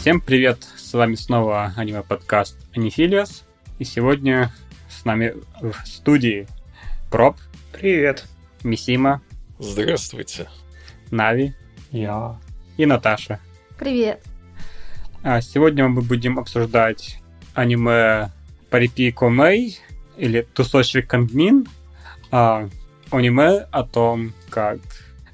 [0.00, 3.44] Всем привет, с вами снова аниме-подкаст Анифилиас,
[3.78, 4.50] и сегодня
[4.88, 6.48] с нами в студии
[7.10, 7.36] Проб.
[7.70, 8.24] Привет.
[8.64, 9.20] Мисима.
[9.58, 10.48] Здравствуйте.
[11.10, 11.52] Нави.
[11.90, 12.40] Я.
[12.78, 13.40] И Наташа.
[13.78, 14.24] Привет.
[15.22, 17.18] А сегодня мы будем обсуждать
[17.52, 18.30] аниме
[18.70, 19.80] Парипи Комей
[20.16, 21.68] или Тусоши Кангмин,
[22.30, 22.70] а,
[23.10, 24.78] аниме о том, как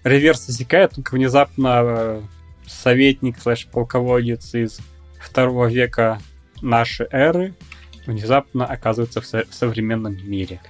[0.02, 2.22] реверс засекает, как внезапно э,
[2.66, 4.80] советник слэш полководец из
[5.20, 6.20] второго века
[6.62, 7.54] нашей эры
[8.06, 10.60] внезапно оказывается в, со- в современном мире.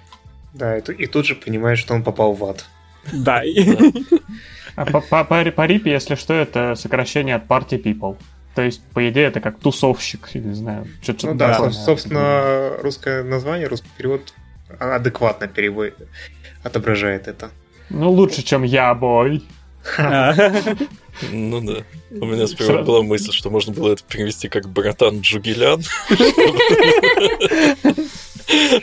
[0.55, 2.65] Да, и, и тут же понимаешь, что он попал в ад.
[3.13, 3.43] Да,
[4.77, 8.19] А по, рипе, если что, это сокращение от Party People.
[8.55, 10.87] То есть, по идее, это как тусовщик, я не знаю.
[11.03, 14.35] Что-то Ну да, собственно, русское название, русский перевод
[14.79, 15.95] адекватно перевод
[16.63, 17.51] отображает это.
[17.89, 19.45] Ну, лучше, чем я, бой.
[21.33, 21.83] Ну да.
[22.11, 25.83] У меня сперва была мысль, что можно было это перевести как братан Джугелян.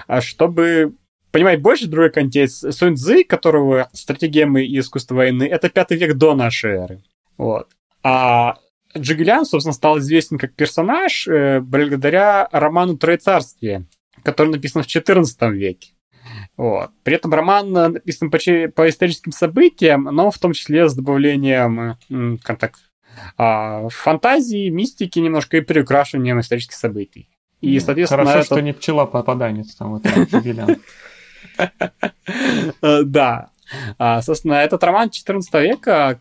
[0.07, 0.95] А чтобы
[1.33, 6.35] понимать больше другой контекст, Сунь Цзы, которого стратегия и искусство войны, это пятый век до
[6.35, 7.03] нашей эры.
[7.37, 7.69] Вот.
[8.03, 8.57] А
[8.97, 13.87] Джигелян, собственно, стал известен как персонаж э, благодаря роману «Троецарствие»,
[14.23, 15.91] который написан в XIV веке.
[16.57, 16.91] Вот.
[17.03, 18.39] При этом роман э, написан по,
[18.75, 22.75] по историческим событиям, но в том числе с добавлением э, как так,
[23.39, 27.29] а, фантазии, мистики немножко и приукрашиванием исторических событий.
[27.63, 30.03] И, соответственно, Хорошо, это- что не пчела-попаданец там, вот.
[32.83, 33.51] Э, Да.
[33.99, 36.21] А, Собственно, этот роман 14 века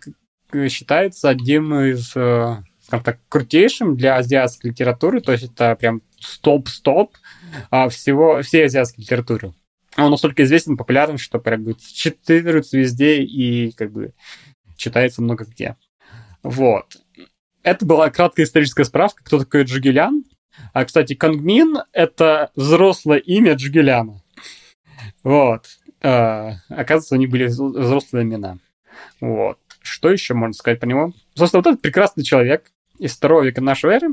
[0.50, 2.56] к- считается одним из, э,
[2.88, 7.16] скажем так, крутейшим для азиатской литературы, то есть это прям стоп-стоп
[7.70, 9.54] а, всего, всей азиатской литературы.
[9.98, 14.14] Он настолько известен, популярен, что прям говорит, цитируется везде и как бы
[14.76, 15.78] читается много где.
[16.44, 16.98] Вот.
[17.64, 20.24] Это была краткая историческая справка, кто такой Джугелян.
[20.74, 24.22] А, кстати, Кангмин— это взрослое имя Джугеляна.
[25.24, 25.66] Вот.
[26.04, 28.60] А, оказывается, у них были взро- взрослые имена.
[29.20, 29.60] Вот.
[29.82, 31.14] Что еще можно сказать про него?
[31.36, 34.08] Собственно, вот этот прекрасный человек из второго века нашей эры,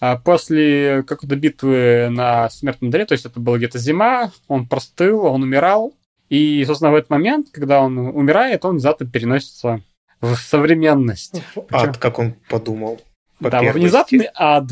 [0.00, 5.24] а, после какой-то битвы на Смертном дре, то есть это была где-то зима, он простыл,
[5.24, 5.94] он умирал,
[6.28, 9.80] и, собственно, в этот момент, когда он умирает, он внезапно переносится
[10.20, 11.42] в современность.
[11.54, 13.00] В ад, как он подумал.
[13.40, 13.80] по да, во первости.
[13.80, 14.64] внезапный ад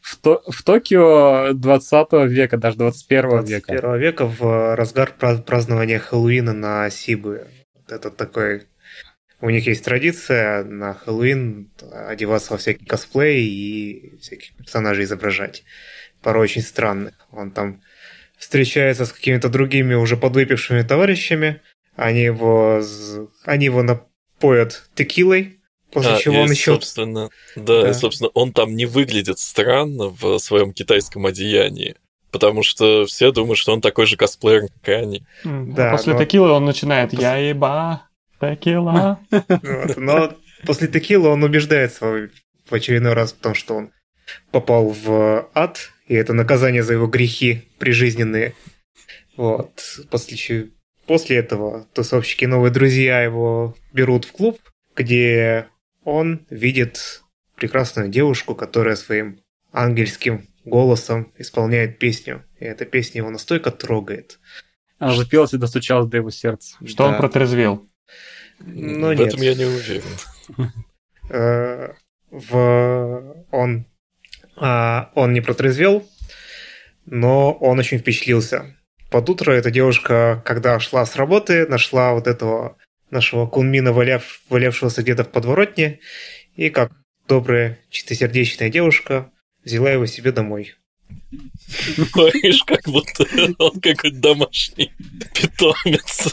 [0.00, 3.72] в, То- в Токио 20 века, даже 21 века.
[3.72, 7.46] 21 века в разгар пра- празднования Хэллоуина на Сибы.
[7.88, 8.62] Это такой...
[9.42, 11.68] У них есть традиция на Хэллоуин
[12.08, 15.64] одеваться во всякий косплей и всяких персонажей изображать.
[16.22, 17.14] Порой очень странных.
[17.32, 17.82] Он там
[18.38, 21.60] встречается с какими-то другими уже подвыпившими товарищами.
[21.96, 22.82] Они его,
[23.44, 25.58] они его напоят текилой,
[25.92, 27.90] после А, чего и, он еще собственно, да, Да.
[27.90, 31.96] и, собственно, он там не выглядит странно в своем китайском одеянии.
[32.30, 35.22] Потому что все думают, что он такой же косплеер, как и они.
[35.44, 38.06] А Да, После но- текилы он начинает «Я еба,
[38.50, 39.20] текила».
[39.30, 40.36] Вот, Но
[40.66, 42.04] после текила он убеждается
[42.68, 43.90] в очередной раз в том, что он
[44.50, 48.54] попал в ад, и это наказание за его грехи прижизненные.
[49.36, 49.98] Вот.
[50.10, 50.70] После,
[51.06, 54.58] после этого тусовщики новые друзья его берут в клуб,
[54.94, 55.66] где
[56.04, 57.22] он видит
[57.56, 59.40] прекрасную девушку, которая своим
[59.72, 62.44] ангельским голосом исполняет песню.
[62.60, 64.38] И эта песня его настолько трогает.
[64.98, 66.76] Она запелась и достучалась до его сердца.
[66.86, 67.18] Что он Да.
[67.18, 67.88] протрезвел.
[68.66, 69.28] Ну, в нет.
[69.28, 70.02] этом я не уверен.
[71.30, 71.92] Э,
[72.30, 73.86] в он
[74.56, 76.08] а, он не протрезвел,
[77.06, 78.76] но он очень впечатлился.
[79.10, 82.76] Под утро эта девушка, когда шла с работы, нашла вот этого
[83.10, 86.00] нашего кунмина, валяв, валявшегося где-то в подворотне,
[86.56, 86.92] и как
[87.28, 89.30] добрая, чистосердечная девушка
[89.64, 90.74] взяла его себе домой.
[92.14, 93.26] Говоришь, как будто
[93.58, 94.92] он какой-то домашний
[95.34, 96.32] питомец.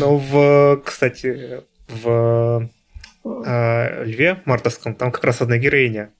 [0.00, 2.68] Но в, кстати, в
[3.24, 6.10] э, Льве мартовском там как раз одна героиня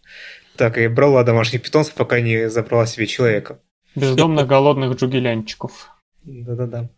[0.57, 3.61] так и брала домашних питомцев, пока не забрала себе человека.
[3.95, 5.89] Бездомных голодных джугелянчиков.
[6.25, 6.91] Да-да-да.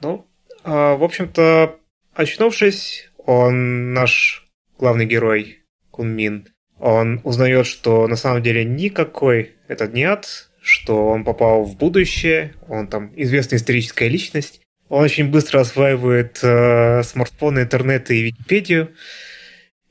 [0.00, 0.26] Ну,
[0.64, 1.76] а, в общем-то,
[2.14, 4.48] очнувшись, он, наш
[4.78, 6.48] главный герой, Кунмин,
[6.78, 12.54] он узнает, что на самом деле никакой этот не ад, что он попал в будущее,
[12.68, 14.60] он там известная историческая личность.
[14.88, 18.94] Он очень быстро осваивает э, смартфоны, интернет и Википедию.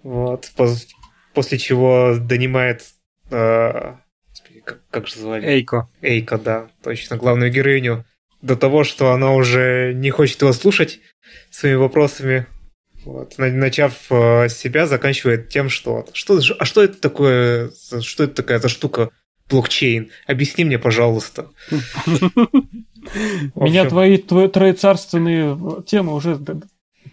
[0.04, 0.52] Вот.
[1.34, 2.84] После чего донимает...
[3.32, 3.96] Э,
[4.64, 5.46] как, как же звали?
[5.46, 5.90] Эйко.
[6.02, 8.06] Эйко, да, точно, главную героиню.
[8.42, 11.00] До того, что она уже не хочет его слушать
[11.50, 12.46] своими вопросами.
[13.04, 13.38] Вот.
[13.38, 18.70] Начав э, себя, заканчивает тем, что, что а что это такое, что это такая за
[18.70, 19.10] штука
[19.50, 20.12] блокчейн?
[20.28, 21.50] Объясни мне, пожалуйста.
[23.56, 26.40] Меня твои троецарственные темы уже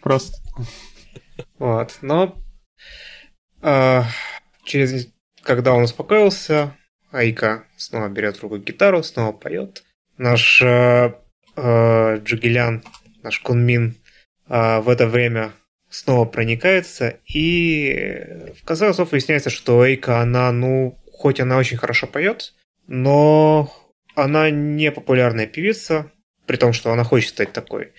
[0.02, 0.36] просто...
[1.58, 2.36] Вот, но
[3.62, 4.04] а,
[4.64, 5.08] через,
[5.42, 6.76] когда он успокоился,
[7.12, 9.82] Айка снова берет в руку гитару, снова поет.
[10.16, 11.14] Наш э,
[11.56, 12.84] э, Джигелян,
[13.22, 13.96] наш Кунмин
[14.48, 15.52] э, в это время
[15.88, 22.06] снова проникается, и в конце концов выясняется, что Эйка, она, ну, хоть она очень хорошо
[22.06, 22.54] поет,
[22.86, 23.70] но
[24.14, 26.10] она не популярная певица,
[26.46, 27.92] при том, что она хочет стать такой.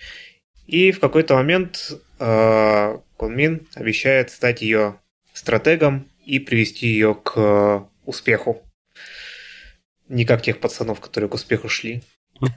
[0.66, 4.96] И в какой-то момент э, Кунмин обещает стать ее
[5.32, 8.60] стратегом и привести ее к э, успеху.
[10.08, 12.02] Не как тех пацанов, которые к успеху шли.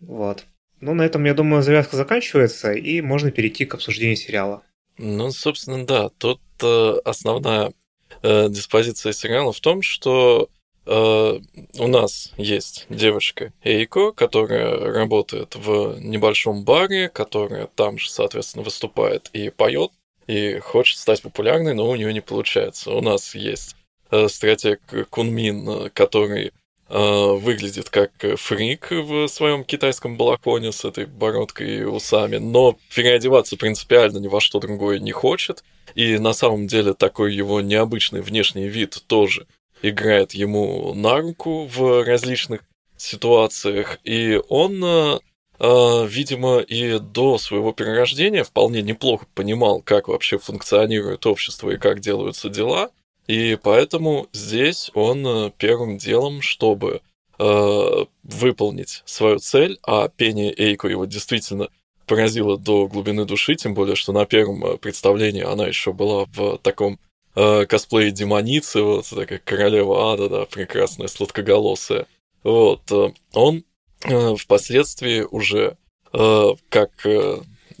[0.00, 0.44] Вот.
[0.80, 4.62] Ну, на этом, я думаю, завязка заканчивается, и можно перейти к обсуждению сериала.
[4.98, 6.10] Ну, собственно, да.
[6.18, 7.72] Тут э, основная
[8.22, 10.48] э, диспозиция сериала в том, что
[10.86, 11.38] э,
[11.78, 19.30] у нас есть девочка Эйко, которая работает в небольшом баре, которая там же, соответственно, выступает
[19.32, 19.90] и поет
[20.26, 22.92] и хочет стать популярной, но у нее не получается.
[22.92, 23.76] У нас есть
[24.10, 26.52] э, стратег Кунмин, э, который
[26.88, 34.18] выглядит как фрик в своем китайском балахоне с этой бородкой и усами, но переодеваться принципиально
[34.18, 35.64] ни во что другое не хочет.
[35.94, 39.46] И на самом деле такой его необычный внешний вид тоже
[39.82, 42.60] играет ему на руку в различных
[42.96, 43.98] ситуациях.
[44.04, 45.20] И он
[45.58, 52.00] а, видимо, и до своего перерождения вполне неплохо понимал, как вообще функционирует общество и как
[52.00, 52.90] делаются дела.
[53.26, 57.00] И поэтому здесь он э, первым делом, чтобы
[57.38, 61.68] э, выполнить свою цель, а пение Эйко его действительно
[62.06, 66.58] поразило до глубины души, тем более, что на первом э, представлении она еще была в
[66.58, 66.98] таком
[67.34, 72.06] э, косплее демоницы, вот такая королева ада, да, прекрасная, сладкоголосая.
[72.42, 73.64] Вот, э, он
[74.04, 75.78] Э, впоследствии уже
[76.12, 77.38] э, как э,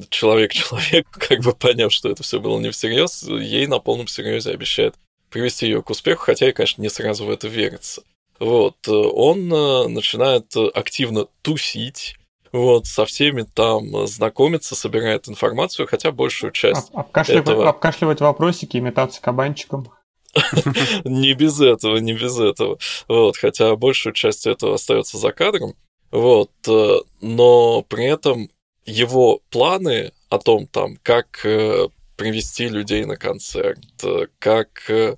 [0.08, 4.52] человек человек, как бы поняв, что это все было не всерьез, ей на полном серьезе
[4.52, 4.94] обещает
[5.34, 8.02] привести ее к успеху, хотя и, конечно, не сразу в это верится.
[8.38, 12.16] Вот, он начинает активно тусить,
[12.52, 17.68] вот, со всеми там знакомиться, собирает информацию, хотя большую часть обкашливать, этого...
[17.68, 19.90] обкашливать вопросики, имитаться кабанчиком.
[21.04, 22.78] Не без этого, не без этого.
[23.08, 25.74] Вот, хотя большую часть этого остается за кадром.
[26.10, 28.50] Вот, э, но при этом
[28.86, 35.16] его планы о том, там, как э, привести людей на концерт, э, как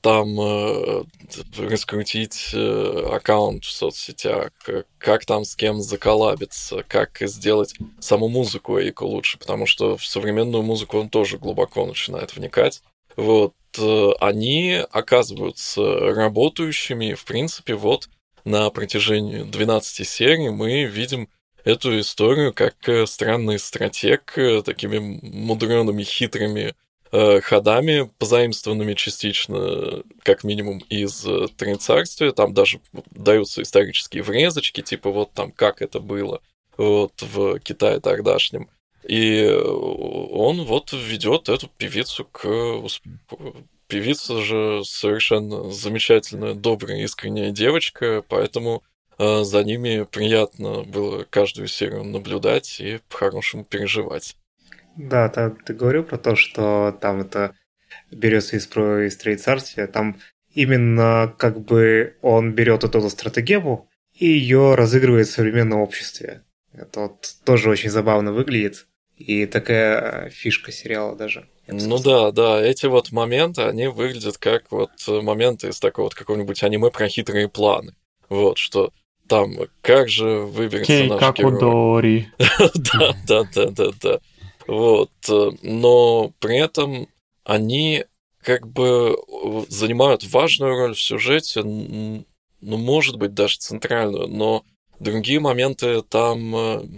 [0.00, 0.38] там
[1.56, 4.50] раскрутить аккаунт в соцсетях,
[4.98, 10.62] как там с кем заколабиться, как сделать саму музыку Эйко лучше, потому что в современную
[10.62, 12.82] музыку он тоже глубоко начинает вникать.
[13.16, 13.54] Вот,
[14.20, 15.82] они оказываются
[16.14, 18.08] работающими, в принципе, вот
[18.44, 21.28] на протяжении 12 серий мы видим
[21.64, 26.74] эту историю как э, странный стратег, э, такими мудреными, хитрыми э,
[27.10, 32.32] ходами, позаимствованными частично, как минимум, из Троецарствия.
[32.32, 36.40] Там даже даются исторические врезочки, типа вот там как это было
[36.76, 38.68] вот в Китае тогдашнем.
[39.06, 42.46] И он вот ведет эту певицу к.
[43.88, 48.82] Певица же совершенно замечательная, добрая, искренняя девочка, поэтому
[49.16, 54.36] э, за ними приятно было каждую серию наблюдать и по-хорошему переживать.
[54.98, 57.54] Да, ты, ты говорил про то, что там это
[58.10, 60.18] берется из, про, из царствия, там
[60.52, 66.42] именно как бы он берет эту стратегему и ее разыгрывает в современном обществе.
[66.72, 68.86] Это вот тоже очень забавно выглядит.
[69.16, 71.48] И такая фишка сериала даже.
[71.66, 76.62] Ну да, да, эти вот моменты, они выглядят как вот моменты из такого вот какого-нибудь
[76.62, 77.94] аниме про хитрые планы.
[78.28, 78.92] Вот, что
[79.28, 81.60] там, как же выберется Кей, наш герой.
[82.38, 84.20] да, да, да, да, да.
[84.68, 85.10] Вот,
[85.62, 87.08] но при этом
[87.42, 88.04] они
[88.42, 89.16] как бы
[89.68, 92.24] занимают важную роль в сюжете, ну,
[92.60, 94.64] может быть, даже центральную, но
[95.00, 96.50] другие моменты там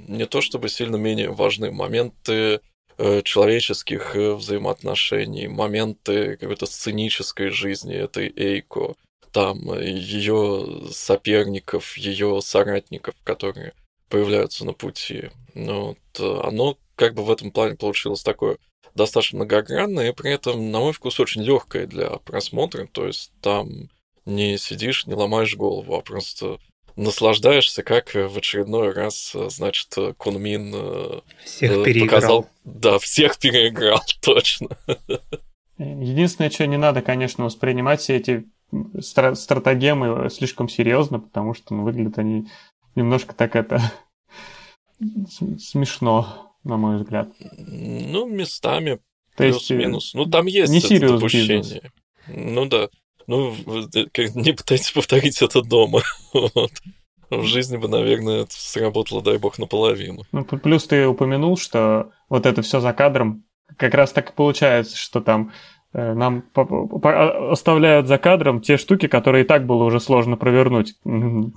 [0.09, 1.71] не то чтобы сильно менее важны.
[1.71, 2.61] Моменты
[2.99, 8.95] э, человеческих э, взаимоотношений, моменты какой-то сценической жизни этой Эйко,
[9.33, 13.75] там ее соперников, ее соратников, которые
[14.09, 15.31] появляются на пути.
[15.55, 18.59] Ну, вот, оно как бы в этом плане получилось такое
[18.95, 22.87] достаточно многогранное, и при этом, на мой вкус, очень легкое для просмотра.
[22.93, 23.89] То есть там
[24.27, 26.59] не сидишь, не ломаешь голову, а просто
[26.97, 32.09] наслаждаешься, как в очередной раз, значит, Кунмин э, Всех э, переиграл.
[32.09, 32.51] показал...
[32.65, 34.69] Да, всех переиграл, точно.
[35.79, 38.45] Единственное, что не надо, конечно, воспринимать все эти
[38.97, 42.47] стра- стратагемы слишком серьезно, потому что ну, выглядят они
[42.95, 43.81] немножко так это
[45.59, 47.29] смешно, на мой взгляд.
[47.41, 49.01] Ну, местами
[49.37, 50.15] То есть, плюс-минус.
[50.15, 51.61] Ну, там есть не это допущение.
[51.61, 51.91] business.
[52.29, 52.89] Ну да.
[53.27, 53.55] Ну,
[53.95, 56.03] э, как- не пытайтесь повторить это дома.
[56.33, 56.73] Вот.
[57.31, 60.25] В жизни бы, наверное, это сработало, дай бог, наполовину.
[60.33, 63.45] Ну, плюс ты упомянул, что вот это все за кадром,
[63.77, 65.53] как раз так и получается, что там э,
[65.93, 70.95] нам по- по- оставляют за кадром те штуки, которые и так было уже сложно провернуть.
[71.05, 71.53] Ну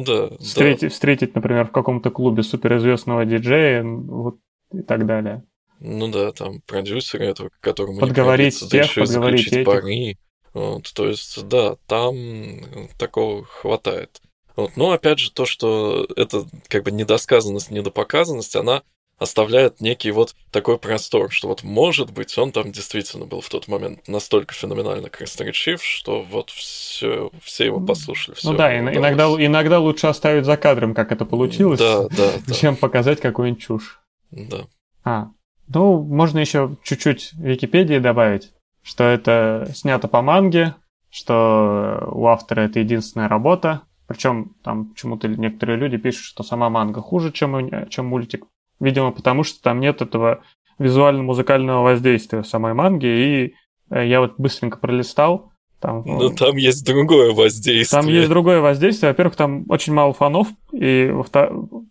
[0.00, 0.28] да.
[0.28, 0.36] да.
[0.38, 4.36] Встретить, встретить, например, в каком-то клубе суперизвестного диджея, вот
[4.72, 5.44] и так далее.
[5.80, 9.66] Ну да, там продюсеры этого, которому не Подговорить да тех, еще подговорить этих.
[9.66, 10.18] пари.
[10.52, 14.20] Вот, то есть, да, там э, такого хватает.
[14.56, 14.72] Вот.
[14.76, 18.82] Но опять же, то, что это как бы недосказанность, недопоказанность, она
[19.20, 23.68] оставляет некий вот такой простор, что вот может быть он там действительно был в тот
[23.68, 28.34] момент настолько феноменально красноречив, что вот все, все его послушали.
[28.42, 29.46] ну всё да, ин- иногда, удалось.
[29.46, 34.00] иногда лучше оставить за кадром, как это получилось, Да, да, да, чем показать какую-нибудь чушь.
[34.32, 34.66] да.
[35.04, 35.28] А,
[35.68, 38.50] ну, можно еще чуть-чуть Википедии добавить,
[38.82, 40.74] что это снято по манге,
[41.10, 43.82] что у автора это единственная работа.
[44.06, 48.46] Причем там почему-то некоторые люди пишут, что сама манга хуже, чем, чем мультик.
[48.80, 50.42] Видимо, потому что там нет этого
[50.78, 53.06] визуально-музыкального воздействия самой манги.
[53.06, 53.54] И
[53.90, 55.52] э, я вот быстренько пролистал.
[55.80, 58.02] Там, Но Ну, там есть другое воздействие.
[58.02, 59.12] там есть другое воздействие.
[59.12, 61.10] Во-первых, там очень мало фанов, и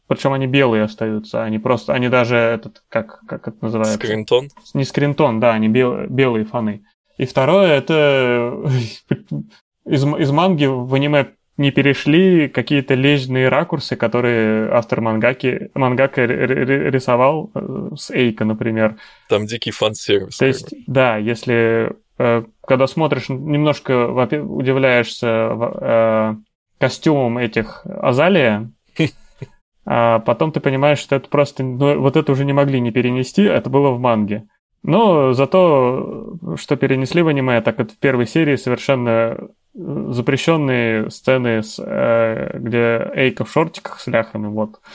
[0.08, 1.43] причем они белые остаются.
[1.43, 3.96] Они просто, они даже этот, как, как это называется?
[3.96, 4.50] Скринтон.
[4.75, 6.84] Не скринтон, да, они бел- белые фаны.
[7.17, 8.62] И второе, это
[9.86, 17.51] из, из манги в аниме не перешли какие-то лежные ракурсы, которые автор мангаки, мангака рисовал
[17.53, 18.95] э, с Эйка, например.
[19.27, 20.37] Там дикий фан-сервис.
[20.37, 26.35] То есть, да, если э, когда смотришь, немножко удивляешься э,
[26.79, 28.71] костюмом этих Азалия,
[29.85, 33.43] а потом ты понимаешь, что это просто, ну, вот это уже не могли не перенести,
[33.43, 34.47] это было в манге.
[34.81, 41.81] Но зато, что перенесли в аниме, так это в первой серии совершенно запрещенные сцены, с,
[41.83, 44.79] э, где Эйка в шортиках с ляхами, вот.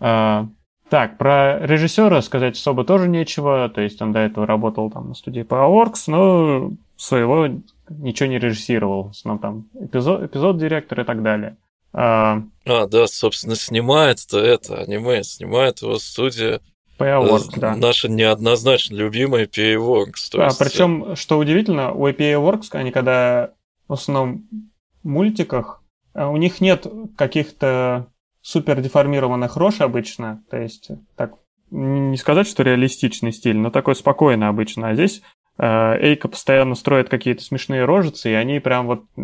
[0.00, 0.46] А,
[0.90, 3.68] так, про режиссера сказать особо тоже нечего.
[3.68, 7.48] То есть он до этого работал там на студии Powerworks, но своего
[7.88, 9.08] ничего не режиссировал.
[9.08, 11.56] В основном там эпизод, эпизод директор и так далее.
[11.92, 16.60] А, А, да, собственно, снимает-то это аниме, снимает его студия
[16.98, 17.76] Powerworks, э, да.
[17.76, 20.34] наша неоднозначно любимая PA-Works.
[20.34, 23.50] А, есть, э, причем, что удивительно, у APA Works, они когда
[23.88, 24.48] в основном
[25.02, 25.82] мультиках,
[26.14, 31.32] а, у них нет каких-то супер деформированных рож обычно, то есть так
[31.70, 34.88] не сказать, что реалистичный стиль, но такой спокойно обычно.
[34.88, 35.22] А здесь
[35.58, 39.20] э, Эйка постоянно строит какие-то смешные рожицы, и они прям вот э,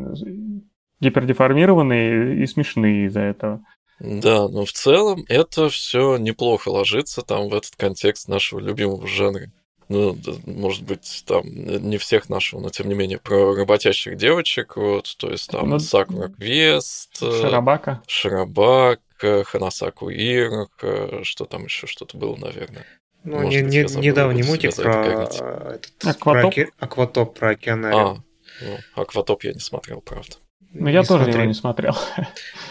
[1.00, 3.64] гипердеформированные и смешные из-за этого.
[4.00, 9.50] Да, но в целом это все неплохо ложится там в этот контекст нашего любимого жанра.
[9.88, 15.14] Ну, может быть, там не всех нашего, но тем не менее, про работящих девочек, вот,
[15.18, 18.02] то есть там Ну, Сакура Квест, э, Шарабака.
[18.06, 22.86] Шарабак, э, Ханасаку Ирок, э, что там еще что-то было, наверное.
[23.24, 26.22] Ну, Может не- быть, не- я забыл, недавний мультик про э, этот, Акватоп?
[26.22, 28.02] про оке- акватоп, про океанариум.
[28.02, 30.36] А, ну, Акватоп я не смотрел, правда.
[30.72, 31.40] Но я Не тоже смотри.
[31.40, 31.96] его не смотрел.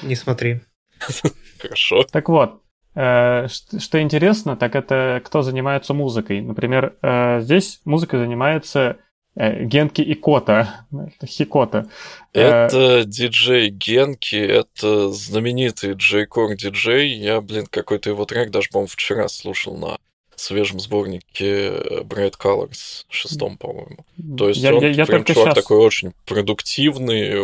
[0.03, 0.61] Не смотри.
[1.59, 2.03] Хорошо.
[2.03, 2.62] Так вот, э,
[2.95, 6.41] что интересно, так это кто занимается музыкой.
[6.41, 8.97] Например, э, здесь музыкой занимается
[9.35, 11.87] э, Генки Икота, это Хикота.
[12.33, 17.11] Э, Это диджей Генки, это знаменитый джейкор диджей.
[17.13, 19.97] Я, блин, какой-то его трек даже, по-моему, вчера слушал на
[20.35, 24.05] свежем сборнике э, Bright Colors, шестом, по-моему.
[24.37, 27.35] То есть я, он я- я прям чувак щас- такой очень продуктивный,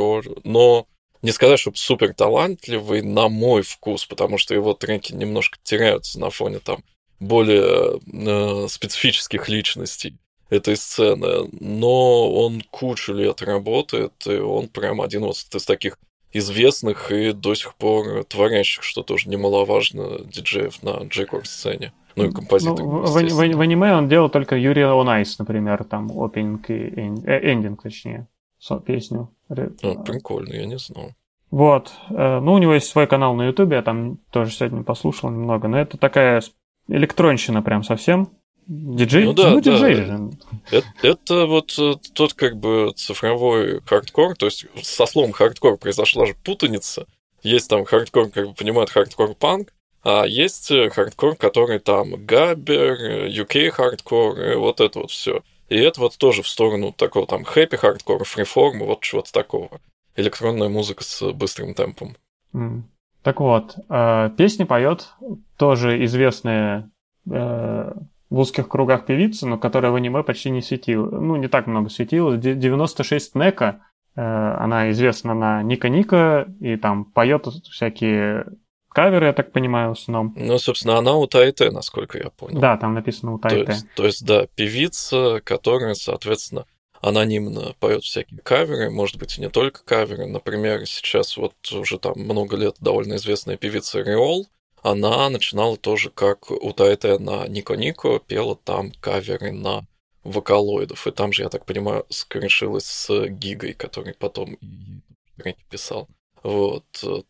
[0.44, 0.86] но
[1.22, 6.30] не сказать, чтобы супер талантливый на мой вкус, потому что его треки немножко теряются на
[6.30, 6.84] фоне там
[7.20, 10.18] более э, специфических личностей
[10.50, 15.98] этой сцены, но он кучу лет работает, и он прям один вот из таких
[16.32, 21.94] известных и до сих пор творящих, что тоже немаловажно, диджеев на джейкор сцене.
[22.16, 22.80] Ну и композитор.
[22.80, 27.00] Ну, в, в, в, аниме он делал только Юрий on Ice, например, там opening и
[27.52, 28.28] эндинг, точнее,
[28.86, 29.30] песню.
[29.50, 31.12] Ну, прикольно, я не знал.
[31.51, 31.92] Вот.
[32.10, 35.68] Э, ну, у него есть свой канал на Ютубе, я там тоже сегодня послушал немного,
[35.68, 36.42] но это такая
[36.88, 38.30] электронщина прям совсем.
[38.68, 39.25] Диджей?
[39.25, 40.06] Ну да, ну, диджей да.
[40.06, 40.30] же.
[40.70, 46.28] Это, это вот э, тот как бы цифровой хардкор, то есть со словом хардкор произошла
[46.28, 47.08] же путаница.
[47.42, 49.74] Есть там хардкор, как бы понимают, хардкор-панк,
[50.04, 55.42] а есть э, хардкор, который там gabber, UK хардкор, вот это вот все.
[55.70, 59.70] И это вот тоже в сторону такого там happy хардкора, фриформа, вот чего-то такого.
[60.16, 62.16] Электронная музыка с быстрым темпом.
[62.54, 62.82] Mm.
[63.22, 65.10] Так вот, э, песни поет
[65.58, 66.90] тоже известная
[67.30, 67.94] э,
[68.30, 71.10] в узких кругах певица, но которая в аниме почти не светила.
[71.10, 72.38] Ну, не так много светила.
[72.38, 73.82] 96 Нека,
[74.16, 78.48] э, она известна на Ника Ника, и там поет всякие
[79.00, 80.34] каверы, я так понимаю, в основном.
[80.36, 82.60] Ну, собственно, она у Тайте, насколько я понял.
[82.60, 83.63] Да, там написано у Тайте.
[83.65, 86.65] То есть, то есть да, певица, которая, соответственно,
[87.01, 90.25] анонимно поет всякие каверы, может быть, и не только каверы.
[90.25, 94.48] Например, сейчас вот уже там много лет довольно известная певица Риол,
[94.84, 99.86] она начинала тоже как у Тайте на Нико Нико, пела там каверы на
[100.25, 101.08] вокалоидов.
[101.08, 104.58] И там же, я так понимаю, скрешилась с Гигой, который потом
[105.70, 106.10] писал.
[106.43, 106.86] Вот.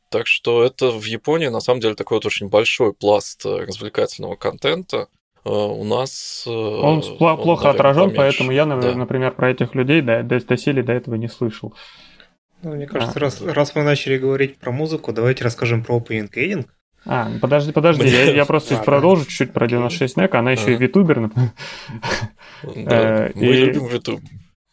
[0.10, 5.08] Так что это в Японии, на самом деле, такой вот очень большой пласт развлекательного контента.
[5.46, 6.44] Э, у нас...
[6.46, 8.18] Э, он, он плохо наверное, отражен, поменьше.
[8.18, 8.96] поэтому я, да.
[8.96, 11.74] например, про этих людей до, до, доселе до этого не слышал.
[12.62, 13.20] Ну, мне кажется, а.
[13.20, 16.66] раз, раз мы начали говорить про музыку, давайте расскажем про opening ending.
[17.06, 20.76] А, подожди, подожди, я, я просто а, продолжу чуть-чуть про 96 NEC, она еще и
[20.76, 21.32] витубер.
[22.76, 24.20] Да, мы любим витуб.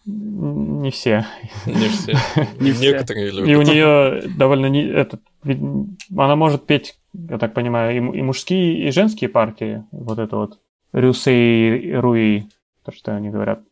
[0.06, 1.26] Не все.
[1.66, 2.12] Не все.
[2.60, 3.48] Некоторые любят.
[3.48, 8.86] И у нее довольно не этот, она может петь, я так понимаю, и, и мужские,
[8.86, 9.84] и женские партии.
[9.90, 10.60] Вот это вот
[10.92, 12.48] Рюсей Руи,
[12.84, 13.62] то, что они говорят.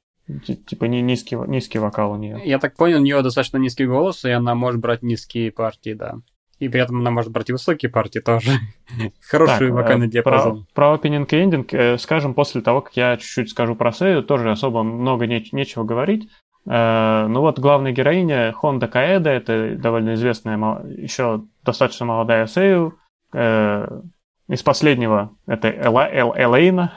[0.66, 2.40] Типа не низкий, низкий вокал у нее.
[2.44, 6.16] Я так понял, у нее достаточно низкий голос, и она может брать низкие партии, да.
[6.58, 8.52] И при этом она может брать и высокие партии тоже.
[9.20, 10.66] Хороший вокальный диапазон.
[10.72, 14.22] Про, про opening и ending э, скажем после того, как я чуть-чуть скажу про Сею,
[14.22, 16.28] тоже особо много не, нечего говорить.
[16.66, 22.98] Э, ну вот главная героиня Хонда Каэда, это довольно известная, еще достаточно молодая Сею.
[23.32, 24.00] Э,
[24.48, 26.92] из последнего это Эла, Эл, Элейна,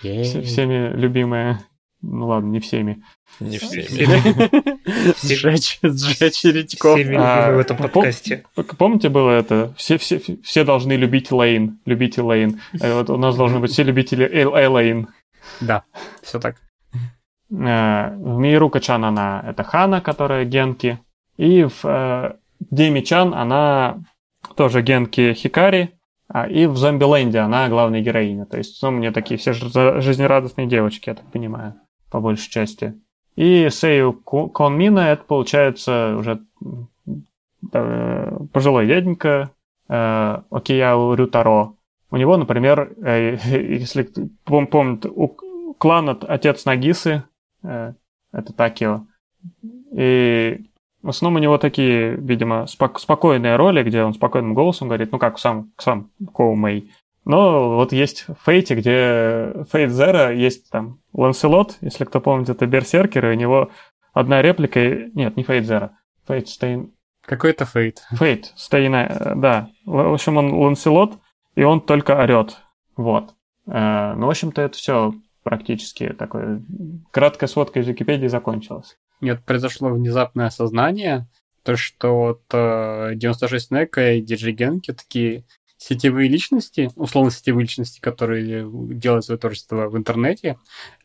[0.00, 1.60] всеми любимая.
[2.06, 3.02] Ну ладно, не всеми.
[3.40, 3.86] Не всеми.
[5.26, 6.98] Сжечь, сжечь Редьков.
[6.98, 8.44] Всеми а, в этом подкасте.
[8.78, 9.72] Помните было это?
[9.76, 11.78] Все, все, все должны любить Лейн.
[11.86, 12.60] Любите Лейн.
[12.80, 15.08] Э, вот у нас должны быть все любители Элейн.
[15.60, 15.84] Да,
[16.22, 16.56] все так.
[17.50, 21.00] Э, в Мирука Чан она это Хана, которая Генки.
[21.38, 22.34] И в э,
[22.70, 24.04] Деми Чан она
[24.56, 25.90] тоже Генки Хикари.
[26.28, 28.44] А, и в Зомбиленде она главная героиня.
[28.46, 31.74] То есть, ну, мне такие все жизнерадостные девочки, я так понимаю
[32.14, 32.94] по большей части.
[33.34, 36.44] И Сею Конмина, это получается уже
[37.72, 39.50] э, пожилой дяденька
[39.88, 41.74] э, Окияу Рютаро.
[42.12, 44.08] У него, например, э, если
[44.44, 45.26] пом помнит, у
[45.76, 47.24] клана отец Нагисы,
[47.64, 47.94] э,
[48.32, 49.08] это Такио.
[49.90, 50.66] И
[51.02, 55.18] в основном у него такие, видимо, спок спокойные роли, где он спокойным голосом говорит, ну
[55.18, 56.92] как сам, сам Коу Мэй.
[57.24, 62.66] Но вот есть в Фейте, где Фейт Зера есть там Ланселот, если кто помнит, это
[62.66, 63.70] Берсеркер, и у него
[64.12, 64.80] одна реплика...
[65.14, 65.98] Нет, не Фейт Зера.
[66.26, 66.92] Фейт Стейн...
[67.22, 68.02] Какой-то Фейт.
[68.12, 69.70] Фейт Стейна, да.
[69.86, 71.18] В общем, он Ланселот,
[71.54, 72.58] и он только орет.
[72.96, 73.34] Вот.
[73.66, 76.62] Э, ну, в общем-то, это все практически такое...
[77.10, 78.98] Краткая сводка из Википедии закончилась.
[79.20, 81.26] Нет, произошло внезапное осознание,
[81.62, 85.44] то, что вот 96 э, Нека и Диджи Генки такие
[85.88, 90.56] сетевые личности, условно сетевые личности, которые делают свое творчество в интернете,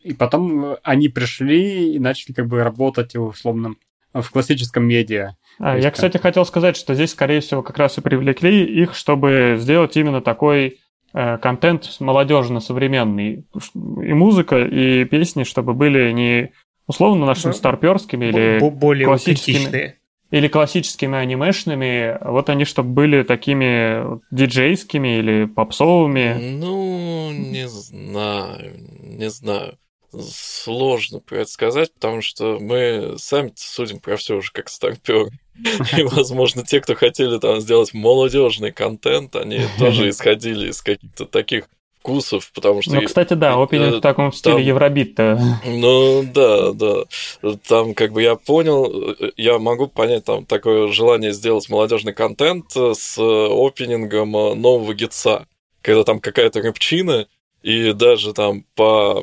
[0.02, 3.74] и потом они пришли и начали как бы работать условно
[4.12, 5.34] в классическом медиа.
[5.58, 9.56] А, я, кстати, хотел сказать, что здесь, скорее всего, как раз и привлекли их, чтобы
[9.58, 10.78] сделать именно такой
[11.12, 13.46] э, контент молодежно-современный.
[13.74, 16.52] И музыка, и песни, чтобы были не
[16.86, 19.99] условно нашими старперскими или более классическими
[20.30, 26.36] или классическими анимешными, вот они чтобы были такими диджейскими или попсовыми.
[26.40, 29.76] Ну, не знаю, не знаю.
[30.12, 35.30] Сложно предсказать, потому что мы сами судим про все уже как старперы.
[35.96, 41.68] И, возможно, те, кто хотели там сделать молодежный контент, они тоже исходили из каких-то таких
[42.00, 42.94] вкусов, потому что...
[42.94, 45.38] Ну, кстати, да, опенинг в таком стиле евробит-то.
[45.66, 47.04] Ну, да, да.
[47.68, 53.18] Там, как бы, я понял, я могу понять там такое желание сделать молодежный контент с
[53.18, 55.46] опенингом нового гитса,
[55.82, 57.26] когда там какая-то рэпчина,
[57.62, 59.22] И даже там по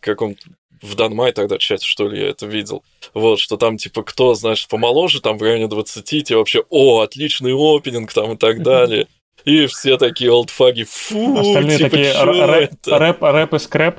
[0.00, 0.42] какому-то
[0.82, 2.82] в Данмай тогда чате, что ли, я это видел.
[3.14, 7.52] Вот, что там, типа, кто, знаешь, помоложе, там в районе 20, тебе вообще, о, отличный
[7.54, 9.08] опенинг, там, и так далее.
[9.46, 12.98] И все такие олдфаги, фу, Остальные типа, такие рэп, это?
[12.98, 13.96] рэп, рэп и скрэп.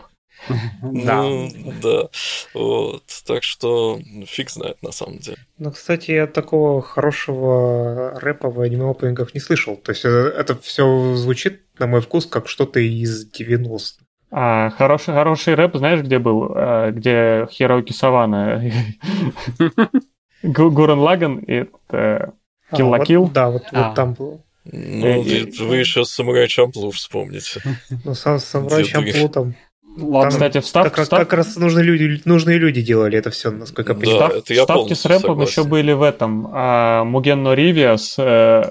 [0.81, 1.23] Да.
[1.23, 1.49] Ну,
[1.81, 2.09] да.
[2.53, 3.03] Вот.
[3.25, 5.37] Так что фиг знает на самом деле.
[5.57, 9.75] Ну, кстати, я такого хорошего рэпа в аниме-опенингах не слышал.
[9.75, 14.03] То есть это, все звучит, на мой вкус, как что-то из 90-х.
[14.31, 16.51] А хороший, хороший рэп, знаешь, где был?
[16.53, 18.61] А, Где Хироки Савана,
[20.43, 22.29] Гу- Гурен Лаган и э, la
[22.71, 23.31] вот- Kill.
[23.31, 23.93] Да, вот, А.
[23.93, 24.39] там было.
[24.71, 27.61] Ну, И- и вы еще Самурай Чамплу вспомните.
[28.03, 28.83] Ну, сам Самурай?
[28.83, 29.55] Чамплу там.
[29.99, 30.29] Ладно.
[30.29, 33.93] Кстати, встав, как, раз, встав- как раз нужные люди, нужные люди делали это все, насколько
[33.93, 33.99] я Да.
[34.01, 34.21] понимаю.
[34.29, 35.49] встав- это я вставки с рэпом согласен.
[35.51, 36.47] еще были в этом.
[36.53, 38.15] а, Муген но Ривия с...
[38.19, 38.69] э,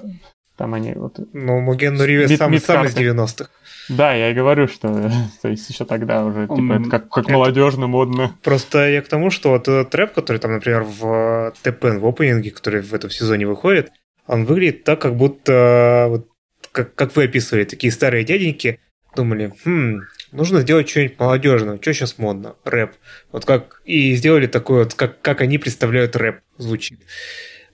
[0.55, 0.93] Там они...
[0.93, 3.03] вот- Но Муген ну Риве Мид- сам, сам из мидкарты.
[3.03, 3.49] 90-х.
[3.89, 4.87] Да, я и говорю, что
[5.41, 8.33] то есть еще тогда уже типа, это как, как это- молодежно, модно.
[8.41, 12.51] Просто я к тому, что вот этот рэп, который там, например, в ТПН, в опенинге,
[12.51, 13.91] который в этом сезоне выходит,
[14.27, 16.29] он выглядит так, как будто, вот,
[16.71, 18.79] как, как вы описывали, такие старые дяденьки
[19.15, 22.91] думали, хм, нужно сделать что-нибудь молодежное, что сейчас модно, рэп.
[23.31, 26.99] Вот как и сделали такой вот, как, как они представляют рэп звучит.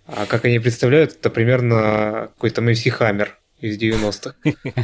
[0.05, 4.35] А как они представляют, это примерно какой-то MC Хаммер из 90-х.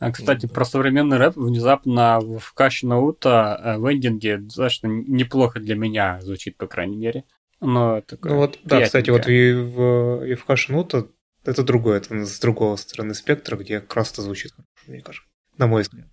[0.00, 5.74] А, кстати, про современный рэп внезапно в Каши Наута э, в эндинге достаточно неплохо для
[5.74, 7.24] меня звучит, по крайней мере.
[7.60, 11.08] Но такое Ну вот, да, кстати, вот и в Евка Шнута
[11.44, 15.28] это другое, это с другого стороны спектра, где как раз это звучит хорошо, мне кажется,
[15.56, 16.06] на мой взгляд.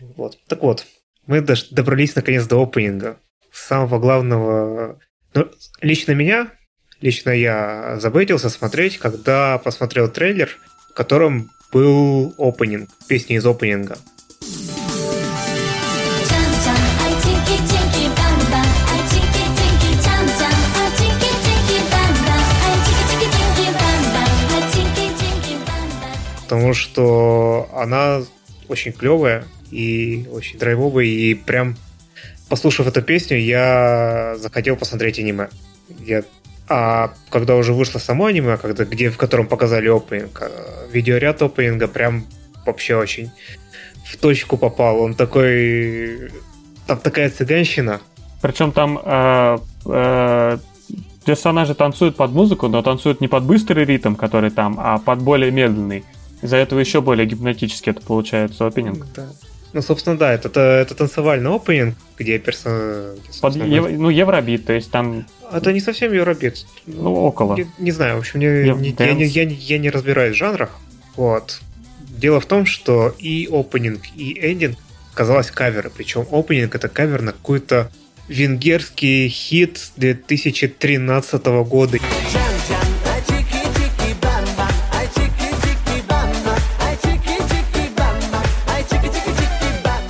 [0.00, 0.38] Вот.
[0.48, 0.86] Так вот,
[1.26, 3.18] мы дош- добрались наконец до опенинга.
[3.52, 5.00] Самого главного...
[5.34, 6.52] Ну, лично меня,
[7.00, 10.58] лично я забейтился смотреть, когда посмотрел трейлер,
[10.90, 13.98] в котором был опенинг, песня из опенинга.
[26.54, 28.20] Потому что она
[28.68, 31.76] очень клевая и очень драйвовая, и прям
[32.48, 35.48] послушав эту песню, я захотел посмотреть аниме.
[35.98, 36.22] Я...
[36.68, 41.88] А когда уже вышло само аниме, когда, где, в котором показали опенинг, э, видеоряд опенинга
[41.88, 42.24] прям
[42.64, 43.32] вообще очень
[44.06, 45.00] в точку попал.
[45.00, 46.30] Он такой...
[46.86, 48.00] Там такая цыганщина.
[48.40, 50.58] Причем там э, э,
[51.24, 55.50] персонажи танцуют под музыку, но танцуют не под быстрый ритм, который там, а под более
[55.50, 56.04] медленный.
[56.44, 59.06] Из-за этого еще более гипнотически это получается опенинг.
[59.16, 59.26] Да.
[59.72, 63.16] Ну, собственно, да, это, это танцевальный опенинг, где персонаж...
[63.40, 66.66] Под ев- ну, евробит, то есть там, Это не совсем Европит.
[66.86, 67.56] ну, около.
[67.56, 70.36] Не, не знаю, в общем, не- Я- не- я, не, я не- я не разбираюсь
[70.36, 70.78] в жанрах.
[71.16, 71.60] Вот.
[72.00, 74.76] Дело в том, что и опенинг, и эндинг
[75.14, 75.90] казалось каверы.
[75.96, 77.90] Причем опенинг это кавер на какой-то
[78.28, 81.98] венгерский хит 2013 года.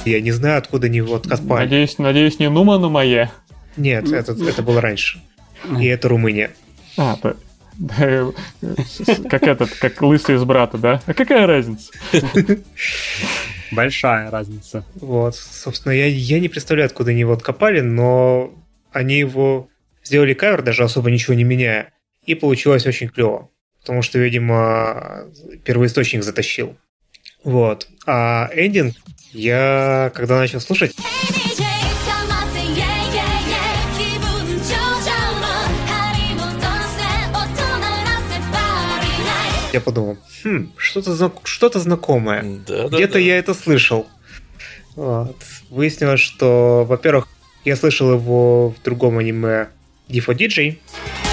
[0.05, 1.65] Я не знаю, откуда они его откопали.
[1.65, 3.31] Надеюсь, надеюсь, не Нума Нумае.
[3.77, 5.21] Нет, это, это было раньше.
[5.81, 6.51] И это Румыния.
[6.97, 7.37] А, то...
[7.75, 8.33] да,
[9.29, 11.03] Как этот, как лысый из брата, да?
[11.07, 11.93] А какая разница?
[13.73, 14.85] Большая разница.
[14.95, 18.53] Вот, собственно, я, я не представляю, откуда они его откопали, но
[18.93, 19.69] они его
[20.05, 21.93] сделали кавер, даже особо ничего не меняя,
[22.25, 23.51] и получилось очень клево.
[23.81, 25.25] Потому что, видимо,
[25.65, 26.77] первоисточник затащил.
[27.43, 27.89] Вот.
[28.07, 28.95] А эндинг
[29.35, 30.95] я, когда начал слушать...
[39.73, 41.33] Я подумал, хм, что-то знак...
[41.43, 42.61] что знакомое.
[42.65, 43.19] Да, да, Где-то да.
[43.19, 44.07] я это слышал.
[44.95, 45.37] Вот.
[45.69, 47.27] Выяснилось, что, во-первых,
[47.65, 49.71] я слышал его в другом аниме
[50.09, 50.81] Дифо Диджей.
[50.81, 51.24] DJ.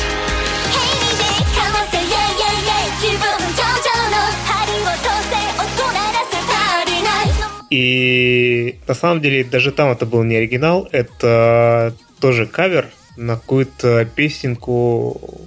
[7.71, 14.03] И на самом деле даже там это был не оригинал, это тоже кавер на какую-то
[14.13, 15.39] песенку,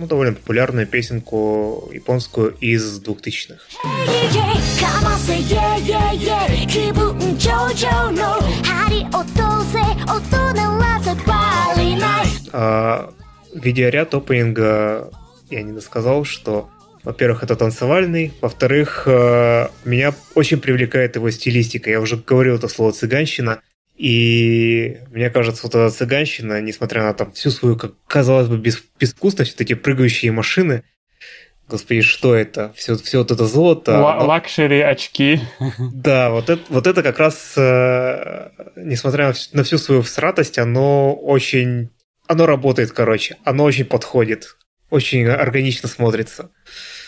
[0.00, 3.62] ну, довольно популярную песенку японскую из 2000-х.
[12.52, 13.12] А,
[13.54, 15.10] видеоряд опенинга,
[15.48, 16.68] я не досказал, что
[17.04, 21.90] во-первых, это танцевальный, во-вторых, э, меня очень привлекает его стилистика.
[21.90, 23.60] Я уже говорил это слово цыганщина,
[23.96, 28.82] и мне кажется, вот эта цыганщина, несмотря на там всю свою, как казалось бы, без,
[28.98, 30.84] безвкусность, вот эти прыгающие машины,
[31.68, 32.72] Господи, что это?
[32.74, 33.96] Все, все вот это золото.
[33.98, 35.40] Оно- Luxury очки.
[35.92, 40.58] Да, вот это, вот это как раз, э, несмотря на всю, на всю свою всратость,
[40.58, 41.90] оно очень...
[42.26, 43.36] Оно работает, короче.
[43.44, 44.56] Оно очень подходит.
[44.90, 46.50] Очень органично смотрится.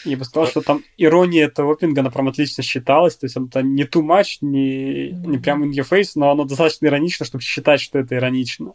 [0.04, 3.16] Я бы сказал, что там ирония этого опинга, она прям отлично считалась.
[3.16, 6.86] То есть это не too much, не, не прям in your face, но оно достаточно
[6.86, 8.72] иронично, чтобы считать, что это иронично.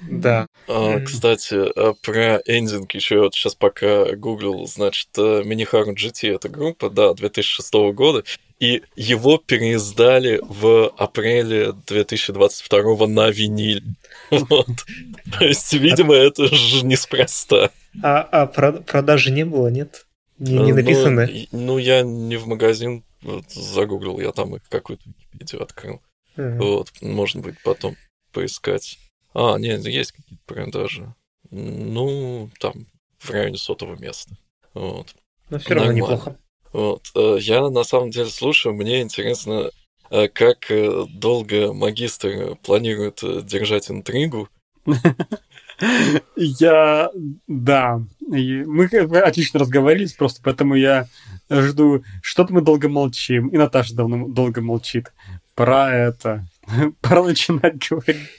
[0.00, 0.46] Да.
[0.68, 6.48] А, кстати, а, про эндинг еще вот сейчас пока гуглил, значит, э, Минихару GT это
[6.48, 8.24] группа, да, 2006 года,
[8.60, 13.84] и его переиздали в апреле 2022 на виниль.
[14.30, 14.68] Вот.
[15.38, 17.70] То есть, видимо, это же неспроста.
[18.02, 20.06] А, а про- продажи не было, нет?
[20.38, 21.20] Не, не Э, ну, написано?
[21.22, 26.00] и- Ну, я не в магазин вот, загуглил, я там их какую-то Википедию открыл.
[26.36, 26.58] Мгм.
[26.58, 27.96] Вот, можно будет потом
[28.32, 28.98] поискать.
[29.32, 31.14] А, нет, есть какие-то продажи.
[31.50, 32.86] Ну, там,
[33.18, 34.36] в районе сотого места.
[34.74, 35.14] Вот.
[35.50, 36.14] Но все равно нормально.
[36.14, 36.36] неплохо.
[36.72, 37.02] Вот.
[37.14, 39.70] э, Я на самом деле слушаю, мне интересно,
[40.10, 40.70] э, как
[41.10, 44.48] долго магистр планирует держать интригу.
[46.36, 47.10] Я...
[47.46, 48.00] Да.
[48.20, 51.06] Мы отлично разговорились, просто поэтому я
[51.50, 52.02] жду...
[52.22, 55.12] Что-то мы долго молчим, и Наташа давно долго молчит.
[55.54, 56.46] Пора это...
[57.00, 58.30] Пора начинать говорить.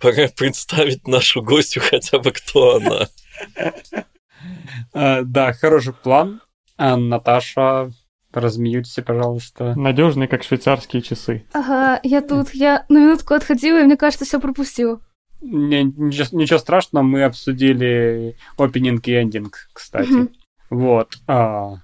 [0.00, 3.08] Пора представить нашу гостью хотя бы, кто она.
[4.92, 6.40] А, Да, хороший план.
[6.76, 7.90] А, Наташа,
[8.32, 9.74] размьются, пожалуйста.
[9.76, 11.44] Надежные, как швейцарские часы.
[11.52, 15.00] Ага, я тут, я на минутку отходила, и мне кажется, все пропустила.
[15.40, 20.28] Ничего, ничего страшного, мы обсудили опенинг и эндинг, кстати.
[20.68, 21.16] Вот.
[21.26, 21.76] а,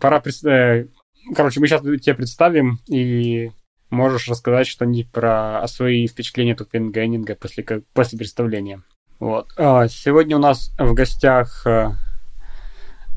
[0.00, 0.90] пора представить...
[1.34, 3.50] Короче, мы сейчас тебя представим, и
[3.90, 8.82] можешь рассказать что-нибудь про свои впечатления от опенинга и эндинга после, после представления.
[9.18, 9.48] Вот.
[9.56, 11.96] А, сегодня у нас в гостях а,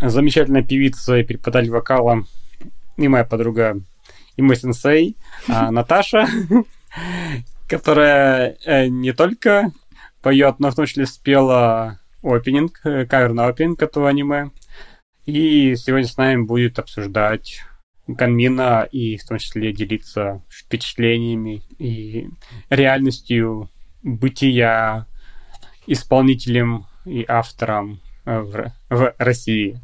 [0.02, 2.26] замечательная певица и преподаватель вокала
[2.98, 3.82] и моя подруга,
[4.36, 5.16] и мой сенсей
[5.48, 6.28] а, Наташа,
[7.68, 9.72] которая э, не только
[10.22, 14.52] поет, но в том числе спела опенинг, э, кавер на опенинг этого аниме.
[15.26, 17.62] И сегодня с нами будет обсуждать
[18.18, 22.30] Канмина и в том числе делиться впечатлениями и
[22.70, 23.70] реальностью
[24.04, 25.08] бытия
[25.88, 29.80] исполнителем и автором э, в, в России.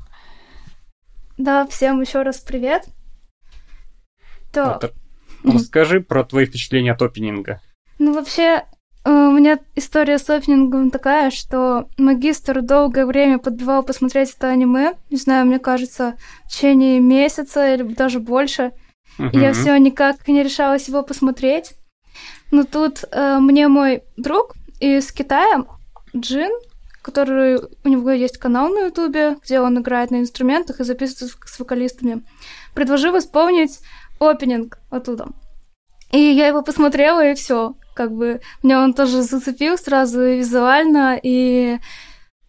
[1.38, 2.88] Да, всем еще раз привет.
[4.52, 7.62] То, Вот, Расскажи про твои впечатления от опенинга.
[8.00, 8.66] ну вообще,
[9.10, 14.94] у меня история с опенингом такая, что магистр долгое время подбивал посмотреть это аниме.
[15.10, 16.16] Не знаю, мне кажется,
[16.46, 18.72] в течение месяца или даже больше.
[19.34, 21.74] И я все никак не решалась его посмотреть.
[22.52, 25.66] Но тут э, мне мой друг из Китая,
[26.16, 26.52] Джин,
[27.02, 31.54] который у него есть канал на Ютубе, где он играет на инструментах и записывает с-
[31.54, 32.24] с вокалистами,
[32.74, 33.80] предложил исполнить
[34.20, 35.28] опенинг оттуда.
[36.12, 37.76] И я его посмотрела, и все.
[37.98, 41.80] Как бы меня он тоже зацепил сразу и визуально, и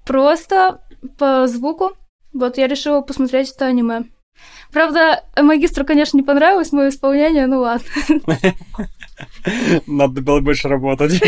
[0.06, 0.80] просто
[1.18, 1.92] по звуку.
[2.34, 4.04] Вот я решила посмотреть это аниме.
[4.70, 7.86] Правда, магистру, конечно, не понравилось мое исполнение, ну ладно.
[9.86, 11.20] Надо было больше работать.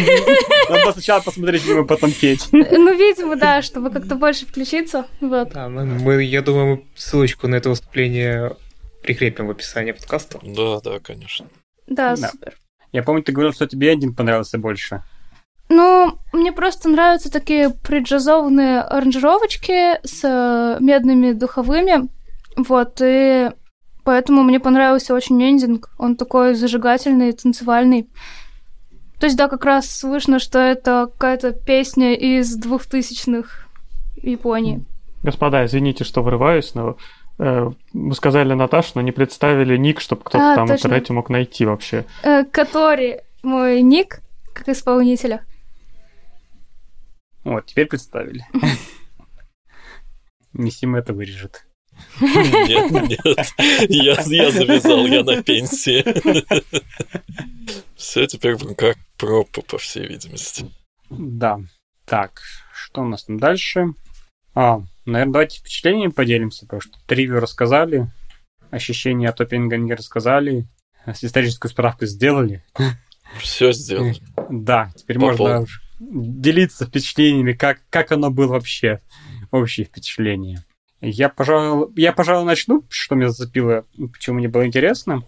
[0.69, 2.49] Надо было сначала посмотреть фильм, а потом петь.
[2.53, 5.07] Ну, видимо, да, чтобы как-то больше включиться.
[5.21, 5.51] Вот.
[5.53, 8.57] Да, мы, мы- я думаю, мы ссылочку на это выступление
[9.03, 10.39] прикрепим в описании подкаста.
[10.43, 11.47] Да, да, конечно.
[11.87, 12.29] Да, Да.
[12.29, 12.55] супер.
[12.93, 15.03] Я помню, ты говорил, что тебе эндинг понравился больше.
[15.69, 22.09] Ну, мне просто нравятся такие преджазованные аранжировочки с э, медными духовыми.
[22.57, 23.51] Вот, и
[24.03, 25.91] поэтому мне понравился очень эндинг.
[25.97, 28.09] Он такой зажигательный, танцевальный.
[29.21, 33.69] То есть, да, как раз слышно, что это какая-то песня из двухтысячных
[34.17, 34.85] Японии.
[35.23, 36.97] Господа, извините, что врываюсь, но
[37.41, 41.31] э, вы сказали Наташу, но не представили ник, чтобы кто-то А, там в интернете мог
[41.31, 42.05] найти вообще.
[42.23, 44.21] Э, который мой ник,
[44.53, 45.45] как исполнителя.
[47.45, 48.45] Вот, теперь представили.
[50.53, 51.65] Миссима это вырежет.
[52.21, 53.21] Нет, нет.
[53.89, 56.05] Я, я завязал, я на пенсии.
[57.97, 60.71] Все теперь руках пропа, по всей видимости.
[61.11, 61.61] Да.
[62.05, 63.95] Так, что у нас там дальше?
[64.55, 68.11] А, наверное, давайте впечатлениями поделимся, потому что тривию рассказали,
[68.71, 70.67] ощущения от опенинга не рассказали,
[71.07, 72.65] историческую справку сделали.
[73.39, 74.17] Все сделали.
[74.51, 75.67] Да, теперь По можно
[76.01, 79.01] делиться впечатлениями, как, как оно было вообще,
[79.51, 80.65] общее впечатление.
[81.01, 85.23] Я, пожалуй, я, пожалуй, начну, что меня зацепило, почему мне было интересно.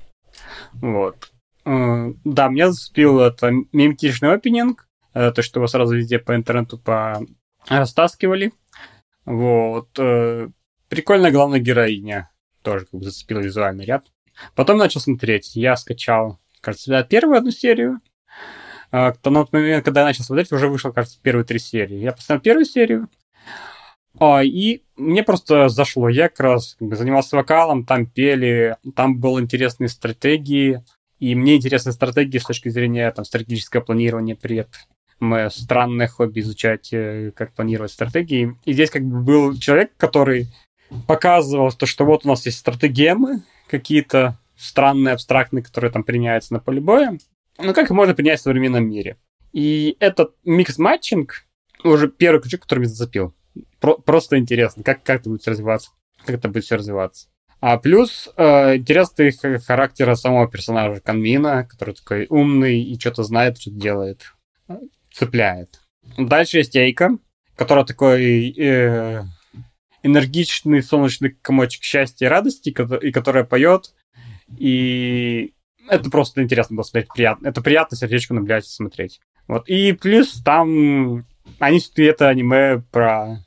[0.74, 1.30] Вот.
[1.64, 6.78] Э, Да, меня зацепил это миметичный опенинг, э, то, что его сразу везде по интернету
[6.78, 7.20] по...
[7.68, 8.52] растаскивали.
[9.24, 9.98] Вот.
[9.98, 10.48] э,
[10.88, 12.30] прикольная главная героиня.
[12.62, 14.06] Тоже как бы зацепила визуальный ряд.
[14.54, 15.56] Потом начал смотреть.
[15.56, 18.00] Я скачал, кажется, первую одну серию.
[18.90, 21.96] А, то на тот момент, когда я начал смотреть, уже вышло, кажется, первые три серии.
[21.96, 23.08] Я посмотрел первую серию,
[24.18, 26.08] а, и мне просто зашло.
[26.08, 30.84] Я как раз как бы, занимался вокалом, там пели, там были интересные стратегии.
[31.18, 34.36] И мне интересны стратегии с точки зрения там, стратегического планирования.
[34.36, 34.68] Привет.
[35.22, 38.56] Мое странное хобби изучать, э, как планировать стратегии.
[38.64, 40.48] И здесь как бы был человек, который
[41.06, 46.58] показывал то, что вот у нас есть стратегемы какие-то странные, абстрактные, которые там применяются на
[46.58, 47.18] поле боя.
[47.58, 49.16] Ну, как их можно принять в современном мире?
[49.52, 51.44] И этот mix-matching
[51.84, 53.32] уже первый крючок, который меня зацепил.
[53.80, 55.90] Про- просто интересно, как, как это будет развиваться.
[56.26, 57.28] Как это будет все развиваться.
[57.60, 63.58] А плюс э, интересный х- характер самого персонажа Канмина, который такой умный и что-то знает,
[63.60, 64.32] что-то делает.
[65.12, 65.80] Цепляет.
[66.16, 67.18] Дальше есть Эйка,
[67.56, 69.22] которая такой э,
[70.02, 73.94] энергичный солнечный комочек счастья и радости, и которая поет.
[74.58, 75.54] И
[75.88, 77.12] это просто интересно было смотреть.
[77.14, 77.48] Приятно.
[77.48, 79.20] Это приятно сердечко наблюдать и смотреть.
[79.48, 79.68] Вот.
[79.68, 81.26] И плюс там
[81.58, 83.44] они это аниме про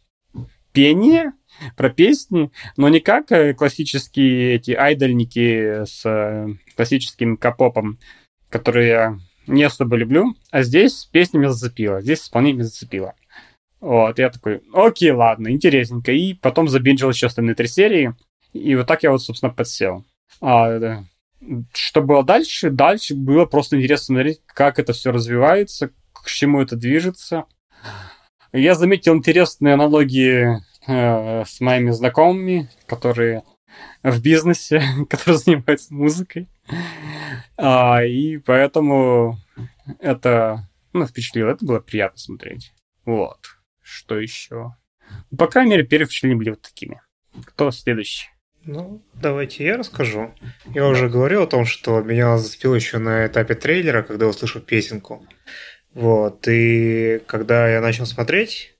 [0.72, 1.34] пение,
[1.78, 7.98] про песни, но не как э, классические эти айдольники с э, классическим капопом,
[8.50, 13.16] которые не особо люблю, а здесь песня меня зацепила, здесь исполнение меня зацепило.
[13.80, 16.12] Вот, я такой, окей, ладно, интересненько.
[16.12, 18.16] И потом забинжил еще остальные три серии,
[18.54, 20.06] и вот так я вот, собственно, подсел.
[20.42, 21.04] А, да.
[21.74, 22.70] Что было дальше?
[22.72, 27.46] Дальше было просто интересно смотреть, как это все развивается, к чему это движется.
[28.52, 33.44] Я заметил интересные аналогии э, с моими знакомыми, которые
[34.02, 36.48] в бизнесе, которые занимаются музыкой.
[37.58, 39.38] А, и поэтому
[40.00, 41.52] это ну, впечатлило.
[41.52, 42.74] Это было приятно смотреть.
[43.06, 43.40] Вот.
[43.82, 44.76] Что еще?
[45.38, 47.02] По крайней мере, первые впечатления были вот такими.
[47.46, 48.30] Кто следующий?
[48.64, 50.34] Ну, давайте я расскажу.
[50.74, 55.26] Я уже говорил о том, что меня зацепило еще на этапе трейлера, когда услышал песенку.
[55.94, 58.76] Вот, и когда я начал смотреть,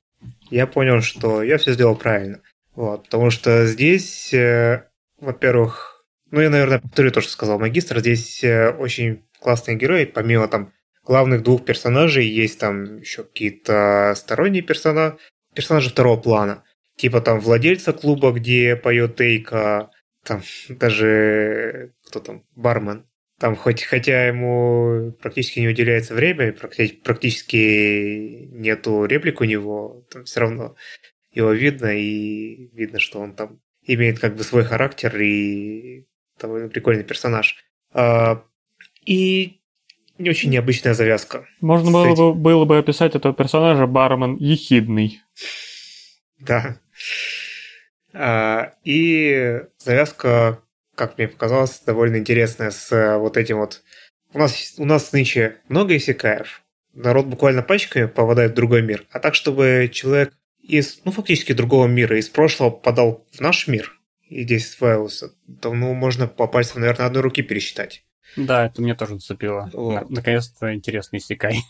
[0.50, 2.42] я понял, что я все сделал правильно.
[2.74, 5.95] Вот, потому что здесь, э, во-первых,
[6.32, 10.74] ну, я, наверное, повторю то, что сказал магистр, здесь э, очень классные герои, помимо там
[11.04, 15.18] главных двух персонажей, есть там еще какие-то сторонние персонажи,
[15.54, 16.64] персонажи второго плана.
[16.96, 19.92] Типа там владельца клуба, где поет Эйка,
[20.24, 23.06] там даже кто там, бармен.
[23.40, 30.40] Там хоть, хотя ему практически не уделяется время, практически нету реплик у него, там все
[30.40, 30.76] равно
[31.32, 36.08] его видно, и видно, что он там имеет как бы свой характер и
[36.40, 37.58] довольно прикольный персонаж.
[37.94, 38.44] А,
[39.06, 39.60] и
[40.18, 41.46] не очень необычная завязка.
[41.62, 42.16] Можно было этим.
[42.16, 45.22] бы, было бы описать этого персонажа бармен ехидный.
[46.40, 46.78] Да.
[48.14, 50.62] А, И завязка,
[50.96, 53.84] как мне показалось, довольно интересная с э, вот этим вот...
[54.34, 56.62] У нас, у нас нынче много исекаев.
[56.94, 59.06] Народ буквально пачками попадает в другой мир.
[59.12, 63.95] А так, чтобы человек из, ну, фактически другого мира, из прошлого попадал в наш мир
[64.28, 68.04] и здесь осваивался, то, ну, можно по пальцам, наверное, одной руки пересчитать.
[68.36, 69.70] Да, это мне тоже зацепило.
[69.74, 70.10] Вот.
[70.10, 71.60] На- Наконец-то интересный секай.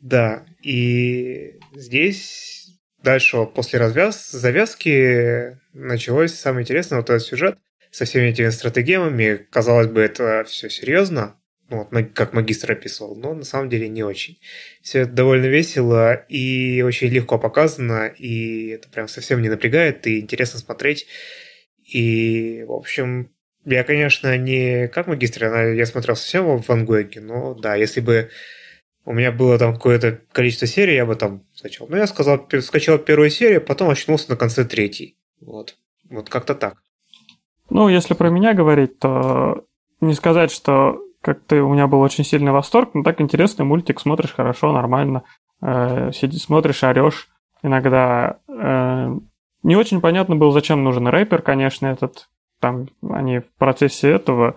[0.00, 2.72] Да, и здесь
[3.04, 4.32] дальше после развяз...
[4.32, 7.58] завязки началось самое интересное, вот этот сюжет
[7.92, 9.46] со всеми этими стратегемами.
[9.50, 11.36] Казалось бы, это все серьезно,
[11.68, 14.38] ну, вот как магистр описывал, но на самом деле не очень.
[14.82, 20.20] Все это довольно весело и очень легко показано, и это прям совсем не напрягает, и
[20.20, 21.06] интересно смотреть.
[21.92, 23.30] И, в общем,
[23.64, 28.30] я, конечно, не как магистр, я смотрел совсем в Ван Гойге, но да, если бы
[29.04, 31.86] у меня было там какое-то количество серий, я бы там скачал.
[31.88, 35.16] Ну, я сказал, скачал первую серию, потом очнулся на конце третьей.
[35.40, 35.76] Вот.
[36.08, 36.82] Вот как-то так.
[37.70, 39.64] Ну, если про меня говорить, то
[40.00, 44.34] не сказать, что как-то у меня был очень сильный восторг, но так интересный мультик, смотришь
[44.34, 45.24] хорошо, нормально,
[45.62, 47.28] э, сиди, смотришь, орешь.
[47.62, 49.16] Иногда э,
[49.62, 52.28] не очень понятно было, зачем нужен рэпер, конечно, этот.
[52.60, 54.56] Там они в процессе этого,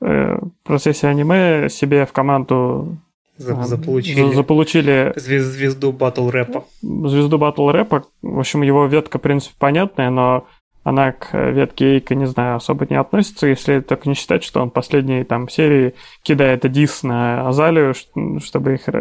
[0.00, 2.96] э, в процессе аниме себе в команду
[3.36, 6.64] За- заполучили за- заполучили звез- звезду батл рэпа.
[6.82, 8.04] звезду батл рэпа.
[8.22, 10.46] В общем, его ветка, в принципе, понятная, но
[10.84, 14.70] она к ветке Эйка, не знаю, особо не относится, если только не считать, что он
[14.70, 17.94] в последней там серии кидает дис на Азалию,
[18.40, 18.92] чтобы их э,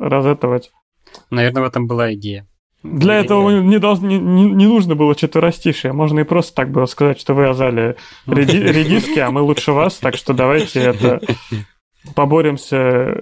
[0.00, 0.72] разэтовать.
[1.30, 2.46] Наверное, в этом была идея.
[2.82, 5.92] Для Или- этого не, должно, не, не- не нужно было четверостишие.
[5.92, 9.96] Можно и просто так было сказать, что вы Азалия реди- редиски, а мы лучше вас,
[9.96, 11.20] так что давайте это
[12.14, 13.16] поборемся.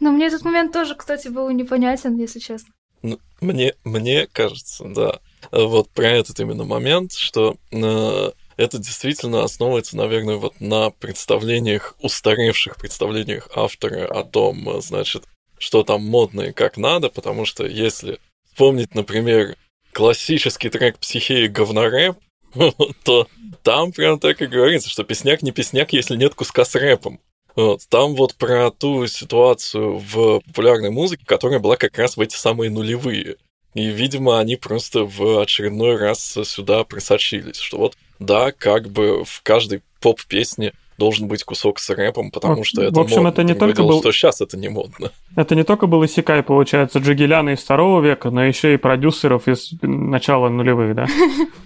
[0.00, 2.68] Но мне этот момент тоже, кстати, был непонятен, если честно.
[3.02, 5.18] Ну, мне, мне кажется, да,
[5.50, 12.76] вот про этот именно момент, что э, это действительно основывается, наверное, вот на представлениях, устаревших
[12.76, 15.24] представлениях автора о том, э, значит,
[15.58, 18.18] что там модно и как надо, потому что если
[18.52, 19.56] вспомнить, например,
[19.92, 22.16] классический трек «Психеи говнорэп»,
[23.04, 23.26] то
[23.62, 27.18] там прям так и говорится, что песняк не песняк, если нет куска с рэпом.
[27.56, 27.82] Вот.
[27.88, 32.70] Там вот про ту ситуацию в популярной музыке, которая была как раз в эти самые
[32.70, 33.36] нулевые.
[33.74, 39.40] И, видимо, они просто в очередной раз сюда просочились, что вот, да, как бы в
[39.42, 43.28] каждой поп-песне должен быть кусок с рэпом, потому Ну, что это в общем, модно.
[43.28, 45.10] это не Другое только дело, был- что сейчас это не модно.
[45.36, 49.72] Это не только был Исикай, получается, Джигеляна из второго века, но еще и продюсеров из
[49.82, 51.06] начала нулевых, да?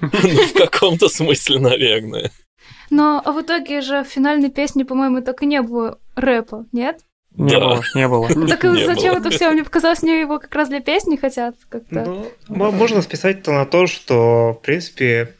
[0.01, 2.31] Ну, в каком-то смысле, наверное.
[2.91, 7.01] Но в итоге же в финальной песне, по-моему, так и не было рэпа, нет?
[7.35, 7.61] Не Да.
[7.61, 8.29] было, не было.
[8.49, 9.21] Так Не зачем было.
[9.21, 9.51] это все?
[9.51, 12.05] Мне показалось, мне его как раз для песни хотят как-то.
[12.49, 15.35] Ну, можно списать это на то, что, в принципе,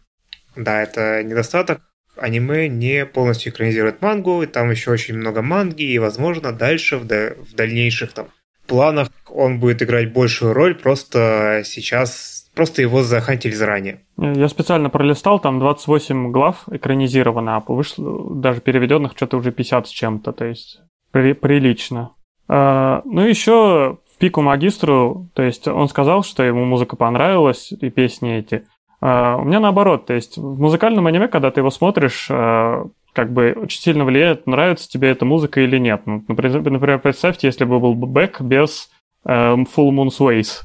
[0.57, 1.81] да, это недостаток.
[2.17, 7.05] Аниме не полностью экранизирует мангу, и там еще очень много манги, и, возможно, дальше, в,
[7.07, 8.27] да- в дальнейших там
[8.67, 14.01] планах он будет играть большую роль, просто сейчас, просто его захантили заранее.
[14.19, 19.91] Я специально пролистал, там 28 глав экранизировано, а вышло даже переведенных что-то уже 50 с
[19.91, 20.81] чем-то, то есть
[21.13, 22.11] при- прилично.
[22.49, 27.91] А, ну, еще в пику магистру, то есть он сказал, что ему музыка понравилась и
[27.91, 28.65] песни эти.
[29.01, 33.33] А, у меня наоборот, то есть в музыкальном аниме, когда ты его смотришь, а, как
[33.33, 36.03] бы очень сильно влияет, нравится тебе эта музыка или нет.
[36.07, 38.91] Ну, например, представьте, если бы был бы бэк без
[39.25, 40.63] э, Full Moon's Ways.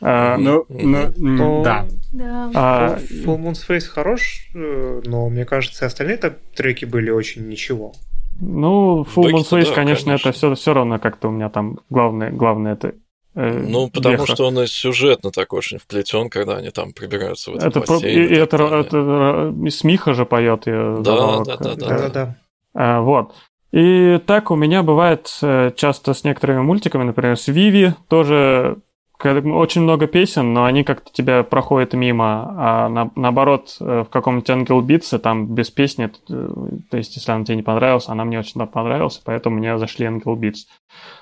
[0.00, 1.86] А, Ну, ну, Но да.
[2.12, 2.98] Да.
[3.00, 7.92] Full Moon Space хорош, э, но мне кажется, остальные так треки были очень ничего.
[8.40, 10.28] Ну, Full Moon Бэки-то Switch, да, конечно, конечно.
[10.28, 12.94] это все, все равно как-то у меня там главное, главное это.
[13.34, 14.26] Э, Ну, потому веха.
[14.34, 17.94] что он и сюжетно так очень вплетен, когда они там прибираются в этот это, про-
[17.94, 20.62] бассейн и, и это, это, Смиха же поет.
[20.66, 21.74] Да, да, да, да.
[21.74, 22.36] Да-да-да.
[22.74, 23.34] А, вот.
[23.72, 28.78] И так у меня бывает э, часто с некоторыми мультиками, например, с Виви тоже
[29.24, 34.50] очень много песен, но они как-то тебя проходят мимо, а на- наоборот, э, в каком-нибудь
[34.50, 36.48] Angel Beats там без песни, э,
[36.90, 40.34] то есть если она тебе не понравилась, она мне очень понравилась, поэтому мне зашли Angel
[40.36, 40.66] Beats.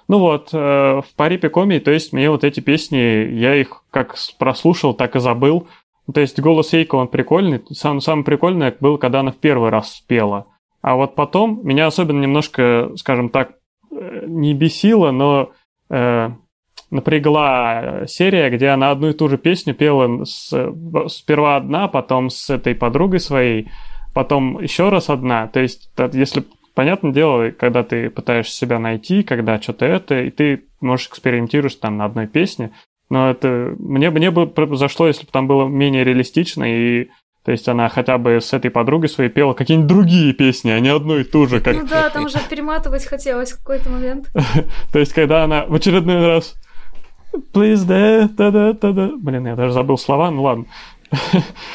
[0.09, 4.16] Ну вот, э, в паре Пикоми, то есть мне вот эти песни, я их как
[4.38, 5.66] прослушал, так и забыл.
[6.12, 7.62] То есть голос Эйко, он прикольный.
[7.70, 10.46] Сам, самое прикольное было, когда она в первый раз спела.
[10.80, 13.53] А вот потом меня особенно немножко, скажем так,
[13.90, 15.51] не бесило, но
[15.90, 16.30] э,
[16.91, 20.51] напрягла серия, где она одну и ту же песню пела с,
[21.09, 23.68] сперва одна, потом с этой подругой своей,
[24.14, 25.49] потом еще раз одна.
[25.49, 30.64] То есть, если понятное дело, когда ты пытаешься себя найти, когда что-то это, и ты
[30.80, 32.72] можешь экспериментируешь там на одной песне,
[33.11, 37.09] но это мне, мне бы зашло, если бы там было менее реалистично, и
[37.45, 40.91] то есть она хотя бы с этой подругой своей пела какие-нибудь другие песни, а не
[40.91, 44.30] одну и ту же, как Ну да, там уже перематывать хотелось в какой-то момент.
[44.93, 46.57] то есть, когда она в очередной раз
[47.53, 49.11] Please, да, да, да, да, да.
[49.18, 50.64] Блин, я даже забыл слова, ну ладно.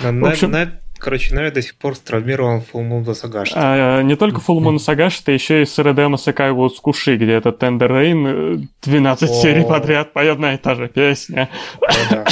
[0.01, 3.51] На- В общем- на- на- Короче, Нави до сих пор травмирован Full Moon до Сагаши.
[3.57, 7.49] А, не только Full Moon Sagashi, это еще и Средема Секай вот Скуши, где это
[7.49, 9.33] Tender Rain э, 12 О.
[9.33, 11.49] серий подряд поет одна и та же песня.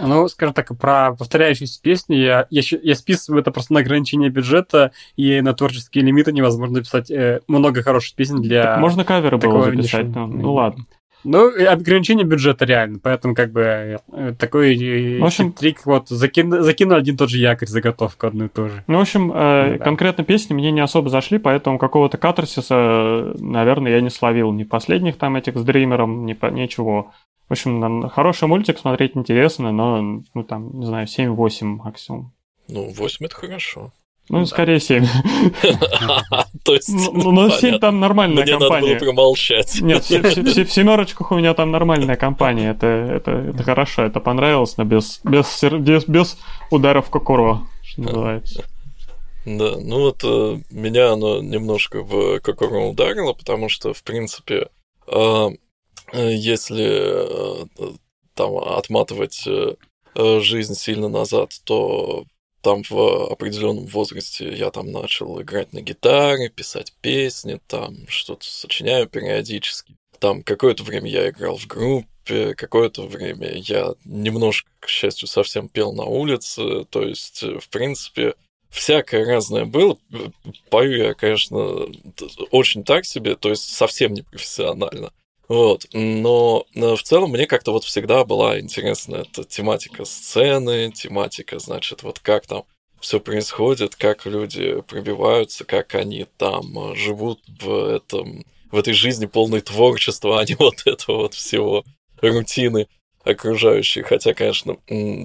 [0.00, 4.92] Ну, скажем так, про повторяющиеся песни я, я, я списываю это просто на ограничение бюджета,
[5.16, 8.62] и на творческие лимиты невозможно писать э, много хороших песен для...
[8.62, 10.86] Так можно каверы было записать, ну, ну ладно.
[11.24, 16.62] Ну, ограничение бюджета реально, поэтому как бы э, такой э, В общем- трик вот закин,
[16.62, 18.82] закинул один тот же якорь, заготовку одну и ту же.
[18.86, 19.84] Ну, в общем, э, Ну да.
[19.84, 24.52] конкретно песни мне не особо зашли, поэтому какого-то катарсиса, наверное, я не словил.
[24.52, 27.12] Ни последних там этих с Дримером, ни по- ничего.
[27.48, 32.32] В общем, хороший мультик, смотреть интересно, но, ну, там, не знаю, 7-8 максимум.
[32.68, 33.92] Ну, 8 это хорошо.
[34.28, 34.46] Ну, Да.
[34.46, 35.04] скорее 7.
[36.64, 37.78] То есть, Ну, но 7 понятно.
[37.80, 38.98] там нормальная Мне надо было компания.
[38.98, 39.80] промолчать.
[39.80, 40.08] Нет, в,
[40.70, 42.70] семерочках у меня там нормальная компания.
[42.70, 46.38] Это, это, это хорошо, это понравилось, но без, без, без, без
[46.70, 48.64] ударов кокоро, что называется.
[49.44, 54.68] Да, ну вот э, меня оно немножко в Кокоро ударило, потому что, в принципе,
[55.08, 55.48] э,
[56.12, 57.64] если э,
[58.34, 59.48] там отматывать
[60.14, 62.24] жизнь сильно назад, то
[62.62, 69.08] там в определенном возрасте я там начал играть на гитаре, писать песни, там что-то сочиняю
[69.08, 69.96] периодически.
[70.20, 75.92] Там какое-то время я играл в группе, какое-то время я немножко, к счастью, совсем пел
[75.92, 76.84] на улице.
[76.90, 78.34] То есть, э, в принципе,
[78.70, 79.98] всякое разное было.
[80.70, 81.88] Пою я, конечно,
[82.52, 85.12] очень так себе, то есть совсем не профессионально.
[85.52, 85.86] Вот.
[85.92, 92.20] Но в целом мне как-то вот всегда была интересна эта тематика сцены, тематика, значит, вот
[92.20, 92.64] как там
[93.00, 99.26] все происходит, как люди пробиваются, как они там э, живут в этом в этой жизни
[99.26, 101.84] полной творчества, а не вот этого вот всего
[102.22, 102.88] рутины
[103.22, 104.00] окружающей.
[104.00, 104.78] Хотя, конечно,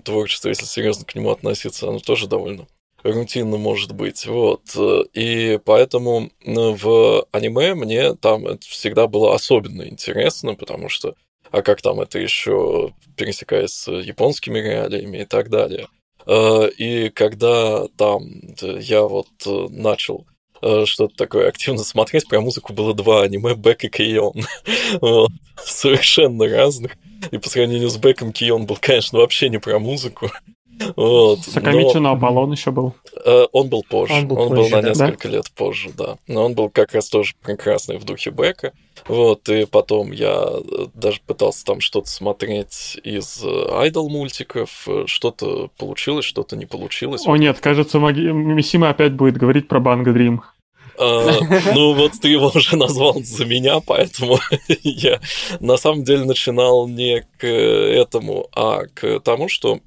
[0.04, 2.68] творчество, если серьезно к нему относиться, оно тоже довольно
[3.12, 4.26] рутинно может быть.
[4.26, 4.62] Вот.
[5.14, 11.16] И поэтому ну, в аниме мне там это всегда было особенно интересно, потому что
[11.52, 15.88] а как там это еще пересекаясь с японскими реалиями и так далее.
[16.26, 18.24] Э, И когда там
[18.60, 20.28] я вот э, начал
[20.62, 24.44] э, что-то такое активно смотреть, про музыку было два аниме Бэк и Кейон.
[25.64, 26.96] Совершенно разных.
[27.32, 30.30] И по сравнению с Бэком Кейон был, конечно, вообще не про музыку.
[30.96, 31.40] Вот.
[31.40, 32.94] Сакамичу но- на Аполлон еще был.
[33.26, 34.14] Э, Он был позже.
[34.14, 34.90] Он Он был был, позже, на да.
[34.90, 36.18] несколько лет позже, да.
[36.28, 38.74] Но он был как раз тоже прекрасный в духе Бека.
[39.08, 44.88] Вот, и потом я э, даже пытался там что-то смотреть из айдол мультиков.
[44.88, 47.24] э, Что-то получилось, что-то не получилось.
[47.26, 48.22] О нет, кажется, Маги...
[48.32, 50.42] Мисима опять будет говорить про Банга Дрим.
[51.00, 54.40] Ну вот ты его уже назвал за меня, поэтому
[54.84, 55.20] я
[55.60, 59.80] на самом деле начинал не к этому, а к тому, что э,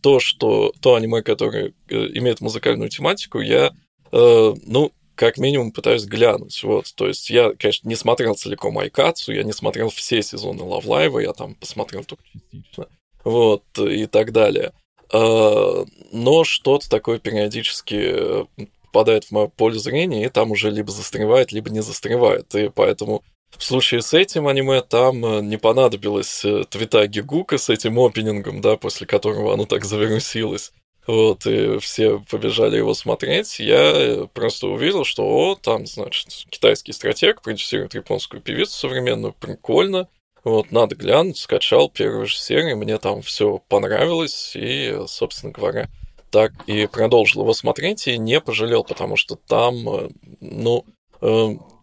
[0.00, 3.72] то, что то аниме, которое э, имеет музыкальную тематику, я,
[4.12, 6.62] э, ну, как минимум пытаюсь глянуть.
[6.62, 11.22] Вот, то есть я, конечно, не смотрел целиком Айкацу, я не смотрел все сезоны Live,
[11.22, 12.86] я там посмотрел только частично.
[13.24, 14.72] Вот, и так далее.
[15.12, 18.44] Э, Но что-то такое периодически э,
[18.86, 22.54] попадает в мое поле зрения, и там уже либо застревает, либо не застревает.
[22.54, 23.22] И поэтому
[23.56, 28.60] в случае с этим аниме там э, не понадобилось э, твита Гигука с этим опенингом,
[28.60, 30.72] да, после которого оно так завирусилось.
[31.06, 33.58] Вот, и все побежали его смотреть.
[33.58, 40.08] Я э, просто увидел, что, о, там, значит, китайский стратег продюсирует японскую певицу современную, прикольно.
[40.44, 45.88] Вот, надо глянуть, скачал первую же серию, мне там все понравилось, и, собственно говоря,
[46.30, 50.84] так и продолжил его смотреть, и не пожалел, потому что там, ну,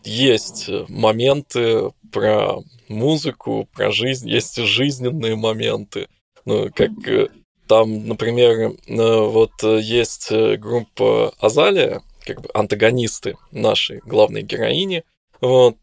[0.05, 6.07] есть моменты про музыку, про жизнь, есть жизненные моменты.
[6.45, 7.27] Ну, как э,
[7.67, 15.03] там, например, э, вот э, есть группа Азалия, как бы антагонисты нашей главной героини,
[15.41, 15.75] вот,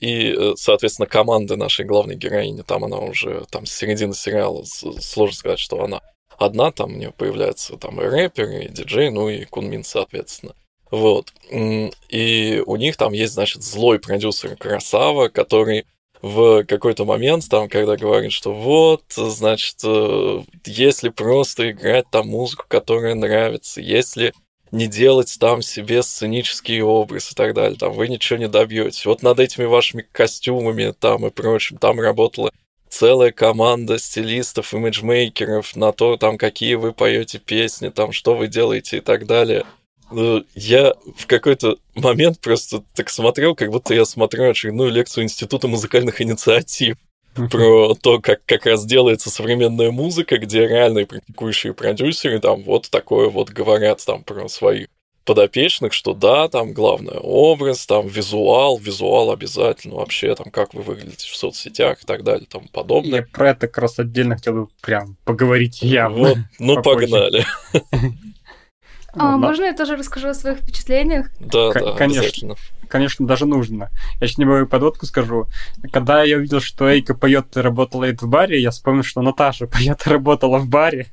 [0.00, 5.58] и, соответственно, команда нашей главной героини, там она уже, там, с середины сериала, сложно сказать,
[5.58, 6.00] что она
[6.38, 10.54] одна, там у нее появляется там и рэпер, и диджей, ну и Кунмин, соответственно.
[10.94, 11.32] Вот.
[11.50, 15.86] И у них там есть, значит, злой продюсер Красава, который
[16.22, 22.64] в какой-то момент, там, когда говорит, что вот, значит, э, если просто играть там музыку,
[22.68, 24.32] которая нравится, если
[24.70, 29.04] не делать там себе сценический образ и так далее, там вы ничего не добьетесь.
[29.04, 32.52] Вот над этими вашими костюмами там и прочим, там работала
[32.88, 38.98] целая команда стилистов, имиджмейкеров на то, там, какие вы поете песни, там, что вы делаете
[38.98, 39.64] и так далее.
[40.10, 45.68] Ну, Я в какой-то момент просто так смотрел, как будто я смотрю очередную лекцию Института
[45.68, 46.96] музыкальных инициатив
[47.50, 53.28] про то, как как раз делается современная музыка, где реальные практикующие продюсеры там вот такое
[53.28, 54.88] вот говорят там про своих
[55.24, 61.26] подопечных, что да, там главное образ, там визуал, визуал обязательно, вообще там как вы выглядите
[61.28, 63.20] в соцсетях и так далее, тому подобное.
[63.20, 66.28] Я про это как раз отдельно хотел бы прям поговорить явно.
[66.28, 67.08] Вот, ну попозже.
[67.08, 67.46] погнали.
[69.16, 69.46] А, Ладно.
[69.46, 71.30] можно я тоже расскажу о своих впечатлениях?
[71.40, 72.54] Да, К- да, конечно.
[72.88, 73.90] Конечно, даже нужно.
[74.20, 75.46] Я сейчас небольшую подводку скажу.
[75.92, 80.06] Когда я увидел, что Эйка поет и работала в баре, я вспомнил, что Наташа поет
[80.06, 81.08] и работала в баре.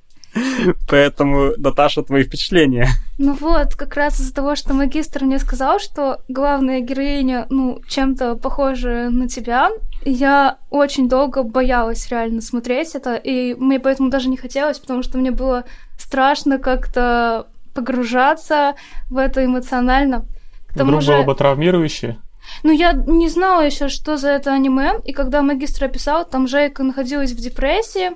[0.88, 2.88] Поэтому, Наташа, твои впечатления.
[3.18, 8.36] Ну вот, как раз из-за того, что магистр мне сказал, что главная героиня, ну, чем-то
[8.36, 9.70] похожа на тебя,
[10.06, 15.18] я очень долго боялась реально смотреть это, и мне поэтому даже не хотелось, потому что
[15.18, 15.66] мне было
[15.98, 18.76] страшно как-то погружаться
[19.10, 20.26] в это эмоционально.
[20.68, 22.18] К тому Вдруг же, было бы травмирующе.
[22.64, 26.84] ну, я не знала еще, что за это аниме, и когда магистр описал, там Жейка
[26.84, 28.12] находилась в депрессии,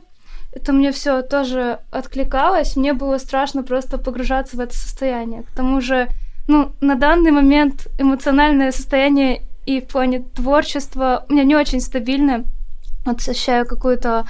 [0.53, 5.43] это мне все тоже откликалось, мне было страшно просто погружаться в это состояние.
[5.43, 6.07] К тому же,
[6.47, 12.45] ну, на данный момент эмоциональное состояние и в плане творчества у меня не очень стабильное.
[13.05, 14.25] Вот ощущаю какое-то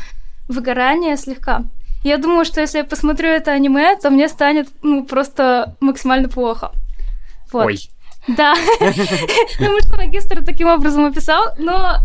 [0.48, 1.64] выгорание слегка.
[2.06, 6.72] Я думаю, что если я посмотрю это аниме, то мне станет, ну, просто максимально плохо.
[7.52, 7.66] Вот.
[7.66, 7.80] Ой.
[8.28, 8.54] Да.
[8.80, 11.96] Потому что магистр таким образом описал, но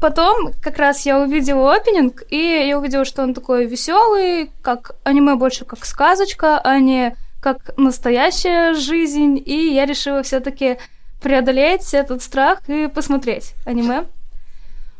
[0.00, 5.34] потом как раз я увидела опенинг, и я увидела, что он такой веселый, как аниме
[5.34, 10.78] больше как сказочка, а не как настоящая жизнь, и я решила все-таки
[11.20, 14.06] преодолеть этот страх и посмотреть аниме.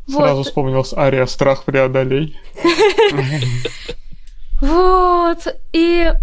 [0.07, 0.45] Сразу Вот.
[0.45, 2.39] вспомнилась ария «Страх преодолей».
[4.61, 5.47] Вот.
[5.73, 6.13] И,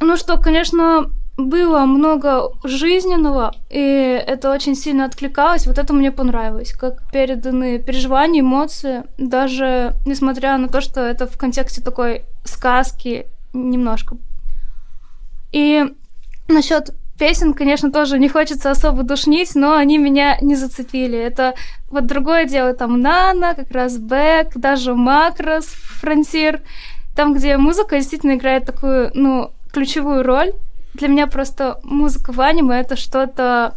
[0.00, 5.66] ну что, конечно, было много жизненного, и это очень сильно откликалось.
[5.66, 11.36] Вот это мне понравилось, как переданы переживания, эмоции, даже несмотря на то, что это в
[11.38, 14.16] контексте такой сказки немножко.
[15.52, 15.84] И
[16.48, 21.18] насчет песен, конечно, тоже не хочется особо душнить, но они меня не зацепили.
[21.18, 21.54] Это
[21.90, 26.62] вот другое дело, там Нана, как раз Бэк, даже Макрос, Фронтир,
[27.14, 30.52] там, где музыка действительно играет такую, ну, ключевую роль.
[30.94, 33.74] Для меня просто музыка в аниме это что-то...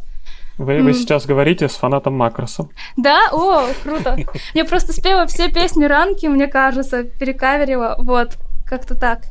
[0.57, 2.67] Вы, вы сейчас говорите с фанатом Макроса.
[2.95, 3.29] Да?
[3.31, 4.17] О, круто!
[4.53, 7.95] Я просто спела все песни Ранки, мне кажется, перекаверила.
[7.97, 9.21] Вот, как-то так.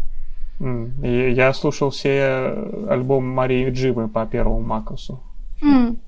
[1.03, 2.55] Я слушал все
[2.89, 5.21] альбомы Марии Джимы по первому Макросу.
[5.61, 5.99] М,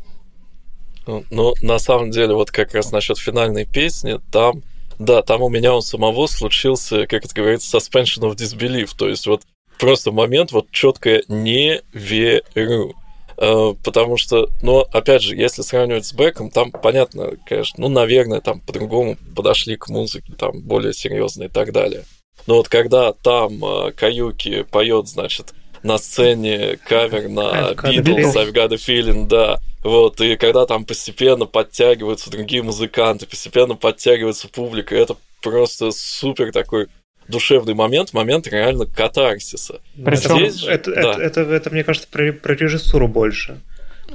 [1.06, 4.62] Ну, Но на самом деле, вот как раз насчет финальной песни, там,
[4.98, 8.90] да, там у меня у самого случился, как это говорится, suspension of disbelief.
[8.96, 9.42] То есть вот
[9.78, 12.94] просто момент вот четко не верю.
[13.36, 18.40] Э, Потому что, ну, опять же, если сравнивать с Бэком, там, понятно, конечно, ну, наверное,
[18.40, 22.04] там по-другому подошли к музыке, там, более серьезно и так далее.
[22.46, 28.34] Но вот когда там э, Каюки поет, значит, на сцене кавер на Beatles, feeling.
[28.34, 29.60] I've got a feeling, да.
[29.84, 36.88] Вот, и когда там постепенно подтягиваются другие музыканты, постепенно подтягивается публика, это просто супер такой
[37.28, 39.80] душевный момент, момент реально катарсиса.
[40.02, 41.00] Причем- Здесь же- это, да.
[41.12, 43.60] это, это, это, мне кажется, про, про режиссуру больше.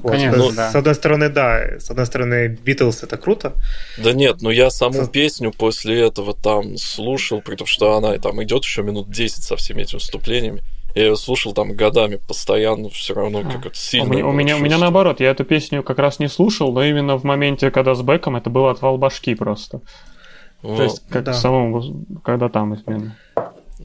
[0.02, 0.72] Вот, Конечно, с, да.
[0.72, 3.54] с одной стороны, да, с одной стороны, Битлз это круто.
[3.98, 8.18] Да нет, ну я саму Со- песню после этого там слушал, при том, что она
[8.18, 10.64] там идет еще минут 10 со всеми этими вступлениями.
[10.96, 14.12] Я ее слушал там годами постоянно, все равно А, как это У сильно.
[14.12, 16.84] меня, у, было меня, у меня наоборот, я эту песню как раз не слушал, но
[16.84, 19.82] именно в моменте, когда с Бэком, это был отвал башки просто.
[20.62, 20.78] Вот.
[20.78, 21.34] То есть, как да.
[21.34, 23.16] самому, когда там именно.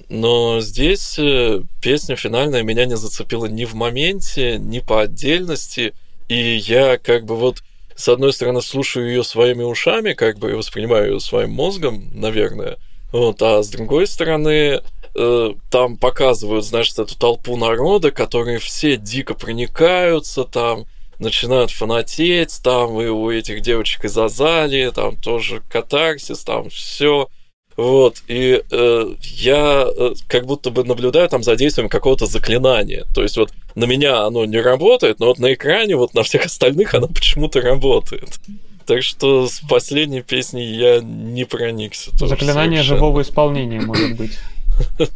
[0.09, 5.95] Но здесь э, песня финальная меня не зацепила ни в моменте, ни по отдельности.
[6.29, 7.63] И я как бы вот
[7.95, 12.77] с одной стороны слушаю ее своими ушами, как бы и воспринимаю ее своим мозгом, наверное.
[13.13, 14.81] Вот, а с другой стороны,
[15.15, 20.87] э, там показывают, значит, эту толпу народа, которые все дико проникаются, там
[21.19, 27.29] начинают фанатеть, там и у этих девочек из Азалии, там тоже катарсис, там все.
[27.77, 33.05] Вот, и э, я э, как будто бы наблюдаю там за действием какого-то заклинания.
[33.15, 36.45] То есть вот на меня оно не работает, но вот на экране, вот на всех
[36.45, 38.39] остальных оно почему-то работает.
[38.87, 42.11] Так что с последней песней я не проникся.
[42.17, 42.99] Заклинание совершенно.
[42.99, 44.39] живого исполнения, может быть.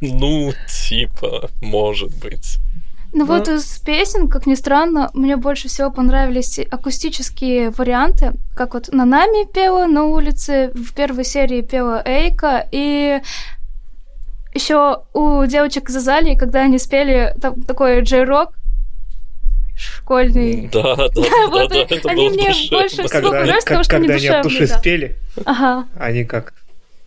[0.01, 0.53] Ну,
[0.89, 2.59] типа, может быть.
[3.13, 8.93] Ну вот из песен, как ни странно, мне больше всего понравились акустические варианты, как вот
[8.93, 13.21] Нанами пела на улице, в первой серии пела Эйка, и
[14.53, 18.53] еще у девочек из Азалии, когда они спели там такой джей-рок
[19.77, 20.69] школьный.
[20.73, 22.79] Да, да, да, да, это они было мне душевно.
[22.79, 24.79] больше всего понравилось, потому что они когда они от души да.
[24.79, 25.89] спели, Ага.
[25.99, 26.53] они как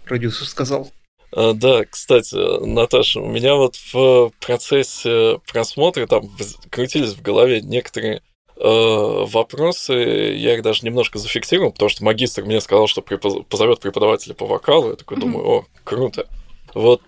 [0.06, 0.92] продюсер сказал.
[1.34, 6.30] А, Да, кстати, Наташа, у меня вот в процессе просмотра там
[6.70, 8.22] крутились в голове некоторые э,
[8.60, 14.34] вопросы, я их даже немножко зафиксировал, потому что магистр мне сказал, что препоз- позовет преподавателя
[14.34, 16.28] по вокалу, я такой думаю, о, круто.
[16.74, 17.02] Вот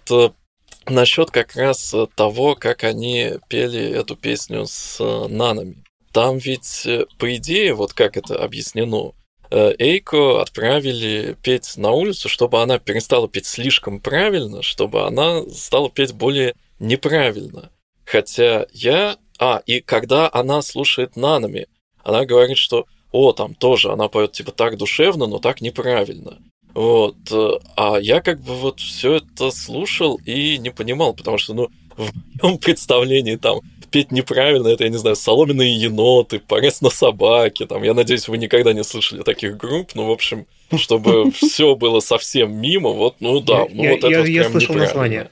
[0.87, 5.83] насчет как раз э, того, как они пели эту песню с э, нанами.
[6.11, 9.11] Там ведь, э, по идее, вот как это объяснено,
[9.53, 15.89] э, Эйко отправили петь на улицу, чтобы она перестала петь слишком правильно, чтобы она стала
[15.89, 17.69] петь более неправильно.
[18.05, 19.17] Хотя я...
[19.39, 21.67] А, и когда она слушает нанами,
[22.03, 26.39] она говорит, что о, там тоже она поет типа так душевно, но так неправильно.
[26.73, 27.15] Вот.
[27.31, 31.69] э, А я как бы вот все это слушал и не понимал, потому что, ну,
[31.97, 33.59] в моем представлении там
[33.93, 38.39] петь неправильно, это, я не знаю, соломенные еноты, порез на собаке, там, я надеюсь, вы
[38.39, 43.39] никогда не слышали таких групп, ну, в общем, чтобы все было совсем мимо, вот, ну
[43.39, 45.29] да, ну вот это я- слышал название.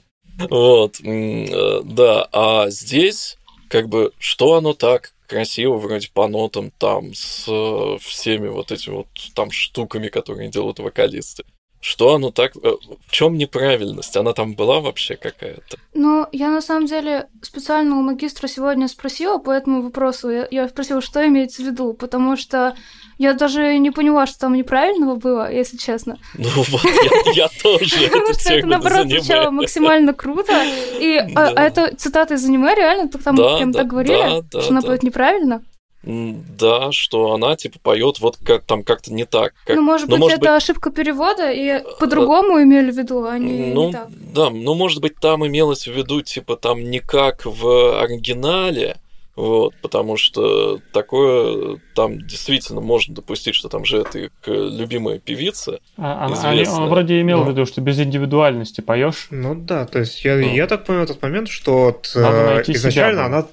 [0.49, 3.37] Вот, э, да, а здесь,
[3.67, 8.95] как бы, что оно так красиво, вроде по нотам, там, с э, всеми вот этими
[8.95, 11.45] вот там штуками, которые делают вокалисты.
[11.81, 12.55] Что оно так...
[12.55, 12.73] э,
[13.07, 14.15] В чем неправильность?
[14.15, 15.77] Она там была вообще какая-то?
[15.95, 20.29] Ну, я на самом деле специально у магистра сегодня спросила по этому вопросу.
[20.29, 22.75] Я, я спросила, что имеется в виду, потому что
[23.17, 26.19] я даже не поняла, что там неправильного было, если честно.
[26.35, 30.63] Ну вот, я, я тоже Потому что это, наоборот, звучало максимально круто.
[30.99, 33.09] И а, а это цитата из аниме, реально?
[33.09, 35.63] Там прям так говорили, что она поет неправильно?
[36.03, 39.53] Да, что она типа поет вот как там как-то не так.
[39.65, 43.73] Как- ну, может ну, быть, это ошибка перевода, и по-другому имели в виду, а не,
[43.73, 44.07] ну, не так.
[44.33, 48.97] да, ну, может быть, там имелось в виду, типа, там не как в оригинале,
[49.35, 55.19] вот, потому что такое там действительно можно допустить, что там же это их э, любимая
[55.19, 55.79] певица.
[55.97, 56.83] А, а- Известно.
[56.83, 57.51] он вроде имел в Ну.
[57.51, 59.27] виду, что без индивидуальности поешь.
[59.29, 60.53] Ну да, то есть я, Ну.
[60.53, 63.47] я так понял этот момент, что Надо э, найти изначально себя она,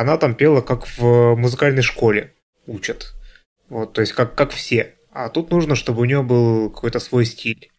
[0.00, 2.34] она там пела как в музыкальной школе
[2.66, 3.14] учат.
[3.68, 4.94] Вот, то есть как, как все.
[5.12, 7.70] А тут нужно, чтобы у нее был какой-то свой стиль.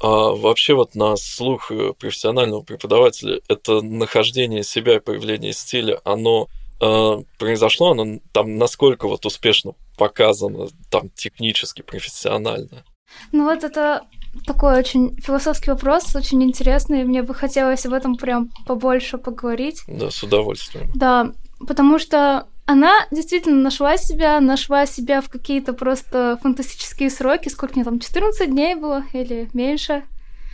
[0.00, 6.48] А вообще вот на слух профессионального преподавателя это нахождение себя и появление стиля, оно
[6.82, 12.84] э, произошло, оно там насколько вот успешно показано, там технически, профессионально.
[13.32, 14.02] Ну вот это
[14.46, 19.82] такой очень философский вопрос, очень интересный, и мне бы хотелось об этом прям побольше поговорить.
[19.86, 20.90] Да, с удовольствием.
[20.94, 21.32] Да,
[21.66, 27.48] потому что она действительно нашла себя, нашла себя в какие-то просто фантастические сроки.
[27.48, 30.04] Сколько мне там, 14 дней было или меньше?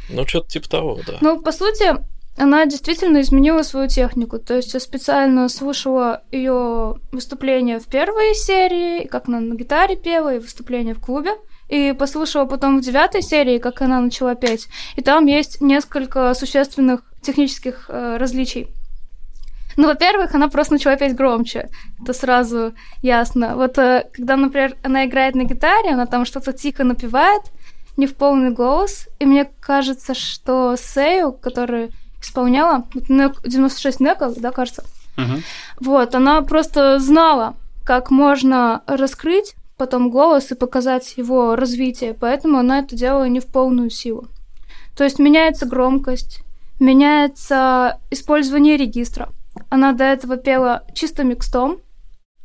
[0.09, 1.19] Ну, что-то типа того, да.
[1.21, 1.97] Ну, по сути,
[2.37, 4.39] она действительно изменила свою технику.
[4.39, 10.35] То есть я специально слушала ее выступления в первой серии, как она на гитаре пела,
[10.35, 11.33] и выступления в клубе.
[11.71, 14.69] И послушала потом в девятой серии, как она начала петь.
[14.97, 18.67] И там есть несколько существенных технических э, различий.
[19.77, 21.69] Ну, во-первых, она просто начала петь громче.
[22.03, 23.55] Это сразу ясно.
[23.57, 27.43] Вот э, когда, например, она играет на гитаре, она там что-то тихо напевает,
[27.97, 29.09] не в полный голос.
[29.21, 31.91] И мне кажется, что Сею, которая
[32.21, 34.83] исполняла, вот Нек- 96 Нека, да, кажется,
[35.17, 35.43] Мгм.
[35.81, 37.55] вот, она просто знала,
[37.85, 43.47] как можно раскрыть потом голос и показать его развитие, поэтому она это делала не в
[43.47, 44.27] полную силу.
[44.95, 46.41] То есть меняется громкость,
[46.79, 49.31] меняется использование регистра.
[49.71, 51.79] Она до этого пела чисто микстом,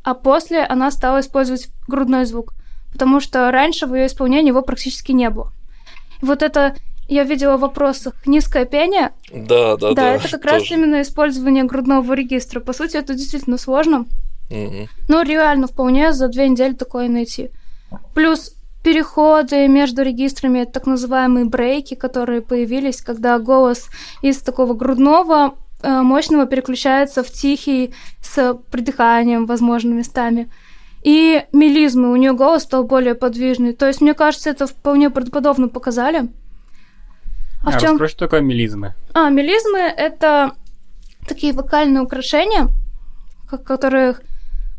[0.01, 2.53] а после она стала использовать грудной звук,
[2.93, 5.51] потому что раньше в ее исполнении его практически не было.
[6.21, 6.73] И вот это
[7.09, 10.11] я видела в вопросах низкое пение, Да, да, да, да.
[10.13, 10.75] это как раз тоже.
[10.75, 12.61] именно использование грудного регистра.
[12.61, 14.05] По сути, это действительно сложно.
[15.07, 17.49] Но реально вполне за две недели такое найти.
[18.13, 23.89] Плюс переходы между регистрами, это так называемые брейки, которые появились, когда голос
[24.21, 30.49] из такого грудного э, мощного переключается в тихий с придыханием, возможно, местами.
[31.03, 33.73] И мелизмы, у нее голос стал более подвижный.
[33.73, 36.29] То есть, мне кажется, это вполне правдоподобно показали.
[37.63, 38.93] А в А чем расскажи, что такое мелизмы?
[39.13, 40.51] а, мелизмы— это
[41.27, 42.67] такие вокальные украшения,
[43.49, 44.15] ко- которые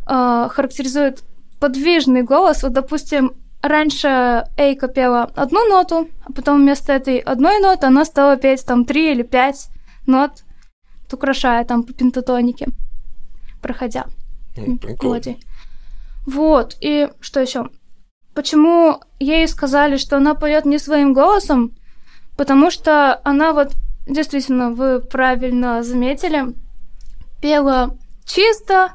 [0.06, 1.24] э, характеризуют
[1.60, 2.62] подвижный голос.
[2.62, 3.32] Вот, допустим,
[3.62, 8.84] раньше Эйка пела одну ноту, а потом вместо этой одной ноты она стала петь там
[8.84, 9.68] три или пять
[10.06, 10.44] нот,
[11.12, 12.68] украшая там по пентатонике,
[13.62, 14.06] проходя
[14.56, 15.38] мелодии.
[16.26, 17.68] Вот, и что еще?
[18.34, 21.74] Почему ей сказали, что она поет не своим голосом?
[22.36, 23.72] Потому что она вот,
[24.06, 26.54] действительно, вы правильно заметили,
[27.40, 27.96] пела
[28.26, 28.92] чисто,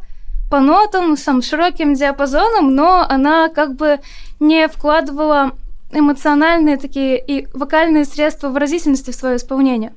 [0.52, 4.00] по нотам, сам широким диапазоном, но она как бы
[4.40, 5.54] не вкладывала
[5.94, 9.94] эмоциональные такие и вокальные средства выразительности в свое исполнение.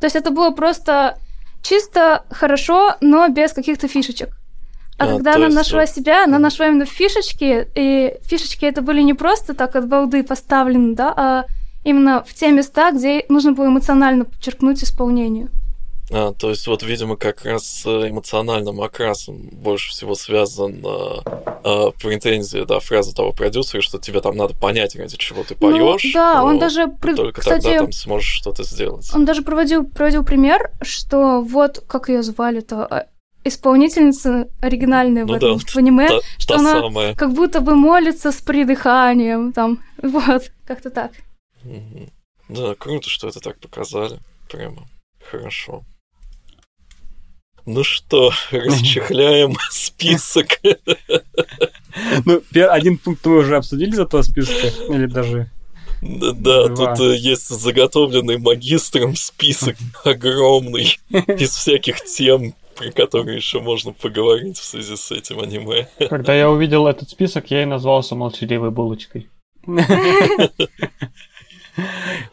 [0.00, 1.16] То есть это было просто
[1.62, 4.28] чисто хорошо, но без каких-то фишечек.
[4.98, 9.00] А, А, когда она есть нашла себя, она нашла именно фишечки, и фишечки это были
[9.00, 11.44] не просто так от балды поставлены, да, а
[11.82, 15.48] именно в те места, где нужно было эмоционально подчеркнуть исполнению.
[16.10, 21.22] А, то есть вот, видимо, как раз с эмоциональным окрасом больше всего связан а,
[21.64, 25.70] а, претензия, да, фраза того продюсера, что тебе там надо понять, ради чего ты Ну,
[25.70, 26.12] поешь.
[26.12, 26.86] да, он вот, даже,
[27.16, 29.10] только кстати, тогда там сможешь что-то сделать.
[29.14, 33.06] он даже проводил, проводил пример, что вот, как ее звали-то, а,
[33.44, 37.14] исполнительница оригинальная в Ну этом, да, в аниме, Та, что та она самая.
[37.14, 41.12] как будто бы молится с придыханием, там, вот, как-то так.
[42.50, 44.18] Да, круто, что это так показали.
[44.50, 44.86] Прямо
[45.30, 45.82] хорошо.
[47.66, 50.60] Ну что, расчехляем список.
[52.24, 55.50] Ну, один пункт мы уже обсудили из этого списка, или даже...
[56.02, 56.96] Да, да, Два.
[56.96, 64.58] тут э, есть заготовленный магистром список огромный из всяких тем, про которые еще можно поговорить
[64.58, 65.88] в связи с этим аниме.
[66.10, 69.30] Когда я увидел этот список, я и назвался молчаливой булочкой.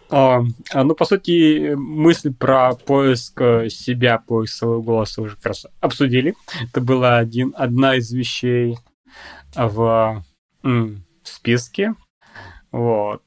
[0.09, 0.41] А,
[0.73, 5.65] а, ну, по сути, мысль про поиск э, себя, поиск своего голоса уже как раз
[5.79, 6.35] обсудили.
[6.69, 8.77] Это была один, одна из вещей
[9.55, 10.23] в
[10.63, 11.95] м, списке.
[12.73, 13.21] Вот.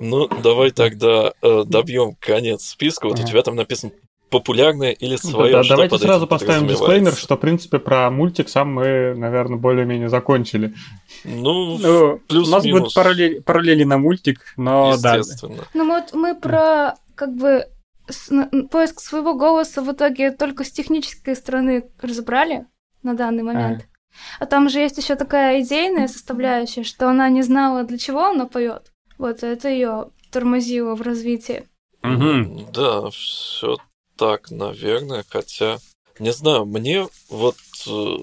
[0.00, 3.06] Ну, давай тогда добьем конец списка.
[3.06, 3.92] Вот у тебя там написано
[4.30, 5.52] популярное или Да, свое.
[5.52, 9.14] да, что давайте под сразу этим поставим дисклеймер, что, в принципе, про мультик сам мы,
[9.14, 10.74] наверное, более-менее закончили.
[11.24, 15.16] Ну, Ну, у нас будут параллели, параллели на мультик, но да.
[15.16, 15.64] естественно.
[15.74, 17.66] Ну вот мы про как бы
[18.70, 22.66] поиск своего голоса в итоге только с технической стороны разобрали
[23.02, 23.86] на данный момент.
[24.38, 28.46] А там же есть еще такая идейная составляющая, что она не знала, для чего она
[28.46, 28.92] поет.
[29.18, 31.64] Вот это ее тормозило в развитии.
[32.02, 32.66] Мгм.
[32.72, 33.76] Да, все
[34.16, 35.78] так, наверное, хотя,
[36.18, 37.56] не знаю, мне вот
[37.86, 38.16] э,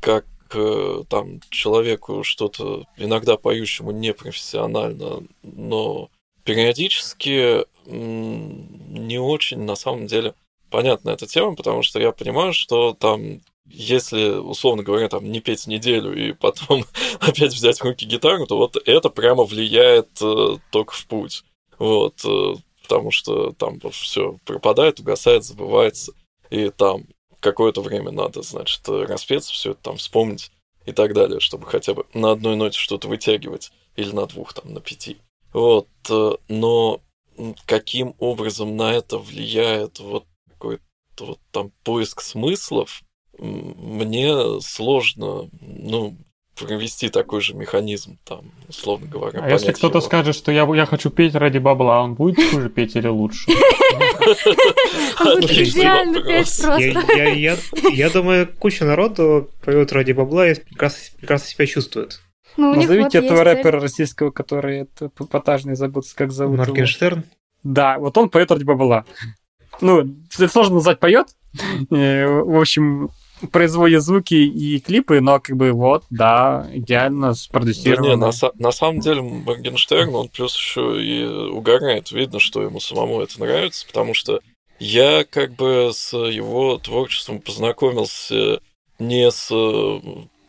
[0.00, 6.10] как э, там человеку что-то иногда поющему непрофессионально, но
[6.44, 10.34] периодически не очень на самом деле
[10.70, 15.66] понятна эта тема, потому что я понимаю, что там если, условно говоря, там не петь
[15.66, 16.84] неделю и потом
[17.20, 21.44] опять взять в руки гитару, то вот это прямо влияет э, только в путь.
[21.78, 22.54] Вот, э,
[22.86, 26.12] потому что там все пропадает, угасает, забывается,
[26.50, 27.06] и там
[27.40, 30.52] какое-то время надо, значит, э, распеться, все это там вспомнить
[30.84, 34.72] и так далее, чтобы хотя бы на одной ноте что-то вытягивать, или на двух, там,
[34.72, 35.18] на пяти.
[35.52, 37.00] Вот, э, но
[37.66, 40.82] каким образом на это влияет вот какой-то
[41.18, 43.02] вот там поиск смыслов,
[43.38, 46.16] мне сложно, ну,
[46.58, 49.40] провести такой же механизм, там, условно говоря.
[49.42, 50.06] А если кто-то его.
[50.06, 53.50] скажет, что я, я хочу петь ради бабла, он будет хуже петь или лучше?
[55.20, 56.80] Идеально петь просто.
[56.80, 57.56] Я, я, я,
[57.92, 62.20] я думаю, куча народу поет ради бабла и прекрасно, прекрасно себя чувствует.
[62.56, 66.58] Ну, Назовите этого рэпера российского, который это эпатажный, забыл, как зовут.
[66.58, 67.24] Моргенштерн.
[67.62, 69.04] Да, вот он поет ради бабла.
[69.80, 71.28] Ну, это сложно назвать поет.
[71.90, 73.10] В общем,
[73.52, 78.08] производит звуки и клипы, но как бы вот, да, идеально Да спродюсировано.
[78.08, 82.10] не, на, на самом деле Моргенштерн, он плюс еще и угорает.
[82.12, 84.40] Видно, что ему самому это нравится, потому что
[84.78, 88.60] я как бы с его творчеством познакомился
[88.98, 90.00] не с э,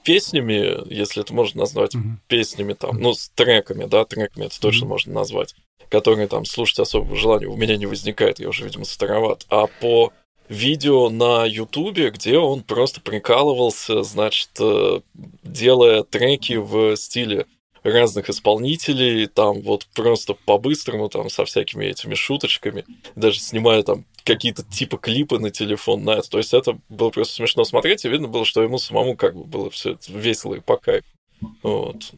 [0.03, 2.21] песнями, если это можно назвать Мгм.
[2.27, 4.89] песнями там, ну, с треками, да, треками это точно Мгм.
[4.93, 5.55] можно назвать,
[5.89, 9.45] которые там слушать особого желания у меня не возникает, я уже, видимо, староват.
[9.49, 10.13] А по
[10.49, 15.01] видео на Ютубе, где он просто прикалывался, значит, э,
[15.43, 17.45] делая треки в стиле
[17.83, 22.85] разных исполнителей, там вот просто по-быстрому, там со всякими этими шуточками,
[23.15, 26.29] даже снимая там какие-то типа клипы на телефон на это.
[26.29, 29.45] То есть это было просто смешно смотреть, и видно было, что ему самому как бы
[29.45, 31.07] было все весело и по кайфу.
[31.63, 32.11] Вот.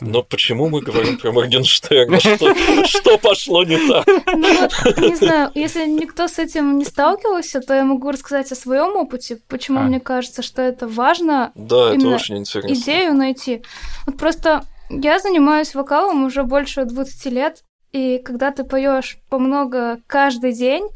[0.00, 2.18] Но почему мы говорим про Моргенштерна?
[2.18, 2.54] Что,
[2.86, 4.06] что пошло не так?
[4.26, 8.56] Ну вот, не знаю, если никто с этим не сталкивался, то я могу рассказать о
[8.56, 9.82] своем опыте, почему А.
[9.82, 12.72] мне кажется, что это важно Да, это очень интересно.
[12.74, 13.62] идею найти.
[14.06, 17.62] Вот просто я занимаюсь вокалом уже больше 20 лет,
[17.92, 20.88] и когда ты поешь по много каждый день,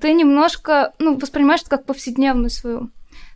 [0.00, 2.88] ты немножко, ну, воспринимаешь это как повседневность свою.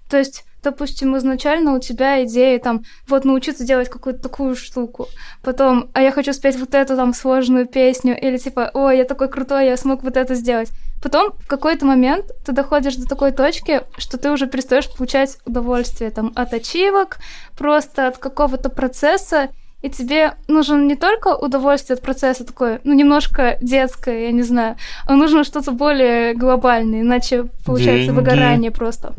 [0.09, 5.07] То есть, допустим, изначально у тебя идея там, вот научиться делать какую-то такую штуку,
[5.43, 9.29] потом, а я хочу спеть вот эту там сложную песню, или типа, ой, я такой
[9.29, 10.71] крутой, я смог вот это сделать.
[11.01, 16.11] Потом в какой-то момент ты доходишь до такой точки, что ты уже перестаешь получать удовольствие
[16.11, 17.19] там от ачивок,
[17.57, 19.51] просто от какого-то процесса,
[19.83, 24.77] и тебе нужен не только удовольствие от процесса такое, ну, немножко детское, я не знаю,
[25.07, 28.19] а нужно что-то более глобальное, иначе получается Деньги.
[28.19, 29.15] выгорание просто.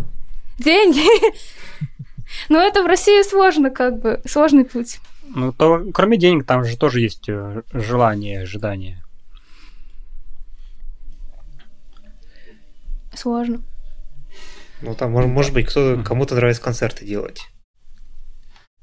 [0.58, 1.02] Деньги!
[2.50, 5.00] Но это в России сложно, как бы, сложный путь.
[5.24, 9.04] Ну, то, кроме денег, там же тоже есть э, желание, ожидание.
[13.14, 13.62] Сложно.
[14.82, 17.42] Ну, там, может, может быть, кто кому-то нравится концерты делать.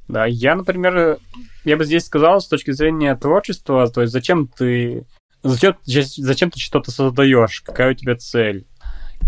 [0.09, 1.19] Да, я, например,
[1.65, 5.07] я бы здесь сказал с точки зрения творчества, то есть зачем ты
[5.43, 8.67] зачем, зачем ты что-то создаешь, какая у тебя цель.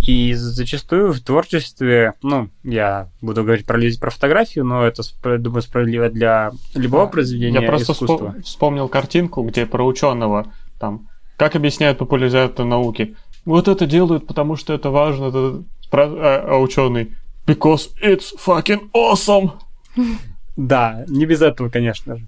[0.01, 5.03] И зачастую в творчестве, ну, я буду говорить про, про фотографию, но это,
[5.39, 8.35] думаю, справедливо для любого произведения Я просто искусства.
[8.37, 13.17] вспо- вспомнил картинку, где про ученого там, как объясняют популяризатор науки.
[13.45, 15.27] Вот это делают, потому что это важно.
[15.27, 17.15] это- А, а ученый
[17.47, 19.53] Because it's fucking awesome!
[20.57, 22.27] Да, не без этого, конечно же.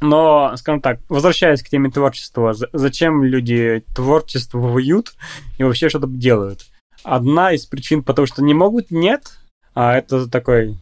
[0.00, 5.14] Но, скажем так, возвращаясь к теме творчества, за- зачем люди творчествуют
[5.58, 6.66] и вообще что-то делают?
[7.02, 9.38] Одна из причин, потому что не могут, нет,
[9.74, 10.76] а это такой...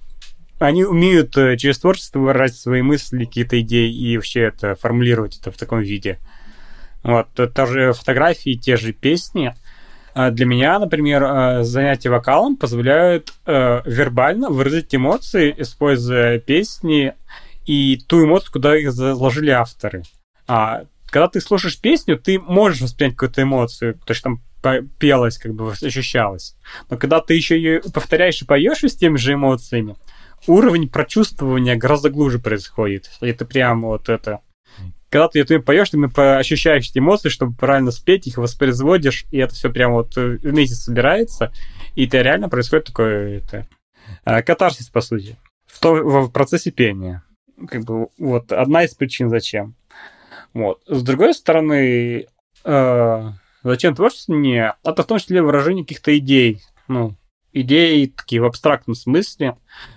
[0.59, 5.53] Они умеют э, через творчество выражать свои мысли, какие-то идеи и вообще это формулировать это
[5.53, 6.19] в таком виде.
[7.05, 9.55] Вот, то- тоже фотографии, те же песни.
[10.15, 17.15] А Для меня, например, э, занятия вокалом позволяют э, вербально выразить эмоции, используя песни
[17.65, 20.03] и ту эмоцию, куда их заложили авторы.
[20.49, 24.43] А когда ты слушаешь песню, ты можешь воспринять какую-то эмоцию, то есть там
[24.99, 26.57] пелась, как бы ощущалась.
[26.91, 29.97] Но когда ты еще ее повторяешь и поешь с теми же эмоциями,
[30.47, 33.11] уровень прочувствования гораздо глубже происходит.
[33.21, 34.41] Это прям вот это...
[35.11, 39.55] Когда ты это поешь, ты ощущаешь эти эмоции, чтобы правильно спеть, их воспроизводишь, и это
[39.55, 41.51] все прям вот э, вместе собирается,
[41.95, 43.67] и это реально происходит такое это,
[44.27, 47.23] э, катарсис, по сути, в, то, в процессе пения.
[47.69, 49.77] Как бы вот одна из причин, зачем.
[50.53, 50.83] Вот.
[50.87, 52.27] С другой стороны,
[52.65, 53.33] э,
[53.69, 54.75] зачем творчество мне?
[54.85, 56.61] Это в том числе выражение каких-то идей.
[56.89, 57.17] Ну,
[57.53, 59.57] идей такие в абстрактном смысле,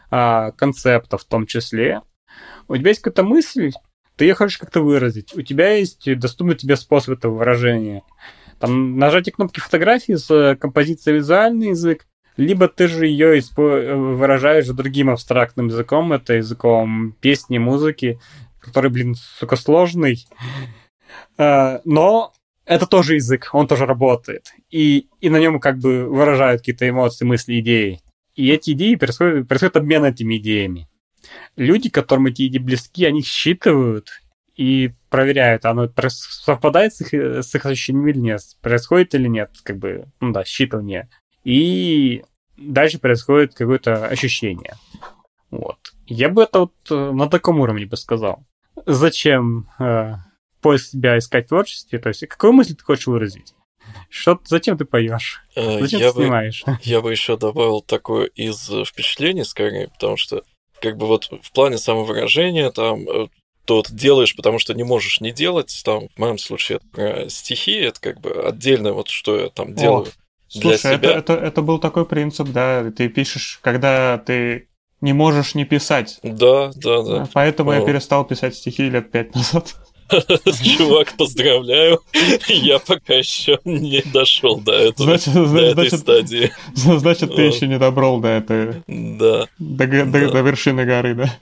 [0.10, 2.02] а, концептов в том числе.
[2.68, 3.72] У тебя есть какая-то мысль,
[4.16, 5.36] ты ее хочешь как-то выразить.
[5.36, 8.04] У тебя есть доступный тебе способ этого выражения.
[8.60, 12.06] Там нажатие кнопки фотографии с э, композицией визуальный язык,
[12.38, 18.20] либо ты же ее испо- выражаешь другим абстрактным языком, это языком песни, музыки,
[18.60, 20.28] который, блин, сука, сложный.
[21.38, 22.34] А, Но
[22.72, 24.54] это тоже язык, он тоже работает.
[24.70, 28.02] И, и на нем как бы выражают какие-то эмоции, мысли, идеи.
[28.36, 30.88] И эти идеи происходит, происходит обмен этими идеями.
[31.58, 34.22] Люди, которым эти идеи близки, они считывают
[34.56, 39.78] и проверяют, оно совпадает с их, с их ощущением или нет, происходит или нет, как
[39.78, 41.10] бы, ну да, считывание.
[41.44, 42.24] И
[42.56, 44.76] дальше происходит какое-то ощущение.
[45.50, 45.78] Вот.
[46.06, 48.46] Я бы это вот э, на таком уровне бы сказал.
[48.86, 50.14] Зачем э,
[50.62, 52.00] поиск себя искать в творчестве?
[52.00, 53.54] То есть, какую мысль ты хочешь выразить?
[54.10, 55.42] Что, зачем ты поешь?
[55.56, 56.64] Э, Зачем Я ты бы, снимаешь?
[56.84, 60.44] я бы еще добавил такое из э, впечатлений скорее, потому что
[60.82, 63.28] как бы вот в плане самовыражения там э,
[63.66, 67.30] то вот делаешь, потому что не можешь не делать, там в моем случае это про
[67.30, 70.08] стихи, это как бы отдельно вот что я там делаю
[70.54, 71.18] для Слушай, это, себя.
[71.18, 74.68] это, это был такой принцип, да, ты пишешь, когда ты
[75.00, 76.20] не можешь не писать.
[76.24, 77.30] Да, да, да.
[77.34, 77.86] Поэтому я О.
[77.86, 79.76] перестал писать стихи лет пять назад.
[80.78, 82.02] Чувак, поздравляю.
[82.48, 86.52] Я пока еще не дошел до этого, Значит, до этой значит, стадии.
[86.76, 89.48] значит, ты еще не добрал до этой, Да.
[89.60, 90.30] до, до- Да.
[90.32, 91.40] до вершины горы, да?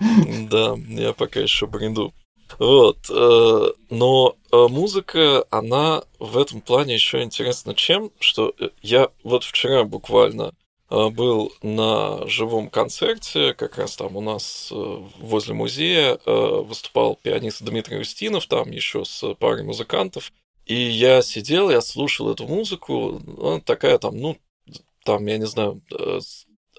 [0.50, 2.14] Да, я пока еще бреду.
[2.58, 9.10] Вот, э, но э, музыка, она в этом плане еще интересна чем, что э, я
[9.24, 10.54] вот вчера буквально
[10.90, 14.76] был на живом концерте, как раз там у нас э,
[15.20, 20.32] возле музея э, выступал пианист Дмитрий Устинов, там еще с парой музыкантов,
[20.66, 24.38] и я сидел, я слушал эту музыку, она такая там, ну,
[25.04, 26.20] там, я не знаю, э,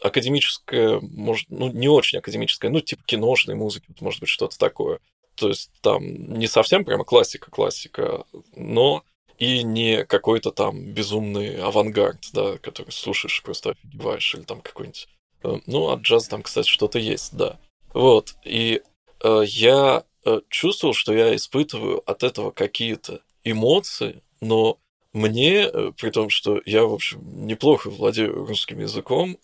[0.03, 5.01] академическая, может, ну, не очень академическая, ну, типа киношной музыки, может быть, что-то такое.
[5.35, 6.05] То есть там
[6.39, 9.05] не совсем прямо классика-классика, но
[9.41, 15.09] и не какой-то там безумный авангард, да, который слушаешь и просто офигеваешь, или там какой-нибудь...
[15.43, 17.59] э, Ну, от джаза там, кстати, что-то есть, да.
[17.95, 18.83] Вот, и
[19.25, 24.79] э, я э, чувствовал, что я испытываю от этого какие-то эмоции, но
[25.15, 29.39] мне, э, при том, что я, в общем, неплохо владею русским языком,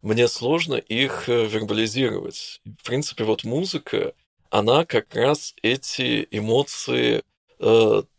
[0.00, 2.60] мне сложно их вербализировать.
[2.64, 4.14] В принципе, вот музыка,
[4.50, 7.22] она как раз эти эмоции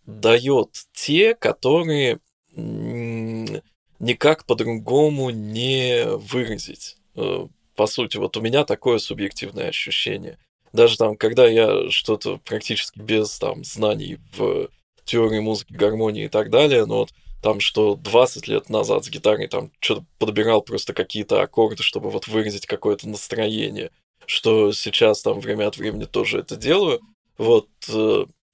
[0.05, 2.19] дает те, которые
[2.55, 6.97] никак по-другому не выразить.
[7.15, 10.37] Э, по сути, вот у меня такое субъективное ощущение.
[10.73, 14.69] Даже там, когда я что-то практически без там знаний в
[15.05, 19.47] теории музыки, гармонии и так далее, но вот там, что 20 лет назад с гитарой
[19.47, 23.91] там что-то подбирал просто какие-то аккорды, чтобы вот выразить какое-то настроение,
[24.25, 27.01] что сейчас там время от времени тоже это делаю,
[27.37, 27.67] вот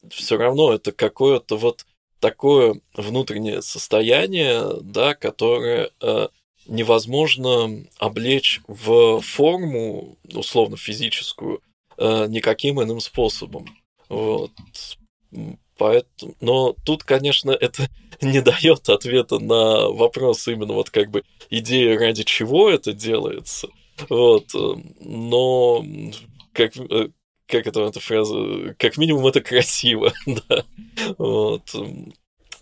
[0.10, 1.86] все равно это какое-то вот
[2.20, 6.28] такое внутреннее состояние, да, которое э,
[6.68, 11.62] невозможно облечь в форму, условно физическую,
[11.98, 13.66] э, никаким иным способом.
[14.08, 14.52] Вот.
[15.78, 17.90] Поэтому, но тут, конечно, это
[18.22, 23.68] не дает ответа на вопрос именно вот как бы идея, ради чего это делается.
[24.10, 24.46] Вот.
[25.00, 25.84] Но
[26.54, 26.74] как,
[27.52, 30.66] как это эта фраза, как минимум это красиво, да.
[31.18, 31.76] Вот.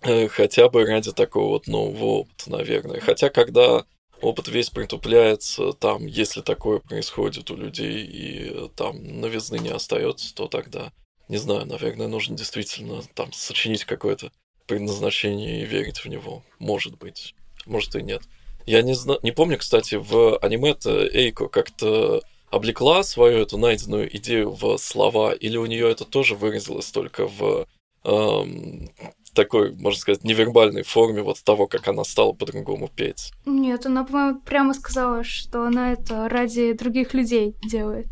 [0.02, 3.00] Хотя бы ради такого вот нового опыта, наверное.
[3.00, 3.86] Хотя, когда
[4.22, 10.48] опыт весь притупляется, там, если такое происходит у людей и там новизны не остается, то
[10.48, 10.92] тогда,
[11.28, 14.32] не знаю, наверное, нужно действительно там сочинить какое-то
[14.68, 16.44] предназначение и верить в него.
[16.60, 17.36] Может быть.
[17.66, 18.24] Может и нет.
[18.66, 22.22] Я не, знаю, не помню, кстати, в аниме-то Эйко как-то
[22.52, 27.68] облекла свою эту найденную идею в слова, или у нее это тоже выразилось только в
[28.04, 28.90] эм,
[29.34, 33.32] такой, можно сказать, невербальной форме вот того, как она стала по-другому петь.
[33.46, 38.08] Нет, она, по-моему, прямо сказала, что она это ради других людей делает.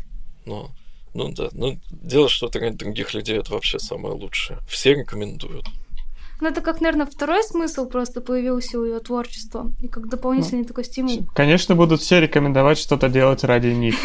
[0.46, 0.68] Ну,
[1.14, 4.58] ну да, ну делать что-то ради других людей это вообще самое лучшее.
[4.68, 5.66] Все рекомендуют.
[6.40, 9.72] Ну, это как, наверное, второй смысл просто появился у ее творчества.
[9.80, 11.26] И как дополнительный такой стимул.
[11.34, 13.96] Конечно, будут все рекомендовать что-то делать ради них.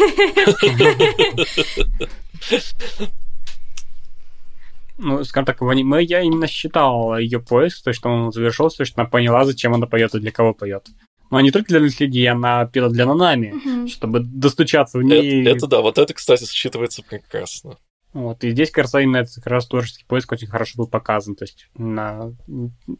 [4.97, 8.77] Ну, скажем так, в аниме я именно считал ее поиск, то есть, что он завершился,
[8.77, 10.88] то есть она поняла, зачем она поет и для кого поет.
[11.31, 13.88] Но не только для людей, она пела для Нанами, Мгм.
[13.88, 15.47] чтобы достучаться в Это, ней.
[15.47, 17.77] это да, вот это, кстати, считывается прекрасно.
[18.14, 21.36] Вот, и здесь, кажется, именно этот как раз творческий поиск очень хорошо был показан.
[21.36, 22.32] То есть она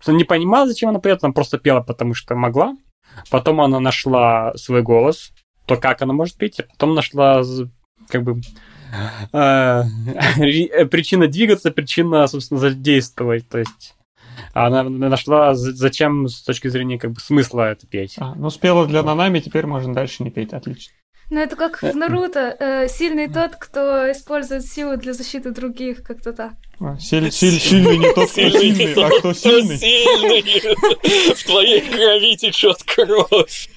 [0.08, 2.76] не понимала, зачем она поет, она просто пела, потому что могла.
[3.30, 5.32] Потом она нашла свой голос,
[5.68, 7.44] то, как она может петь, а потом нашла
[8.10, 8.42] как бы
[9.34, 13.48] ри- э, причина двигаться, причина, собственно, задействовать.
[13.50, 13.96] То есть
[14.54, 18.16] она нашла, зачем с точки зрения как бы смысла это петь.
[18.18, 20.54] А, ну, спела для Нанами, теперь можно дальше не петь.
[20.54, 20.94] Отлично.
[21.30, 22.56] Ну, это как в Наруто.
[22.60, 26.54] э, сильный тот, кто использует силу для защиты других, как-то так.
[26.80, 29.78] А, силь- силь- сильный не тот, кто сильный, а кто сильный.
[29.78, 31.34] сильный.
[31.34, 33.70] В твоей крови течет кровь.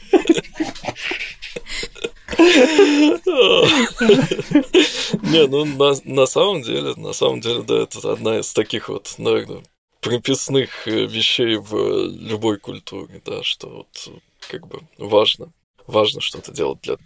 [5.22, 9.14] Не, ну на, на самом деле, на самом деле, да, это одна из таких вот,
[9.18, 9.62] наверное,
[10.00, 14.10] прописных э, вещей в э, любой культуре, да, что вот э,
[14.50, 15.52] как бы важно,
[15.86, 16.96] важно что-то делать для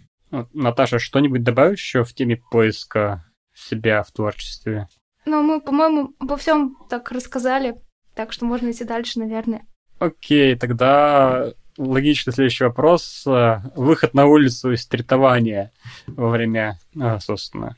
[0.53, 4.87] Наташа, что-нибудь добавишь еще в теме поиска себя в творчестве?
[5.25, 7.75] Но мы, по-моему, обо всем так рассказали.
[8.15, 9.65] Так что можно идти дальше, наверное.
[9.99, 13.23] Окей, тогда логичный следующий вопрос.
[13.27, 15.71] Э, Выход на улицу и стритование
[16.07, 17.75] во время, э, собственно.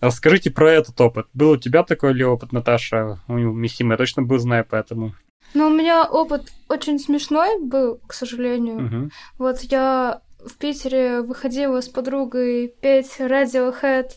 [0.00, 1.26] Расскажите про этот опыт.
[1.32, 3.20] Был у тебя такой ли опыт, Наташа?
[3.26, 5.14] У Мисимы я точно был, знаю, поэтому.
[5.54, 8.80] Но у меня опыт очень смешной был, к сожалению.
[8.80, 9.10] Мгм.
[9.38, 14.10] Вот я в Питере выходила с подругой петь Radiohead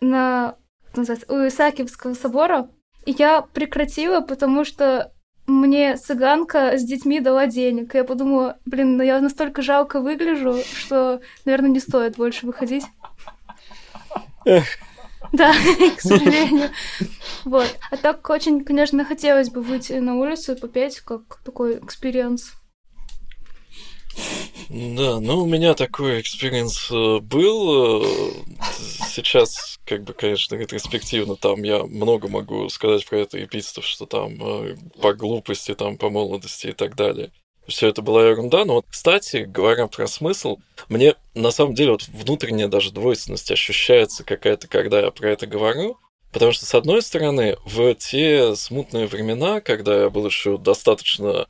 [0.00, 0.56] на
[0.94, 2.68] называется, у Исаакиевского собора.
[3.06, 5.12] И я прекратила, потому что
[5.46, 7.94] мне цыганка с детьми дала денег.
[7.94, 12.84] И я подумала, блин, ну я настолько жалко выгляжу, что, наверное, не стоит больше выходить.
[15.32, 15.52] Да,
[15.96, 16.70] к сожалению.
[17.44, 17.76] Вот.
[17.90, 22.52] А так очень, конечно, хотелось бы выйти на улицу и попеть, как такой экспириенс.
[24.68, 28.02] Да, ну у меня такой experience э, был.
[28.02, 28.06] э,
[29.08, 34.36] Сейчас, как бы, конечно, ретроспективно, там я много могу сказать про это эпитетов, что там
[34.40, 37.32] э, по глупости, там по молодости и так далее.
[37.66, 40.58] Все это была ерунда, но вот, кстати, говоря про смысл,
[40.88, 45.98] мне на самом деле вот внутренняя даже двойственность ощущается какая-то, когда я про это говорю,
[46.32, 51.46] потому что, с одной стороны, в те смутные времена, когда я был еще достаточно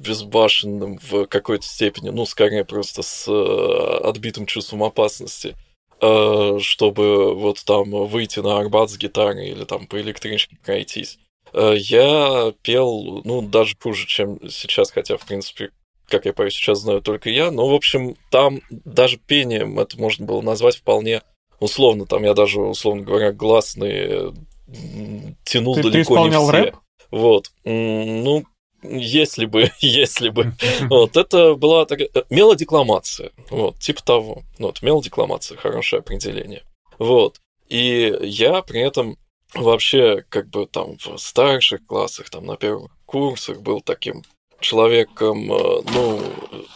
[0.00, 5.56] безбашенным в какой-то степени, ну, скорее просто с э, отбитым чувством опасности,
[6.00, 11.18] э, чтобы вот там выйти на Арбат с гитарой или там по электричке пройтись.
[11.52, 15.70] Э, я пел, ну, даже хуже, чем сейчас, хотя, в принципе,
[16.08, 17.50] как я пою сейчас, знаю только я.
[17.50, 21.22] Но, в общем, там даже пением это можно было назвать вполне
[21.60, 22.06] условно.
[22.06, 24.32] Там я даже, условно говоря, гласные
[25.44, 26.52] тянул Ты- ты далеко не исполнял все.
[26.52, 26.76] рэп?
[27.10, 27.52] Вот.
[27.64, 28.44] Ну,
[28.82, 30.52] если бы, если бы.
[30.88, 33.32] Вот, это была такая э, мелодекламация.
[33.50, 34.42] Вот, типа того.
[34.58, 36.64] Вот, мелодекламация, хорошее определение.
[36.98, 37.40] Вот.
[37.68, 39.16] И я при этом
[39.54, 44.22] вообще, как бы там в старших классах, там на первых курсах был таким
[44.60, 46.20] человеком, э, ну,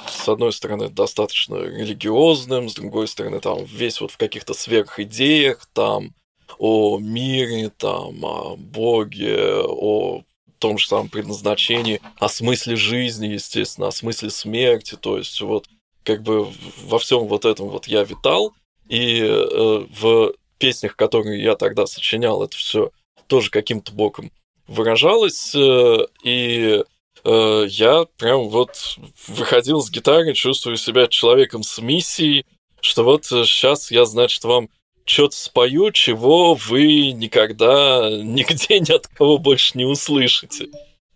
[0.09, 6.15] с одной стороны, достаточно религиозным, с другой стороны, там весь вот в каких-то сверхидеях, там
[6.59, 10.23] о мире, там о Боге, о
[10.65, 15.67] том же самом предназначении, о смысле жизни, естественно, о смысле смерти, то есть вот
[16.05, 16.49] как бы
[16.85, 18.55] во всем вот этом вот я витал,
[18.89, 22.93] и э, в песнях, которые я тогда сочинял, это все
[23.27, 24.33] тоже каким-то боком
[24.67, 26.83] выражалось, э, и
[27.25, 28.97] э, я прям вот
[29.29, 32.47] выходил с гитарой, чувствую себя человеком с миссией,
[32.81, 34.71] что вот сейчас я, значит, вам
[35.05, 40.69] что-то спою, чего вы никогда нигде ни от кого больше не услышите.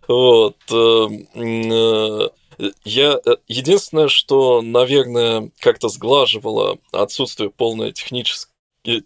[0.07, 0.57] Вот.
[0.71, 0.75] э,
[1.35, 2.29] м, э,
[2.83, 8.49] Я э, единственное, что, наверное, как-то сглаживало отсутствие полной технической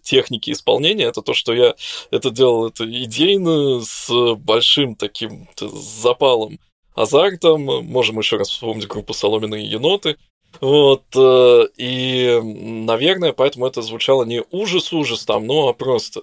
[0.02, 1.74] техники исполнения, это то, что я
[2.10, 6.58] это делал это идейно, с большим таким запалом,
[6.94, 7.64] азартом.
[7.86, 10.16] Можем еще раз вспомнить группу «Соломенные еноты».
[10.60, 16.22] Вот, э, и, наверное, поэтому это звучало не ужас-ужас там, ну, а просто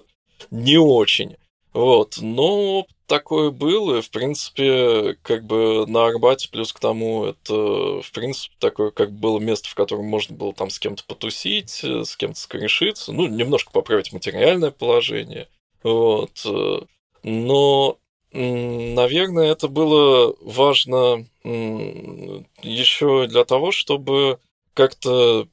[0.50, 1.36] не очень.
[1.72, 7.54] Вот, но такое было, и, в принципе, как бы на Арбате, плюс к тому, это,
[8.02, 12.04] в принципе, такое, как было место, в котором можно было там с кем-то потусить, э,
[12.04, 15.48] с кем-то скорешиться, ну, немножко поправить материальное положение,
[15.82, 16.42] вот.
[16.44, 16.80] э,
[17.22, 17.98] Но,
[18.32, 24.38] наверное, это было важно еще для того, чтобы
[24.74, 25.46] как-то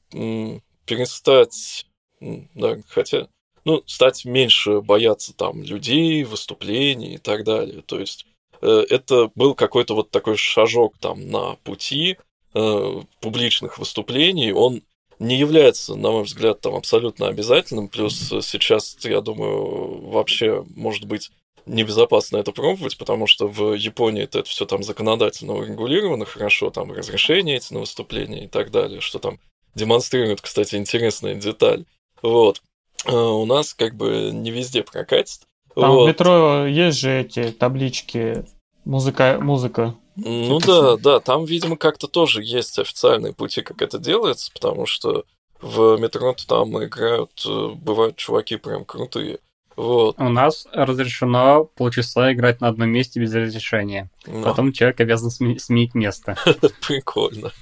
[0.85, 1.85] перестать,
[2.19, 3.27] да, хотя,
[3.65, 7.81] ну, стать меньше бояться там людей, выступлений и так далее.
[7.81, 8.25] То есть
[8.61, 12.17] э, это был какой-то вот такой шажок там на пути
[12.53, 14.51] э, публичных выступлений.
[14.51, 14.81] Он
[15.19, 17.89] не является, на мой взгляд, там абсолютно обязательным.
[17.89, 21.29] Плюс сейчас, я думаю, вообще может быть
[21.65, 27.57] небезопасно это пробовать, потому что в Японии это все там законодательно урегулировано хорошо, там разрешение
[27.57, 29.39] эти на выступления и так далее, что там
[29.75, 31.85] демонстрирует, кстати, интересная деталь.
[32.21, 32.61] Вот.
[33.05, 35.41] А у нас как бы не везде прокатит.
[35.75, 36.05] Там вот.
[36.05, 38.45] в метро есть же эти таблички
[38.85, 39.95] музыка, музыка.
[40.15, 45.23] Ну да, да, там, видимо, как-то тоже есть официальные пути, как это делается, потому что
[45.61, 49.39] в метро там играют, э, бывают чуваки прям крутые.
[49.79, 50.19] Вот.
[50.19, 54.11] У нас разрешено полчаса играть на одном месте без разрешения.
[54.27, 56.35] Ну, Потом человек обязан сме- сменить место.
[56.85, 57.53] Прикольно.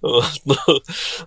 [0.00, 0.22] Но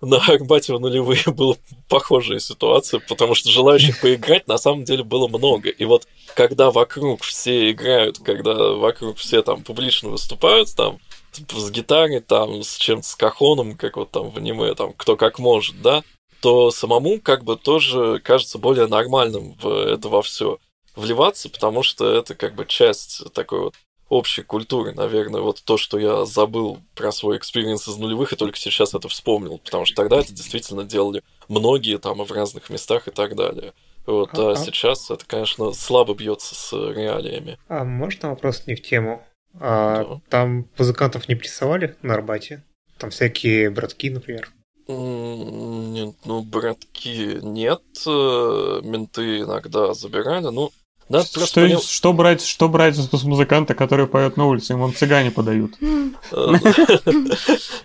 [0.02, 1.54] на Арбате в нулевые была
[1.88, 5.70] похожая ситуация, потому что желающих поиграть на самом деле было много.
[5.70, 10.98] И вот когда вокруг все играют, когда вокруг все там публично выступают, там
[11.32, 15.16] типа, с гитарой, там, с чем-то, с кахоном, как вот там в аниме, там, кто
[15.16, 16.02] как может, да,
[16.42, 20.60] то самому как бы тоже кажется более нормальным в это во все
[20.96, 23.76] вливаться, потому что это как бы часть такой вот
[24.10, 28.58] общей культуры, наверное, вот то, что я забыл про свой experience из нулевых, и только
[28.58, 33.08] сейчас это вспомнил, потому что тогда это действительно делали многие там и в разных местах
[33.08, 33.74] и так далее.
[34.06, 34.56] Вот, а А-а.
[34.56, 37.60] сейчас это, конечно, слабо бьется с реалиями.
[37.68, 39.24] А можно вопрос не в тему?
[39.60, 40.22] А, Да.
[40.30, 42.64] Там музыкантов не прессовали на Арбате?
[42.98, 44.52] Там всякие братки, например.
[44.90, 50.72] Нет, ну, братки, нет, э, менты иногда забирали, ну,
[51.10, 54.76] просто Что, поним- что брать, что брать с музыканта, который поет на улице?
[54.76, 55.74] Он цыгане подают.
[55.82, 56.54] Э,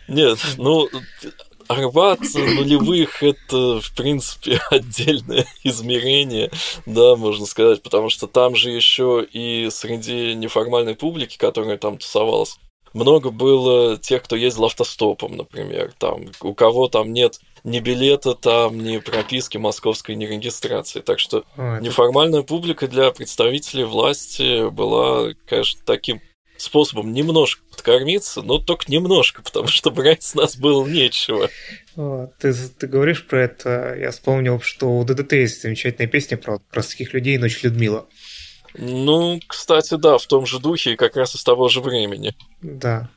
[0.08, 0.88] Нет, ну,
[1.68, 6.50] Арбат нулевых это, в принципе, отдельное измерение,
[6.86, 12.58] да, можно сказать, потому что там же еще и среди неформальной публики, которая там тусовалась,
[12.94, 18.78] много было тех, кто ездил автостопом, например, там, у кого там нет ни билета, там,
[18.82, 21.00] ни прописки московской, ни регистрации.
[21.00, 26.20] Так что А, это- неформальная публика для представителей власти была, конечно, таким
[26.56, 31.50] способом немножко подкормиться, но только немножко, потому что брать с нас было нечего.
[32.38, 37.12] Ты, ты говоришь про это, я вспомнил, что у ДДТ есть замечательная песня про простых
[37.12, 38.06] людей «Ночь Людмила».
[38.76, 42.34] Ну, кстати, да, в том же духе и как раз из того же времени.
[42.62, 43.08] Да.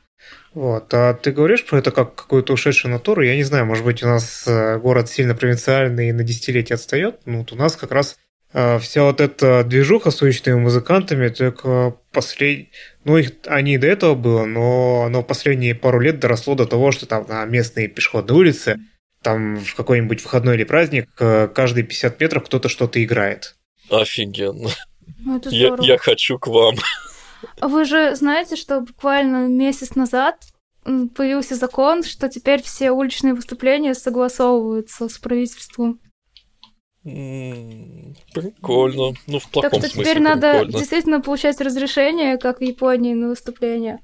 [0.54, 0.92] Вот.
[0.92, 3.22] А ты говоришь про это как какую-то ушедшую натуру?
[3.22, 7.20] Я не знаю, может быть, у нас э, город сильно провинциальный и на десятилетие отстает.
[7.26, 8.16] Ну, вот у нас как раз
[8.52, 12.68] э, вся вот эта движуха с уличными музыкантами, только послед...
[13.04, 16.92] Ну, их, они и до этого было, но оно последние пару лет доросло до того,
[16.92, 18.78] что там на местные пешеходные улицы,
[19.22, 23.56] там в какой-нибудь выходной или праздник, э, каждые 50 метров кто-то что-то играет.
[23.90, 24.70] Офигенно.
[25.18, 26.76] Ну, это Я, я хочу к вам.
[27.60, 30.44] А Вы же знаете, что буквально месяц назад
[30.84, 36.00] появился закон, что теперь все уличные выступления согласовываются с правительством.
[38.34, 39.14] Прикольно.
[39.26, 40.78] Ну, в Так плохом что смысле теперь надо прикольно.
[40.78, 43.98] действительно получать разрешение, как в Японии, на выступление.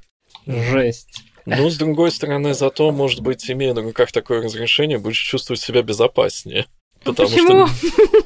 [0.46, 1.22] Жесть.
[1.46, 5.82] Ну, с другой стороны, зато, может быть, имея на руках такое разрешение, будешь чувствовать себя
[5.82, 6.66] безопаснее.
[7.04, 7.66] А Потому почему?
[7.66, 8.24] что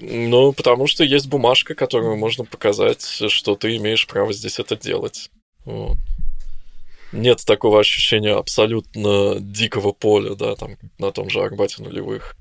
[0.00, 5.30] Ну, потому что есть бумажка, которую можно показать, что ты имеешь право здесь это делать.
[5.64, 5.96] Вот.
[7.12, 12.34] Нет такого ощущения абсолютно дикого поля, да, там на том же Арбате нулевых.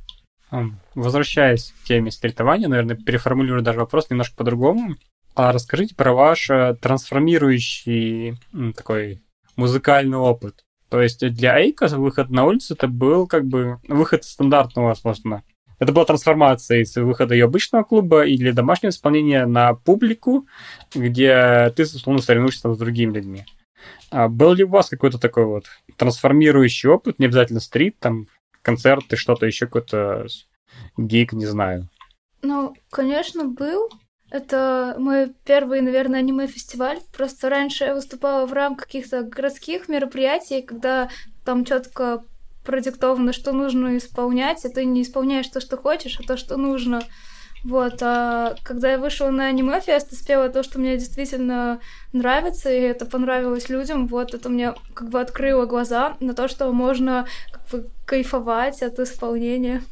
[0.50, 4.96] Ам, Возвращаясь к теме стритования, наверное, переформулирую даже вопрос немножко по-другому.
[5.36, 8.36] А расскажите про ваш э, трансформирующий
[8.76, 9.22] такой
[9.56, 10.64] музыкальный опыт.
[10.90, 15.44] То есть для Эйка выход на улицу это был как бы выход стандартного, возможно.
[15.82, 20.46] Это была трансформация из выхода ее обычного клуба или домашнего исполнения на публику,
[20.94, 23.46] где ты, условно, соревнуешься с другими людьми.
[24.12, 25.66] А был ли у вас какой-то такой вот
[25.98, 28.28] трансформирующий опыт, не обязательно стрит, там,
[28.62, 30.28] концерты, что-то еще, какой-то
[30.98, 31.90] гик, не знаю.
[32.44, 33.90] Ну, конечно, был.
[34.30, 37.00] Это мой первый, наверное, аниме-фестиваль.
[37.12, 41.10] Просто раньше я выступала в рамках каких-то городских мероприятий, когда
[41.44, 42.24] там четко
[42.64, 47.02] продиктовано, что нужно исполнять, и ты не исполняешь то, что хочешь, а то, что нужно.
[47.64, 51.80] Вот, а когда я вышла на аниме-фест и спела то, что мне действительно
[52.12, 56.72] нравится, и это понравилось людям, вот это мне как бы открыло глаза на то, что
[56.72, 59.84] можно как бы кайфовать от исполнения.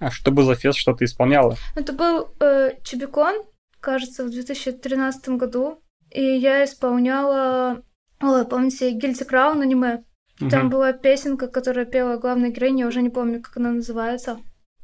[0.00, 1.56] А что был за фест, что ты исполняла?
[1.76, 3.36] Это был э, Чебикон,
[3.80, 5.82] кажется, в 2013 году.
[6.10, 7.82] и я исполняла...
[8.20, 10.04] Ой, помните, Guilty Crown аниме?
[10.38, 10.70] Там Мгм.
[10.70, 14.38] была песенка, которая пела главная героиня, я уже не помню, как она называется.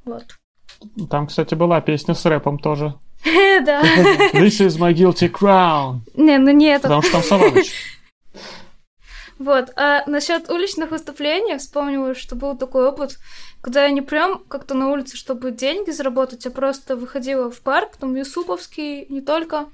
[0.04, 0.24] Вот.
[1.10, 2.94] Там, кстати, была песня с рэпом тоже.
[3.64, 3.82] Да.
[4.34, 6.00] This is my guilty crown.
[6.14, 6.82] Не, ну не это.
[6.82, 7.72] Потому что там Саваныч.
[9.38, 9.70] Вот.
[9.76, 13.18] А насчет уличных выступлений вспомнила, что был такой опыт,
[13.60, 17.96] когда я не прям как-то на улице, чтобы деньги заработать, а просто выходила в парк,
[17.98, 19.66] там Юсуповский, не только,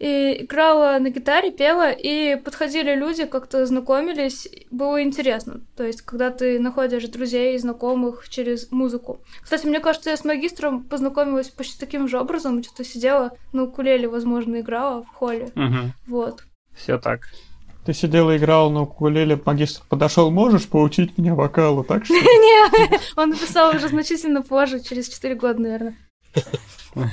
[0.00, 5.60] и играла на гитаре, пела, и подходили люди, как-то знакомились, было интересно.
[5.76, 9.20] То есть, когда ты находишь друзей и знакомых через музыку.
[9.42, 14.08] Кстати, мне кажется, я с магистром познакомилась почти таким же образом, что-то сидела на укулеле,
[14.08, 15.50] возможно, играла в холле.
[15.54, 15.92] Мгм.
[16.06, 16.44] Вот.
[16.74, 17.28] Все так.
[17.84, 22.14] Ты сидела, играла на укулеле, магистр подошел, можешь поучить меня вокалу, так что?
[22.14, 25.96] Не, он написал уже значительно позже, через 4 года, наверное.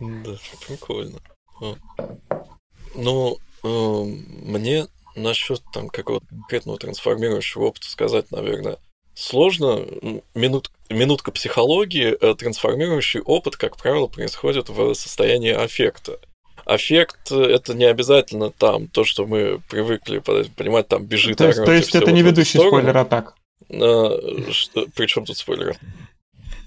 [0.00, 1.18] Да, прикольно.
[1.60, 1.76] А.
[2.94, 4.86] Ну, эм, мне
[5.16, 8.78] насчет там какого-то конкретного трансформирующего опыта сказать, наверное,
[9.14, 9.80] сложно.
[10.34, 12.16] Минут, минутка психологии.
[12.20, 16.18] Э, Трансформирующий опыт, как правило, происходит в состоянии аффекта.
[16.64, 21.72] Аффект— это не обязательно там то, что мы привыкли понимать, там бежит, То есть, то
[21.72, 22.92] есть это не ведущий спойлер.
[23.70, 25.76] А, что- При чем тут спойлер?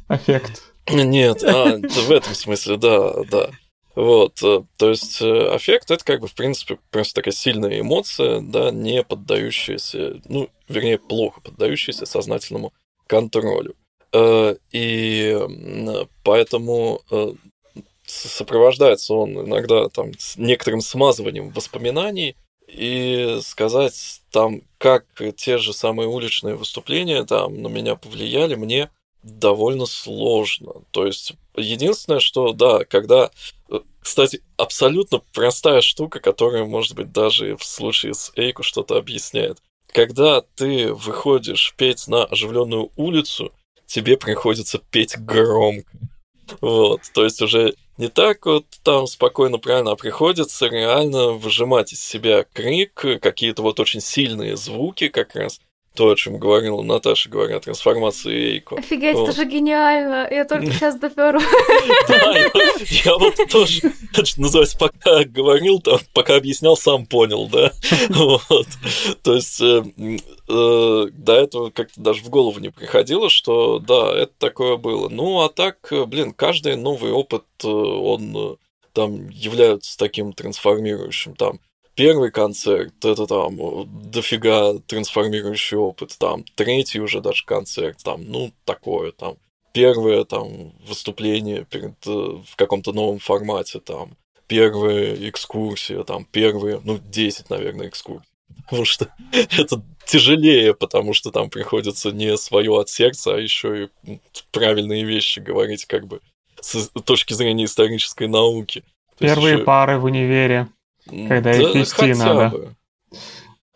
[0.07, 0.63] Аффект.
[0.89, 3.49] Нет, а, в этом смысле, да, да.
[3.95, 8.39] Вот, э, то есть э, аффект это как бы, в принципе, просто такая сильная эмоция,
[8.41, 12.73] да, не поддающаяся, ну, вернее, плохо поддающаяся сознательному
[13.07, 13.75] контролю.
[14.13, 15.37] Э, И
[16.23, 17.01] поэтому
[18.05, 22.35] сопровождается он иногда там с некоторым смазыванием воспоминаний,
[22.67, 25.05] и сказать там, как
[25.35, 28.89] те же самые уличные выступления там на меня повлияли, мне
[29.23, 30.73] довольно сложно.
[30.91, 33.31] То есть, единственное, что, да, когда...
[33.69, 39.59] э, Кстати, абсолютно простая штука, которая, может быть, даже в случае с Эйку что-то объясняет.
[39.93, 43.51] Когда ты выходишь петь на оживленную улицу,
[43.85, 45.91] тебе приходится петь громко.
[46.59, 52.03] Вот, то есть уже не так вот там спокойно, правильно, а приходится реально выжимать из
[52.03, 55.61] себя крик, какие-то вот очень сильные звуки как раз,
[55.95, 58.75] то, о чем говорила Наташа, говоря о трансформации Эйко.
[58.77, 59.29] Офигеть, Вот.
[59.29, 60.27] это же гениально.
[60.31, 61.41] Я только сейчас доперла.
[62.07, 63.81] Да, я, вот тоже,
[64.23, 67.71] что называется, пока говорил, пока объяснял, сам понял, да.
[68.09, 68.67] Вот.
[69.23, 69.83] То есть э,
[70.47, 75.09] э, до этого как-то даже в голову не приходило, что да, это такое было.
[75.09, 78.57] Ну, а так, э, блин, каждый новый опыт, он
[78.93, 81.59] там является таким трансформирующим, там,
[81.95, 83.57] Первый концерт это там
[84.11, 89.35] дофига трансформирующий опыт, там третий уже даже концерт, там, ну, такое, там,
[89.73, 94.15] первое там выступление перед, э, в каком-то новом формате, там,
[94.47, 98.27] первая экскурсия, там, первые, ну, 10, наверное, экскурсий.
[98.65, 99.07] Потому что
[99.57, 104.19] это тяжелее, потому что там приходится не свое от сердца, а еще и
[104.51, 106.19] правильные вещи говорить, как бы,
[106.59, 108.83] с точки зрения исторической науки.
[109.17, 110.67] То Первые ещё- пары в универе.
[111.27, 112.49] Когда их вести хотя надо.
[112.49, 112.75] бы.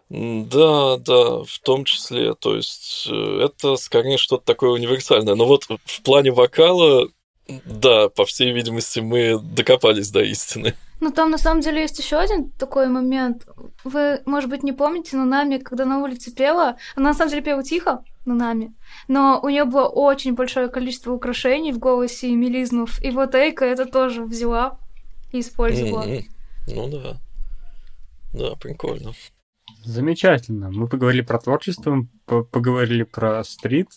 [0.09, 2.35] Да, да, в том числе.
[2.35, 5.35] То есть э, это скорее что-то такое универсальное.
[5.35, 7.09] Но вот в плане вокала,
[7.65, 10.75] да, по всей видимости, мы докопались до истины.
[11.01, 13.45] Ну, там на самом деле есть еще один такой момент.
[13.83, 17.41] Вы, может быть, не помните, но Нами, когда на улице пела, она на самом деле
[17.41, 18.73] пела тихо, на Нами,
[19.07, 23.65] но у нее было очень большое количество украшений в голосе и мелизмов, и вот Эйка
[23.65, 24.79] это тоже взяла
[25.31, 26.03] и использовала.
[26.03, 26.23] М,
[26.67, 27.17] Ну да.
[28.37, 29.13] Да, прикольно.
[29.83, 30.71] Замечательно.
[30.71, 33.87] Мы поговорили про творчество, поговорили про стрит.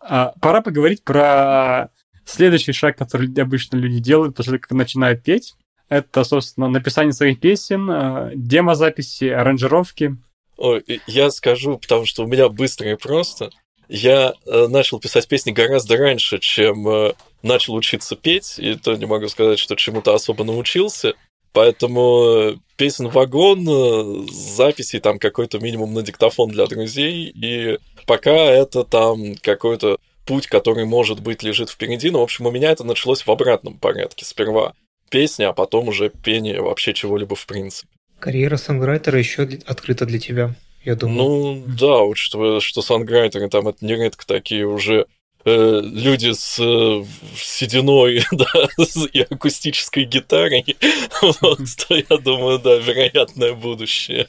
[0.00, 1.90] А, пора поговорить про
[2.24, 5.54] следующий шаг, который обычно люди делают после того, как начинают петь.
[5.88, 10.16] Это, собственно, написание своих песен, э, демозаписи, аранжировки.
[10.56, 13.50] Ой, я скажу, потому что у меня быстро и просто.
[13.88, 17.12] Я э, начал писать песни гораздо раньше, чем э,
[17.42, 21.14] начал учиться петь, и то не могу сказать, что чему-то особо научился.
[21.52, 28.32] Поэтому э, песен вагон, э, записей там какой-то минимум на диктофон для друзей, и пока
[28.32, 32.84] это там какой-то путь, который, может быть, лежит впереди, но, в общем, у меня это
[32.84, 34.24] началось в обратном порядке.
[34.24, 34.72] Сперва
[35.10, 37.88] песня, а потом уже пение вообще чего-либо в принципе.
[38.18, 40.54] Карьера сонграйтера еще открыта для тебя,
[40.84, 41.18] я думаю.
[41.18, 45.06] Ну да, учитывая, что санграйтеры там это нередко такие уже
[45.50, 47.04] люди с э,
[47.36, 48.46] сединой, да,
[48.78, 50.64] с- и акустической гитарой,
[51.22, 51.58] вот,
[51.88, 54.28] то я думаю, да, вероятное будущее.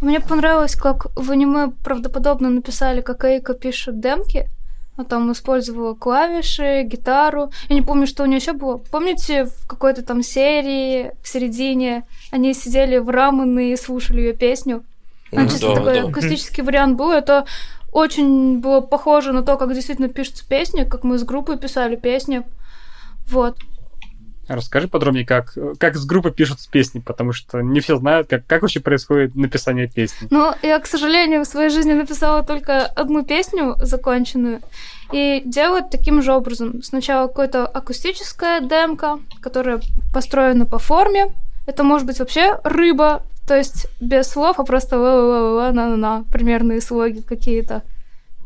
[0.00, 4.48] Мне понравилось, как в аниме правдоподобно написали, как Эйка пишет демки.
[4.96, 7.50] Она там использовала клавиши, гитару.
[7.68, 8.78] Я не помню, что у нее еще было.
[8.78, 14.84] Помните, в какой-то там серии в середине они сидели в Раманы и слушали ее песню?
[15.30, 16.08] Там Мгм, чисто да, такой да.
[16.08, 17.12] акустический вариант был.
[17.12, 17.46] Это
[17.92, 22.42] очень было похоже на то, как действительно пишутся песни, как мы с группой писали песни.
[23.28, 23.56] Вот.
[24.48, 28.62] Расскажи подробнее, как, как с группы пишутся песни, потому что не все знают, как, как
[28.62, 30.26] вообще происходит написание песни.
[30.30, 34.60] Но я, к сожалению, в своей жизни написала только одну песню законченную.
[35.12, 36.82] И делают таким же образом.
[36.82, 39.80] Сначала какая-то акустическая демка, которая
[40.12, 41.32] построена по форме.
[41.66, 47.20] Это может быть вообще рыба, то есть без слов, а просто ла-ла-ла-ла, на-на-на, примерные слоги
[47.20, 47.82] какие-то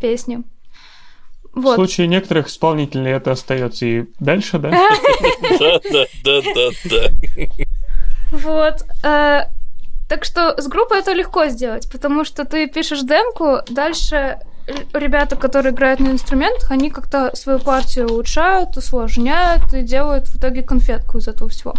[0.00, 0.42] песни.
[1.52, 1.76] В Вот.
[1.76, 4.70] случае некоторых исполнителей это остается и дальше, да?
[4.70, 7.46] Да, да, да, да, да.
[8.32, 8.82] Вот.
[9.04, 9.44] э,
[10.08, 14.38] так что с группой это легко сделать, потому что ты пишешь демку, дальше
[14.92, 20.62] ребята, которые играют на инструментах, они как-то свою партию улучшают, усложняют и делают в итоге
[20.62, 21.74] конфетку из этого всего.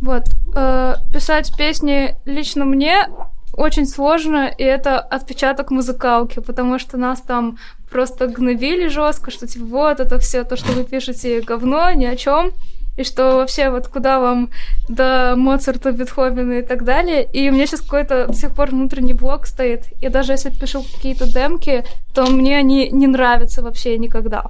[0.00, 0.24] Вот.
[0.54, 3.08] Э, писать песни лично мне
[3.54, 7.58] очень сложно, и это отпечаток музыкалки, потому что нас там
[7.90, 12.16] просто гнобили жестко, что типа вот это все то, что вы пишете, говно, ни о
[12.16, 12.52] чем.
[12.98, 14.48] И что вообще вот куда вам
[14.88, 17.24] до Моцарта, Бетховена и так далее.
[17.24, 19.92] И у меня сейчас какой-то до сих пор внутренний блок стоит.
[20.00, 24.46] И даже если пишу какие-то демки, то мне они не нравятся вообще никогда.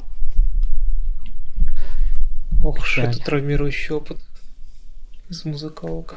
[2.62, 3.06] Ох Жаль.
[3.06, 4.18] это травмирующий опыт
[5.28, 6.14] из музыкалок.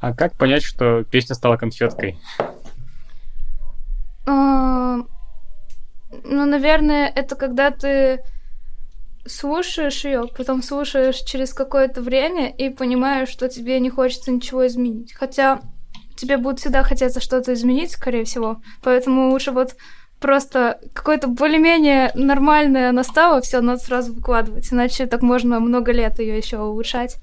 [0.00, 2.18] А как понять, что песня стала конфеткой?
[4.26, 4.98] А,
[6.24, 8.20] Ну, наверное, это когда ты
[9.26, 15.12] слушаешь ее, потом слушаешь через какое-то время и понимаешь, что тебе не хочется ничего изменить.
[15.14, 15.60] Хотя
[16.16, 18.60] тебе будет всегда хотеться что-то изменить, скорее всего.
[18.82, 19.76] Поэтому лучше вот
[20.20, 24.72] просто какое-то более-менее нормальное настало, все надо сразу выкладывать.
[24.72, 27.16] Иначе так можно много лет ее еще улучшать.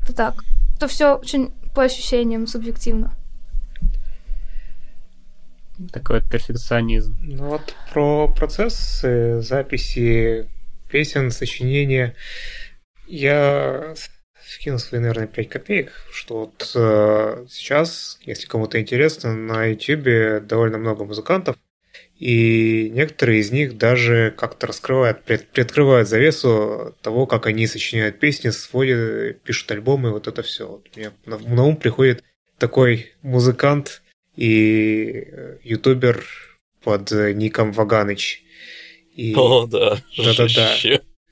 [0.00, 0.34] Как-то так.
[0.80, 3.12] То все очень по ощущениям субъективно.
[5.92, 7.16] Такой вот перфекционизм.
[7.20, 10.48] Ну вот про процесс записи
[10.90, 12.14] песен, сочинения
[13.06, 13.94] я
[14.56, 20.78] скинул свои, наверное, 5 копеек, что вот э, сейчас, если кому-то интересно, на YouTube довольно
[20.78, 21.56] много музыкантов,
[22.18, 28.48] и некоторые из них даже как-то раскрывают, пред- приоткрывают завесу того, как они сочиняют песни,
[28.48, 30.66] сводят, пишут альбомы, вот это все.
[30.66, 32.24] Вот мне на, на ум приходит
[32.58, 34.02] такой музыкант
[34.36, 36.24] и э, ютубер
[36.82, 38.42] под ником Ваганыч.
[39.14, 39.98] И О, да.
[40.16, 40.76] Да-да-да.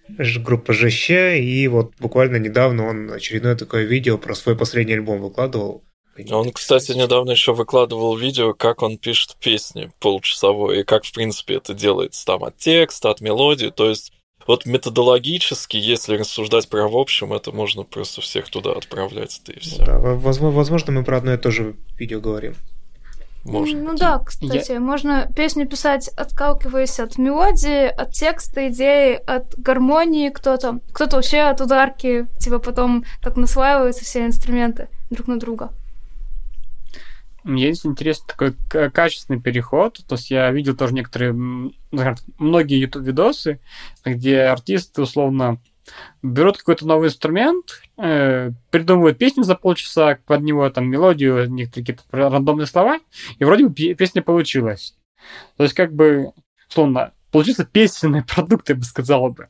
[0.09, 5.83] Группа ЖЩ, и вот буквально недавно он очередное такое видео про свой последний альбом выкладывал.
[6.31, 11.55] Он, кстати, недавно еще выкладывал видео, как он пишет песни полчасовой, и как, в принципе,
[11.55, 13.73] это делается там от текста, от мелодии.
[13.75, 14.13] То есть,
[14.47, 19.59] вот методологически, если рассуждать про в общем, это можно просто всех туда отправлять, да и
[19.59, 19.85] все.
[19.85, 22.55] Да, во- возможно, возможно, мы про одно и то же видео говорим.
[23.45, 24.01] Может Ну быть.
[24.01, 30.81] да, кстати, можно песню писать, отталкиваясь от мелодии, от текста, идеи, от гармонии кто-то.
[30.93, 35.73] Кто-то вообще от ударки, типа потом так наслаиваются все инструменты друг на друга.
[37.43, 40.01] Мне есть интересный такой качественный переход.
[40.07, 41.35] То есть я видел тоже некоторые,
[42.39, 43.61] многие YouTube-видосы,
[44.03, 45.59] где артисты условно
[46.23, 52.03] берут какой-то новый инструмент, э, придумывают песню за полчаса, под него там мелодию, некоторые какие-то
[52.11, 52.99] рандомные слова,
[53.39, 54.97] и вроде бы пе- песня получилась.
[55.57, 56.33] То есть как бы,
[56.69, 59.49] условно, получился песенный продукт, я бы сказал бы.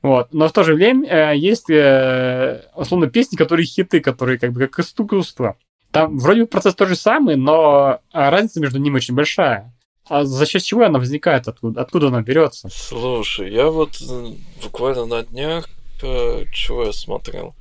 [0.00, 0.32] Вот.
[0.32, 4.66] Но в то же время э, есть, э, условно, песни, которые хиты, которые как бы
[4.66, 5.56] как искусство.
[5.90, 9.74] Там вроде бы процесс тот же самый, но а, разница между ними очень большая.
[10.08, 11.48] А за счет чего она возникает?
[11.48, 12.68] Откуда, откуда она берется?
[12.70, 14.32] Слушай, я вот э,
[14.62, 15.68] буквально на днях,
[16.02, 17.54] э, чего я смотрел?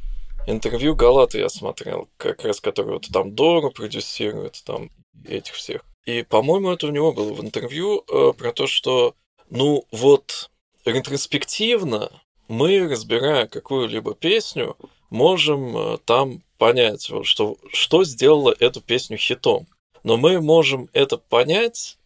[0.47, 4.89] Интервью Галаты я смотрел, как раз который вот там Дору продюсирует, там
[5.27, 5.81] этих всех.
[6.05, 9.13] И, по-моему, это у него было в интервью э, про то, что,
[9.49, 10.49] ну, вот
[10.85, 12.09] ретроспективно
[12.47, 14.77] мы, разбирая какую-либо песню,
[15.09, 19.67] можем э, там понять, вот, что, что сделало эту песню хитом.
[20.03, 21.97] Но мы можем это понять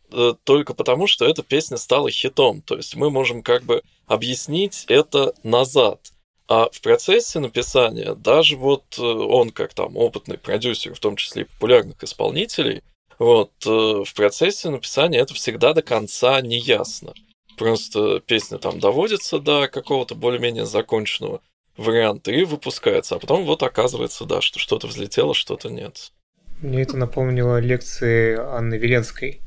[0.44, 2.62] только потому, что эта песня стала хитом.
[2.62, 6.12] То есть мы можем как бы объяснить это назад.
[6.48, 11.44] А в процессе написания даже вот э, он, как там опытный продюсер, в том числе
[11.44, 12.84] и популярных исполнителей,
[13.18, 17.14] вот э, в процессе написания это всегда до конца не ясно.
[17.58, 21.40] Просто песня там доводится до какого-то более-менее законченного
[21.78, 23.16] варианта и выпускается.
[23.16, 26.12] А потом вот оказывается, да, что что-то взлетело, что-то нет.
[26.60, 29.40] Мне это напомнило лекции Анны Веленской,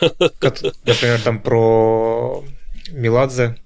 [0.00, 2.44] Например, там про
[2.90, 3.56] Меладзе,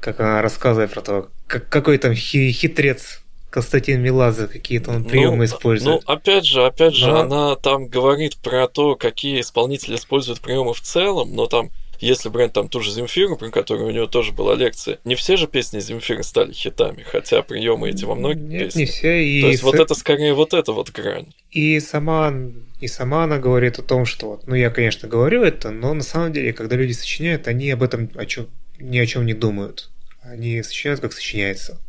[0.00, 5.36] как она рассказывает про то, как, какой там хи- хитрец Константин Меладзе, какие-то он приемы
[5.38, 6.02] Ну, использует.
[6.06, 10.74] Ну, опять же, опять же, Но- она там говорит про то, какие исполнители используют приемы
[10.74, 11.70] в целом, но там,
[12.00, 15.36] если брать там ту же Земфиру, про которую у нее тоже была лекция, не все
[15.36, 18.76] же песни Земфиры стали хитами, хотя приемы эти во многих Нет, песнях.
[18.80, 19.24] не все.
[19.24, 21.32] И, То есть с- вот это скорее вот эта вот грань.
[21.50, 22.32] и сама
[22.80, 26.02] и сама она говорит о том, что вот, ну я, конечно, говорю это, но на
[26.02, 28.48] самом деле, когда люди сочиняют, они об этом о чем,
[28.78, 29.90] ни о чем не думают.
[30.22, 31.80] Они сочиняют, как сочиняется.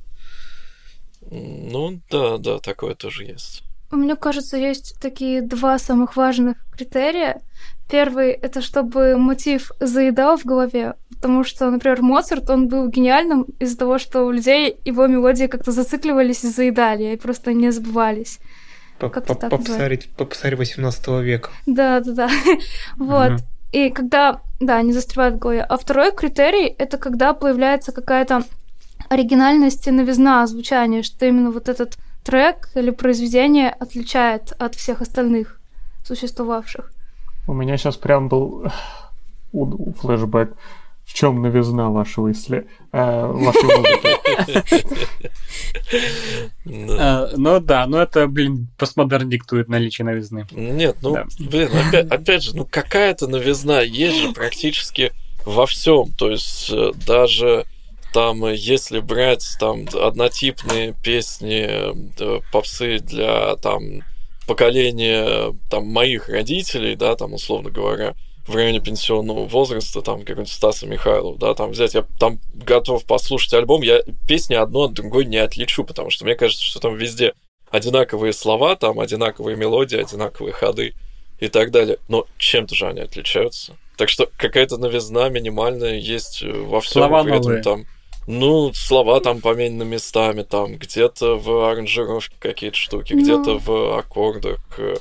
[1.30, 3.64] Ну да, да, такое тоже есть.
[3.92, 7.42] Мне кажется, есть такие два самых важных критерия.
[7.90, 13.78] Первый— это чтобы мотив заедал в голове, потому что, например, Моцарт, он был гениальным из-за
[13.78, 18.40] того, что у людей его мелодии как-то зацикливались и заедали, и просто не забывались.
[19.00, 21.50] Попсарь попсарь 18 века.
[21.66, 22.30] Да-да-да.
[22.98, 23.32] Вот.
[23.32, 23.40] Мгм.
[23.72, 25.62] И когда, да, не застревают в голове.
[25.62, 28.44] А второй критерий— это когда появляется какая-то
[29.10, 35.60] оригинальность и новизна звучания, что именно вот этот трек или произведение отличает от всех остальных
[36.06, 36.92] существовавших.
[37.48, 38.66] У меня сейчас прям был
[39.52, 40.54] флешбэк.
[41.06, 42.68] В чем новизна вашего иссле...
[42.92, 44.86] э, вашей музыки?
[46.66, 47.30] Да.
[47.32, 50.46] Э, Ну да, но это, блин, постмодерн диктует наличие новизны.
[50.52, 51.70] Нет, ну, блин,
[52.12, 55.14] опять, же, ну какая-то новизна есть же практически
[55.46, 56.12] во всем.
[56.18, 57.66] То есть э, даже
[58.14, 61.70] там, если брать там однотипные песни
[62.52, 64.02] попсы для там
[64.48, 68.16] поколения там моих родителей, да, там условно говоря,
[68.48, 73.54] в районе пенсионного возраста, там какой-нибудь Стаса Михайлов, да, там взять, я там готов послушать
[73.54, 77.34] альбом, я песни одну от другой не отличу, потому что мне кажется, что там везде
[77.70, 80.94] одинаковые слова, там одинаковые мелодии, одинаковые ходы
[81.40, 81.98] и так далее.
[82.08, 83.76] Но чем-то же они отличаются.
[83.98, 87.02] Так что какая-то новизна минимальная есть э, во всем.
[87.02, 87.64] Слова при этом новые.
[87.64, 87.86] там,
[88.28, 93.22] ну, слова там поменены местами, там где-то в аранжировке какие-то штуки, Ну.
[93.22, 94.60] где-то в аккордах.
[94.78, 94.96] э,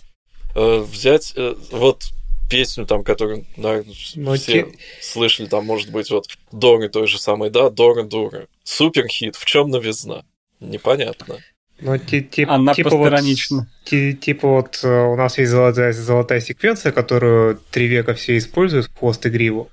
[0.54, 2.04] э, взять э, вот
[2.48, 4.66] песню там, которую, наверное, Но все те-
[5.02, 8.46] слышали, там, может быть, вот Доры той же самой, да, Дора Дура.
[8.64, 9.34] Супер хит.
[9.36, 10.24] В чем новизна?
[10.60, 11.38] Непонятно.
[11.80, 13.66] Но ти- ти- Она типа вот, постиронична.
[13.84, 18.96] ти- типа вот у нас есть золотая, золотая секвенция, которую три века все используют в
[18.98, 19.68] хвост и гриву,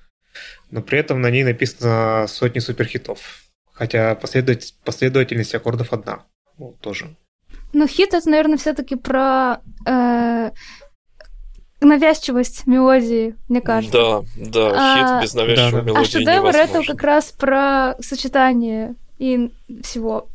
[0.71, 3.42] но при этом на ней написано сотни суперхитов.
[3.73, 6.23] Хотя последовательность аккордов одна.
[6.57, 7.15] Ну, тоже.
[7.73, 10.51] Но хит— это, наверное, все таки про э,
[11.81, 13.97] навязчивость мелодии, мне кажется.
[13.97, 15.83] Да, да, А- хит без навязчивой Да, да.
[15.85, 16.95] мелодии А шедевр— это невозможен.
[16.95, 19.51] как раз про сочетание и
[19.83, 20.27] всего.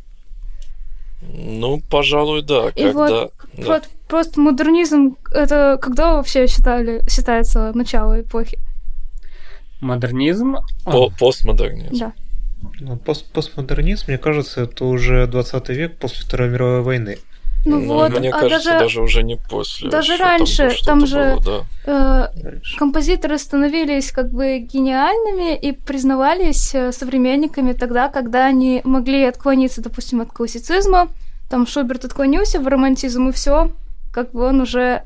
[1.23, 2.69] Ну, пожалуй, да.
[2.71, 2.93] И когда...
[2.93, 3.65] вот да.
[3.67, 8.59] Вот просто модернизм— это когда вообще считали, считается начало эпохи?
[9.81, 10.57] Модернизм.
[10.85, 11.97] По- постмодернизм.
[11.99, 12.13] Да.
[12.81, 17.19] Ну, пост- постмодернизм, мне кажется, это уже 20 век после Второй мировой войны.
[17.65, 19.03] Ну, вот, мне а кажется, даже, даже...
[19.03, 19.91] уже не после.
[19.91, 22.31] даже раньше, что-то там же- было, да.
[22.35, 22.79] э, Раньше.
[22.79, 30.21] композиторы становились как бы гениальными и признавались э, современниками тогда, когда они могли отклониться, допустим,
[30.21, 31.09] от классицизма.
[31.51, 33.73] Там Шуберт отклонился в романтизм, и все,
[34.13, 35.03] как бы он уже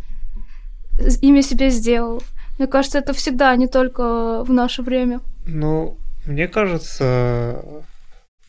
[1.20, 2.22] имя себе сделал.
[2.58, 5.20] Мне кажется, это всегда, не только в наше время.
[5.46, 7.84] Ну, мне кажется,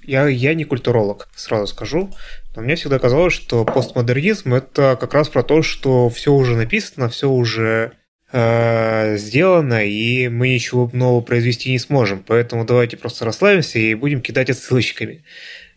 [0.03, 2.11] я, я не культуролог, сразу скажу,
[2.55, 7.09] но мне всегда казалось, что постмодернизм это как раз про то, что все уже написано,
[7.09, 7.93] все уже
[8.31, 12.23] э, сделано, и мы ничего нового произвести не сможем.
[12.25, 15.23] Поэтому давайте просто расслабимся и будем кидать отсылочками.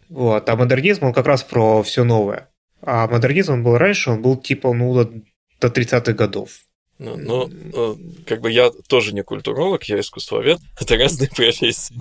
[0.09, 0.49] Вот.
[0.49, 2.49] А модернизм, он как раз про все новое.
[2.83, 5.13] А модернизм он был раньше, он был типа, ну, до,
[5.61, 6.51] до 30-х годов.
[6.99, 7.95] Ну, ну, э,
[8.27, 11.97] как бы я тоже не культуролог, я искусствовед, это разные профессии.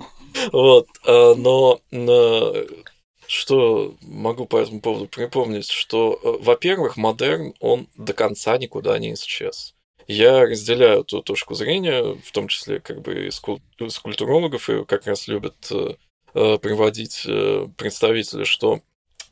[0.52, 2.66] Вот, э, но э,
[3.26, 9.74] что могу по этому поводу припомнить, что, во-первых, модерн, он до конца никуда не исчез.
[10.06, 14.84] Я разделяю эту точку зрения, в том числе как бы из, кул- из культурологов, и
[14.84, 15.56] как раз любят
[16.32, 17.26] приводить
[17.76, 18.82] представители, что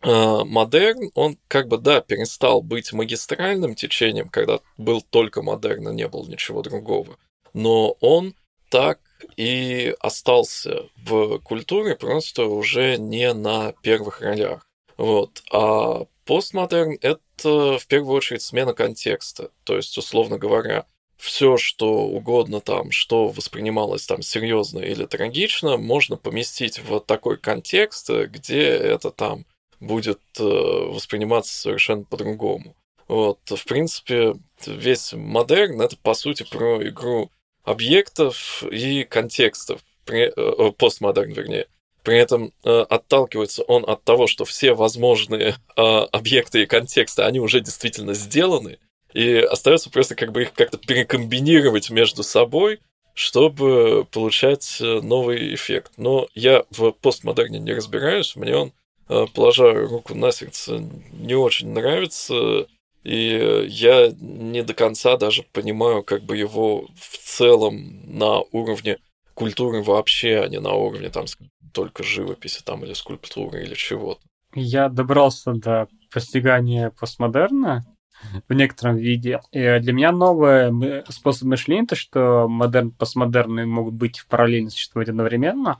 [0.05, 6.09] модерн, он как бы, да, перестал быть магистральным течением, когда был только модерн и не
[6.09, 7.17] было ничего другого,
[7.53, 8.35] но он
[8.71, 9.01] так
[9.37, 14.67] и остался в культуре просто уже не на первых ролях.
[14.97, 15.43] Вот.
[15.53, 19.51] А постмодерн— это в первую очередь смена контекста.
[19.65, 20.87] То есть, условно говоря,
[21.17, 28.11] все, что угодно там, что воспринималось там серьезно или трагично, можно поместить в такой контекст,
[28.11, 29.47] где это там
[29.85, 32.74] будет э, восприниматься совершенно по-другому.
[33.09, 34.35] Вот, в принципе,
[34.66, 37.31] весь модерн это по сути про игру
[37.62, 41.66] объектов и контекстов, при- э, постмодерн, вернее.
[42.02, 47.40] При этом э, отталкивается он от того, что все возможные э, объекты и контексты, они
[47.40, 48.78] уже действительно сделаны,
[49.15, 52.81] и остается просто как бы их как-то перекомбинировать между собой,
[53.15, 55.93] чтобы получать э, новый эффект.
[55.97, 58.73] Но я в постмодерне не разбираюсь, мне он,
[59.07, 60.83] положа руку на сердце,
[61.13, 62.67] не очень нравится,
[63.03, 68.99] и я не до конца даже понимаю как бы его в целом на уровне
[69.35, 71.27] культуры вообще, а не на уровне там
[71.73, 74.21] только живописи там или скульптуры или чего-то.
[74.55, 77.85] Я добрался до постигания постмодерна
[78.49, 79.41] в некотором виде.
[79.53, 85.77] И для меня новый способ мышления, то, что модерн, постмодерны могут быть параллельно существовать одновременно.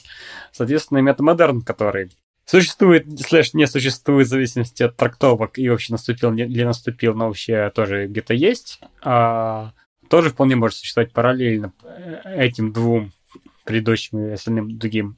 [0.53, 2.11] Соответственно, метамодерн, который
[2.45, 7.71] существует, слэш не существует в зависимости от трактовок и вообще наступил или наступил, но вообще
[7.75, 9.73] тоже где-то есть, а,
[10.09, 13.13] тоже вполне может существовать параллельно э, этим двум
[13.65, 15.17] предыдущим и остальным другим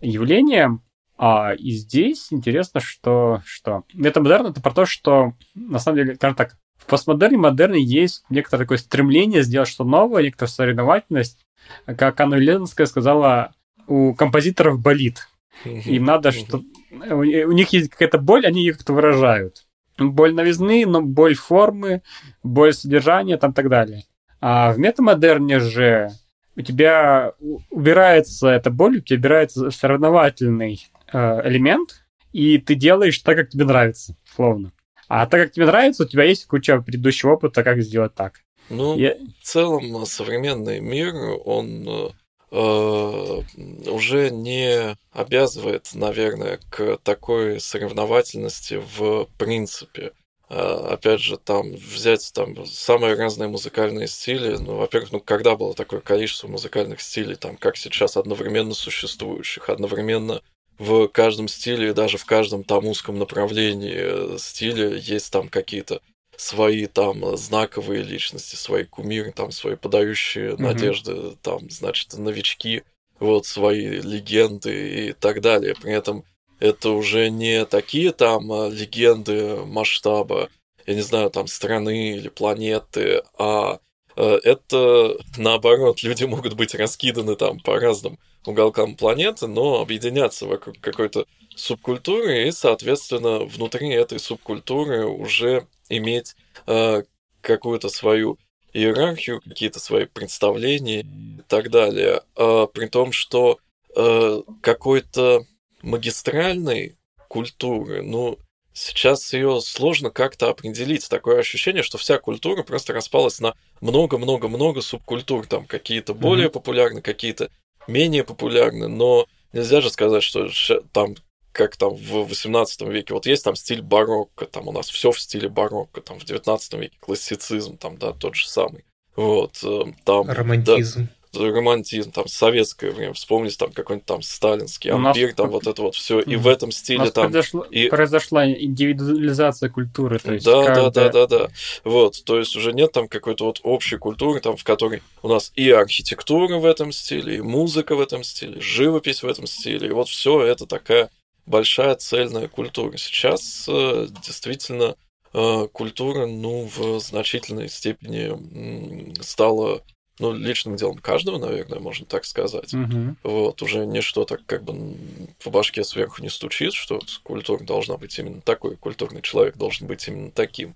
[0.00, 0.82] явлениям.
[1.18, 6.36] А, и здесь интересно, что, что метамодерн это про то, что на самом деле, скажем
[6.36, 11.38] так, в постмодерне, модерне есть некоторое такое стремление сделать что новое, некоторая соревновательность.
[11.86, 13.54] Как Анна Ленская сказала,
[13.86, 15.28] у композиторов болит.
[15.64, 19.66] Им надо, что у, у них есть какая-то боль, они ее как-то выражают.
[19.98, 22.02] Боль новизны, но боль формы,
[22.42, 24.04] боль содержания, там так далее.
[24.40, 26.10] А в метамодерне же
[26.56, 27.32] у тебя
[27.70, 33.64] убирается эта боль, у тебя убирается соревновательный э, элемент, и ты делаешь так, как тебе
[33.64, 34.72] нравится, словно.
[35.08, 38.40] А так, как тебе нравится, у тебя есть куча предыдущего опыта, как сделать так.
[38.70, 41.14] Ну, Я- в целом, э, современный мир,
[41.44, 42.10] он э, э,
[42.52, 50.12] уже не обязывает, наверное, к такой соревновательности в принципе.
[50.50, 54.56] Э, Опять же, там взять там самые разные музыкальные стили.
[54.56, 60.42] Ну, во-первых, ну когда было такое количество музыкальных стилей, там, как сейчас, одновременно существующих, одновременно
[60.78, 66.02] в каждом стиле даже в каждом там узком направлении э, стиля есть там какие-то
[66.42, 70.62] свои там знаковые личности, свои кумиры, там свои подающие Мгм.
[70.64, 72.82] надежды, там, значит, новички,
[73.20, 75.74] вот свои легенды и так далее.
[75.80, 76.24] При этом
[76.58, 80.48] это уже не такие там а, легенды масштаба,
[80.86, 83.78] я не знаю, там страны или планеты, а
[84.16, 90.80] э, это наоборот, люди могут быть раскиданы там по разным уголкам планеты, но объединяться вокруг
[90.80, 96.34] какой-то субкультуры и, соответственно, внутри этой субкультуры уже иметь
[96.66, 97.02] э,
[97.40, 98.38] какую-то свою
[98.72, 102.22] иерархию, какие-то свои представления и так далее.
[102.36, 103.58] А, при том, что
[103.94, 105.44] э, какой-то
[105.82, 106.96] магистральной
[107.28, 108.38] культуры, ну,
[108.72, 111.08] сейчас ее сложно как-то определить.
[111.08, 115.46] Такое ощущение, что вся культура просто распалась на много-много-много субкультур.
[115.46, 117.50] Там какие-то более популярны, какие-то
[117.86, 120.48] менее популярны, но нельзя же сказать, что
[120.92, 121.16] там
[121.52, 125.20] как там в 18 веке, вот есть там стиль барокко, там у нас все в
[125.20, 128.84] стиле барокко, там в 19 веке классицизм, там, да, тот же самый.
[129.16, 131.08] Вот, э, там, Романтизм.
[131.34, 135.82] да, романтизм, там, советское время, вспомнить там какой-нибудь там сталинский нас ампир, там вот это
[135.82, 140.18] вот все, и в этом У стиле нас там произошло- и- произошла индивидуализация культуры.
[140.18, 141.50] То есть да, да, каждая- да, да, да.
[141.84, 145.52] Вот, то есть уже нет там какой-то вот общей культуры, там, в которой у нас
[145.54, 149.88] и архитектура в этом стиле, и музыка в этом стиле, и живопись в этом стиле,
[149.88, 151.10] и вот все это такая
[151.46, 152.96] большая цельная культура.
[152.96, 154.96] Сейчас э, действительно
[155.32, 159.82] э, культура, ну, в значительной степени стала,
[160.18, 162.72] ну, личным делом каждого, наверное, можно так сказать.
[162.72, 163.16] Мгм.
[163.22, 164.96] Вот, уже ничто так как бы
[165.42, 170.06] по башке сверху не стучит, что культура должна быть именно такой, культурный человек должен быть
[170.06, 170.74] именно таким.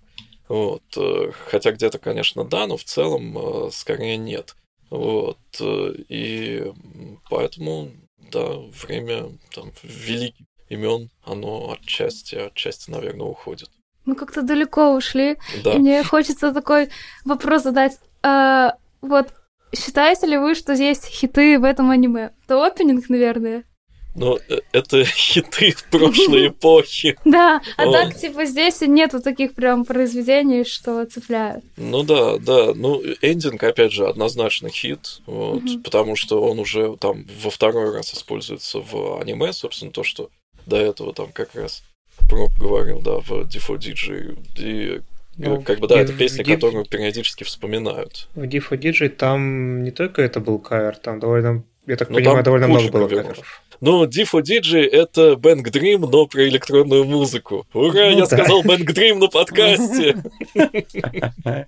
[0.49, 4.57] Вот, э, хотя где-то, конечно, да, но в целом скорее нет.
[4.89, 6.73] Вот, и
[7.29, 7.91] поэтому,
[8.31, 8.51] да,
[8.85, 13.71] время там великих имен, оно отчасти, отчасти, наверное, уходит.
[14.05, 15.37] Мы как-то далеко ушли.
[15.65, 15.73] Да.
[15.73, 16.91] И мне хочется такой
[17.25, 17.99] вопрос задать.
[18.23, 19.29] А, вот,
[19.75, 22.31] считаете ли вы, что есть хиты в этом аниме?
[22.45, 23.65] Это опенинг, наверное.
[24.17, 27.19] Но э, это хиты прошлой эпохи.
[27.25, 31.65] Да, а так, типа, здесь нету таких прям произведений, что цепляют.
[31.77, 32.73] Ну да, да.
[32.75, 38.15] Ну, эндинг, опять же, однозначно хит, вот, потому что он уже там во второй раз
[38.15, 40.31] используется в аниме, собственно, то, что
[40.67, 41.83] до этого там как раз
[42.29, 44.39] Проб говорил, да, в D4DJ.
[44.59, 45.01] И
[45.37, 48.29] Ну, как бы, да, это песня, Div- которую периодически вспоминают.
[48.35, 52.43] В Дифо Диджей там не только это был кавер, там довольно, я так Ну, понимаю,
[52.43, 53.27] довольно много было каверов.
[53.29, 53.63] каверов.
[53.83, 57.67] Ну, D4DJ— это Bang Dream, но про электронную музыку.
[57.75, 58.27] Ура, Ну я да.
[58.27, 60.17] сказал Bang Dream на подкасте!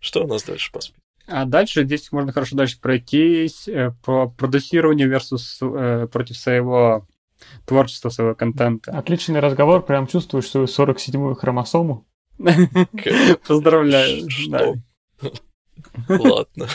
[0.00, 1.00] Что у нас дальше по списку?
[1.26, 7.06] А дальше здесь можно хорошо дальше пройтись э, по продюсированию versus э, против своего
[7.64, 8.92] творчества, своего контента.
[8.92, 12.06] Отличный разговор, прям чувствуешь свою 47-ю хромосому.
[13.46, 14.28] Поздравляю.
[14.30, 14.74] Что?
[16.08, 16.68] Ладно.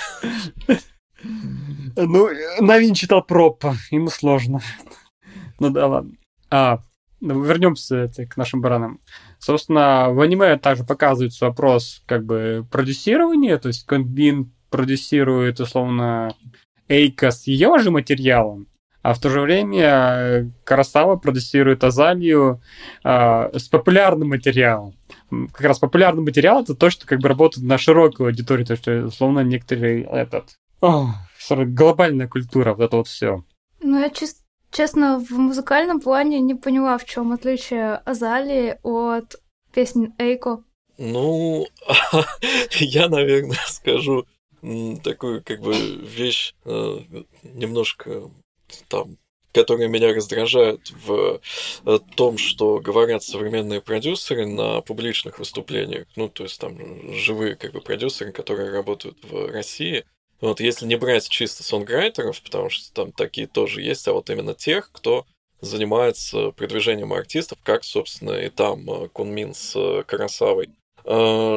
[1.95, 2.29] Ну,
[2.59, 4.61] Навин читал пропа, ему сложно.
[5.59, 6.13] Ну да, ладно.
[6.49, 6.79] А,
[7.19, 9.01] ну, вернемся к нашим баранам.
[9.39, 16.35] Собственно, в аниме также показывается вопрос как бы продюсирования, то есть Конбин продюсирует, условно,
[16.87, 18.67] Эйка с ее же материалом,
[19.01, 22.61] а в то же время э, Карасава продюсирует Азалию
[23.03, 24.95] э, с популярным материалом.
[25.53, 29.05] Как раз популярный материал это то, что как бы работает на широкую аудиторию, то что
[29.05, 31.07] условно некоторые этот о,
[31.49, 33.43] глобальная культура, вот это вот все.
[33.81, 39.35] Ну, я чис- честно, в музыкальном плане не поняла, в чем отличие Азалии от
[39.73, 40.63] песен Эйко.
[40.97, 41.65] Ну,
[42.79, 44.25] я, наверное, скажу
[45.03, 46.97] такую как бы вещь э,
[47.43, 48.29] немножко
[48.87, 49.17] там,
[49.53, 51.41] которая меня раздражает в
[51.85, 56.77] э, том, что говорят современные продюсеры на публичных выступлениях, ну, то есть там
[57.13, 60.05] живые как бы продюсеры, которые работают в России.
[60.39, 64.53] Вот, если не брать чисто сонграйтеров, потому что там такие тоже есть, а вот именно
[64.53, 65.25] тех, кто
[65.59, 70.69] занимается продвижением артистов, как, собственно, и там э, Кунмин с э, Карасавой,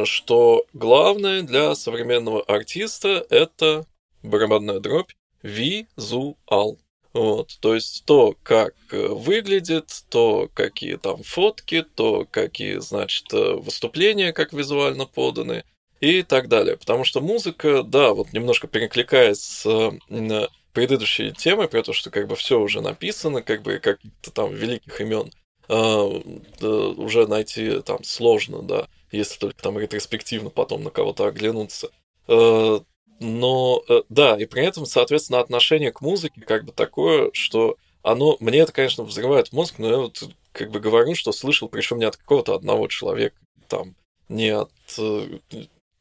[0.04, 3.84] что главное для современного артиста это
[4.22, 5.10] барабанная дробь
[5.42, 6.78] визуал.
[7.12, 13.54] Вот, то есть то, как э, выглядит, то, какие там фотки, то, какие, значит, э,
[13.56, 15.64] выступления, как визуально поданы
[16.00, 16.78] и так далее.
[16.78, 22.28] Потому что музыка, да, вот немножко перекликаясь с э, предыдущей темой, про то, что как
[22.28, 25.30] бы все уже написано, как бы каких-то там великих имен
[25.68, 31.90] уже найти там сложно, да, если только там ретроспективно потом на кого-то оглянуться.
[32.28, 32.80] Э,
[33.22, 38.36] Но э, да, и при этом, соответственно, отношение к музыке как бы такое, что оно,
[38.40, 42.04] мне это, конечно, взрывает мозг, но я вот как бы говорю, что слышал, причем не
[42.04, 43.36] от какого-то одного человека,
[43.68, 43.94] там,
[44.28, 45.38] не от э,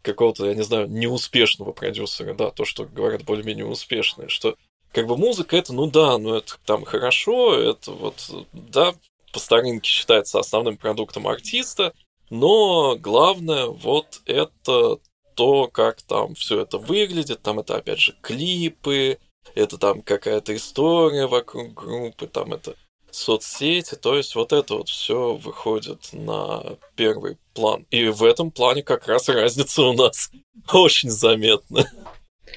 [0.02, 4.56] какого-то, я не знаю, неуспешного продюсера, да, то, что говорят более-менее успешные, что
[4.92, 8.96] как бы музыка это, ну да, ну это там хорошо, это вот, да,
[9.32, 11.94] по старинке считается основным продуктом артиста,
[12.32, 14.98] но главное вот это
[15.36, 19.18] то, как там все это выглядит, там это опять же клипы,
[19.56, 22.76] это там какая-то история вокруг группы, там это
[23.12, 27.86] соцсети, то есть вот это вот все выходит на первый план.
[27.92, 30.32] И в этом плане как раз разница у нас
[30.74, 31.86] очень заметна.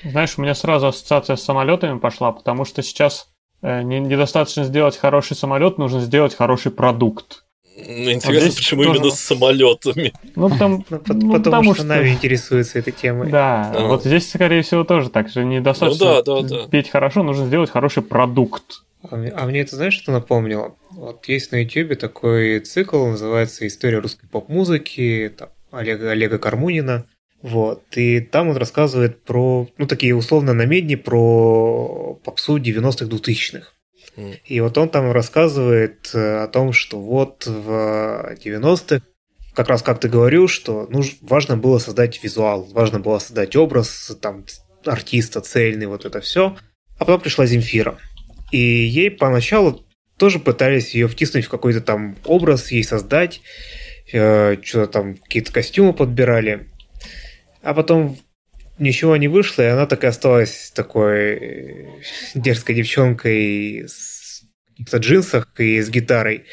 [0.03, 3.29] Знаешь, у меня сразу ассоциация с самолетами пошла, потому что сейчас
[3.63, 7.44] э, не- недостаточно сделать хороший самолет, нужно сделать хороший продукт.
[7.77, 10.13] Ну, Интересно, здесь почему тоже именно с самолетами?
[10.37, 13.31] Ну, там, Ну, ну, потому, потому что, что- Нави интересуется этой темой.
[13.31, 13.89] да, А.
[13.89, 15.45] вот здесь, скорее всего, тоже так же.
[15.45, 16.69] Недостаточно Ну да, да, да.
[16.69, 18.63] петь хорошо, нужно сделать хороший продукт.
[19.11, 20.77] А мне, а мне это знаешь, что напомнило?
[20.93, 27.05] Вот есть на Ютубе такой цикл, называется «История русской поп-музыки» там, Олега, Олега Кармунина.
[27.43, 27.83] Вот.
[27.97, 33.67] И там он рассказывает про, ну, такие условно намедни про попсу 90-х, 2000-х.
[34.17, 39.05] И вот он там рассказывает э, о том, что вот в 90-х,
[39.55, 44.17] как раз как ты говорил, что ну, важно было создать визуал, важно было создать образ
[44.21, 44.45] там,
[44.85, 46.57] артиста цельный, вот это все.
[46.99, 47.99] А потом пришла Земфира.
[48.53, 49.85] И ей поначалу
[50.17, 53.41] тоже пытались ее втиснуть в какой-то там образ, ей создать,
[54.13, 56.69] э, что-то там, какие-то костюмы подбирали.
[57.63, 58.17] А потом
[58.79, 61.87] ничего не вышло, и она так и осталась такой э,
[62.35, 66.45] дерзкой девчонкой с каких-то джинсах и с гитарой.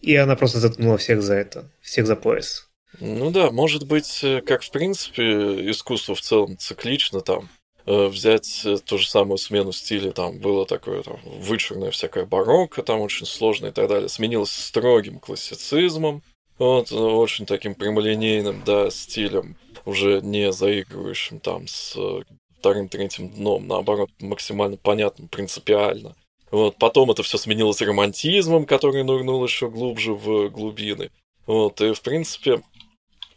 [0.00, 2.68] И она просто заткнула всех за это, всех за пояс.
[3.00, 7.48] Ну да, может быть, э, как в принципе искусство в целом циклично там,
[7.86, 13.00] э, взять ту же самую смену стиля, там было такое там вычурное всякое барокко, там
[13.00, 16.22] очень сложно и так далее, сменилось строгим классицизмом,
[16.58, 19.56] вот, очень таким прямолинейным, да, стилем,
[19.86, 22.22] уже не заигрывающим там с э,
[22.58, 26.14] вторым, третьим дном, наоборот, максимально понятным, принципиально.
[26.50, 31.10] Вот, потом это все сменилось романтизмом, который нырнул еще глубже в глубины.
[31.46, 32.62] Вот, и в принципе,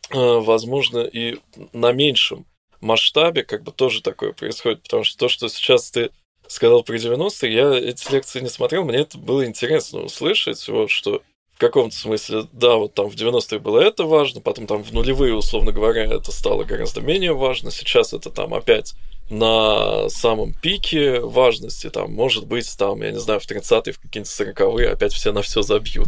[0.09, 1.38] э, возможно, и
[1.73, 2.45] на меньшем
[2.81, 6.09] масштабе как бы тоже такое происходит, потому что то, что сейчас ты
[6.47, 11.21] сказал про 90-е, я эти лекции не смотрел, мне это было интересно услышать, вот, что
[11.60, 15.36] в каком-то смысле, да, вот там в 90-е было это важно, потом там в нулевые,
[15.36, 18.95] условно говоря, это стало гораздо менее важно, сейчас это там опять
[19.30, 24.57] на самом пике важности, там, может быть, там, я не знаю, в 30-е, в какие-нибудь
[24.57, 26.07] 40-е опять все на все забьют.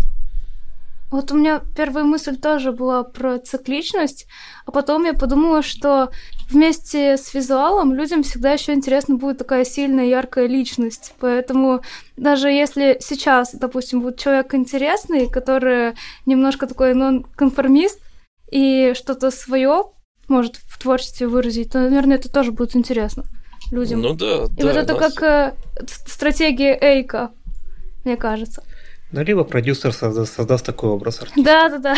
[1.12, 4.28] Вот у меня первая мысль тоже была про цикличность,
[4.66, 6.10] а потом я подумала, что
[6.50, 11.14] вместе с визуалом людям всегда еще интересна будет такая сильная, яркая личность.
[11.20, 11.82] Поэтому
[12.16, 18.00] даже если сейчас, допустим, будет человек интересный, который немножко такой нон-конформист
[18.50, 19.84] и что-то свое
[20.30, 23.26] может в творчестве выразить, то, наверное, это тоже будет интересно
[23.70, 24.02] людям.
[24.02, 24.68] Ну да, и да.
[24.68, 25.54] вот это нас- как э,
[26.08, 27.32] стратегия Эйка,
[28.06, 28.64] мне кажется.
[29.12, 31.44] Ну, либо продюсер созда- создаст такой образ артиста.
[31.44, 31.96] Да-да-да.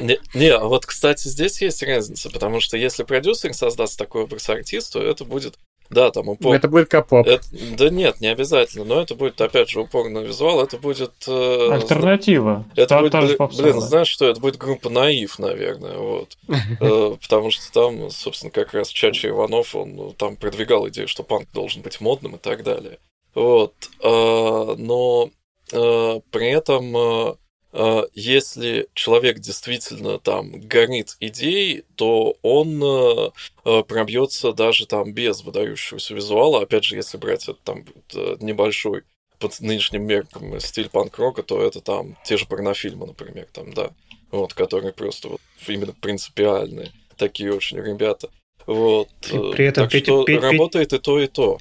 [0.00, 4.48] Не, не, а вот, кстати, здесь есть разница, потому что если продюсер создаст такой образ
[4.50, 5.54] артисту, это будет,
[5.88, 6.54] да, там упор...
[6.54, 7.26] Это будет капоп.
[7.26, 7.46] Это-
[7.78, 11.12] да нет, не обязательно, но это будет, опять же, упор на визуал, это будет...
[11.26, 12.66] э, Альтернатива.
[12.76, 16.36] Это Та- будет, та же блин, знаешь что, это будет группа Наив, наверное, вот.
[16.80, 21.22] Э, Потому что там, собственно, как раз Чача Иванов, он ну, там продвигал идею, что
[21.22, 22.98] панк должен быть модным и так далее.
[23.34, 23.72] Вот.
[24.02, 25.30] Э, Но
[25.72, 27.34] при этом, э,
[27.72, 33.30] э, если человек действительно там горит идеей, то он э,
[33.64, 36.62] э, пробьется даже там без выдающегося визуала.
[36.62, 37.84] Опять же, если брать это там
[38.14, 39.02] э, небольшой
[39.38, 43.90] под нынешним меркам стиль панк-рока, то это там те же порнофильмы, например, там, да,
[44.30, 48.28] вот, которые просто вот именно принципиальные, такие очень ребята.
[48.66, 49.08] Вот.
[49.20, 51.58] При- э, этом так Петя- что Пе- Пе- работает и то, и то.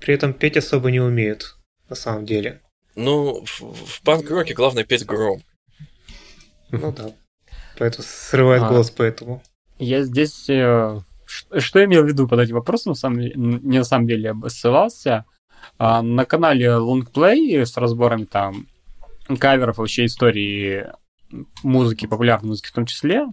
[0.00, 1.56] При этом петь особо не умеют,
[1.88, 2.60] на самом деле.
[3.00, 5.42] Ну, в, в панк-роке главное петь гром.
[6.70, 7.12] Ну да.
[7.78, 8.68] Поэтому срывает А.
[8.68, 9.42] голос поэтому.
[9.78, 10.48] Я здесь...
[10.48, 11.00] э,
[11.58, 14.48] Что я имел в виду под этим вопросом, на самом не на самом деле, я
[14.48, 15.24] ссылался.
[15.78, 18.66] А, На канале Longplay с разборами там
[19.38, 20.86] каверов, вообще истории
[21.62, 23.26] музыки, популярной музыки в том числе,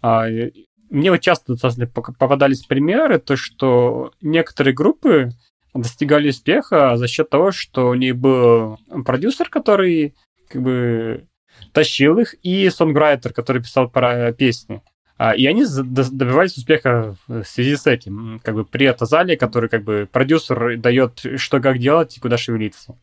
[0.00, 5.30] а, и мне вот часто достаточно попадались примеры, то, что некоторые группы
[5.76, 10.14] достигали успеха за счет того, что у них был продюсер, который
[10.48, 11.26] как бы
[11.72, 14.82] тащил их, и сонграйтер, который писал про песни.
[15.18, 18.40] А, И они добивались успеха в связи с этим.
[18.42, 22.98] Как бы при Азале, который как бы продюсер дает, что как делать и куда шевелиться.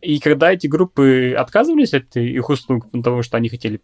[0.00, 3.80] И когда эти группы отказывались от их услуг, потому что они хотели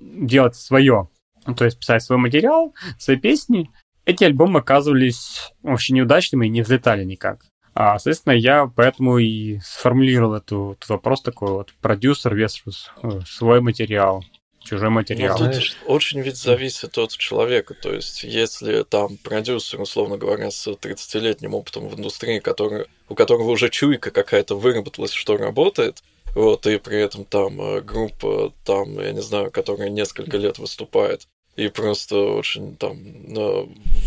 [0.00, 1.08] делать свое,
[1.56, 3.70] то есть писать свой материал, свои песни,
[4.04, 7.44] эти альбомы оказывались вообще неудачными и не взлетали никак.
[7.80, 13.60] А, соответственно, я поэтому и сформулировал эту, этот вопрос такой вот продюсер versus э, свой
[13.60, 14.24] материал,
[14.64, 15.38] чужой материал.
[15.38, 15.76] Ну, тут знаешь.
[15.86, 17.74] очень ведь зависит от человека.
[17.74, 23.50] То есть, если там продюсер, условно говоря, с 30-летним опытом в индустрии, который, у которого
[23.50, 26.02] уже чуйка какая-то выработалась, что работает,
[26.34, 31.28] вот, и при этом там э, группа, там, я не знаю, которая несколько лет выступает,
[31.58, 32.98] и просто очень там
[33.36, 33.66] э,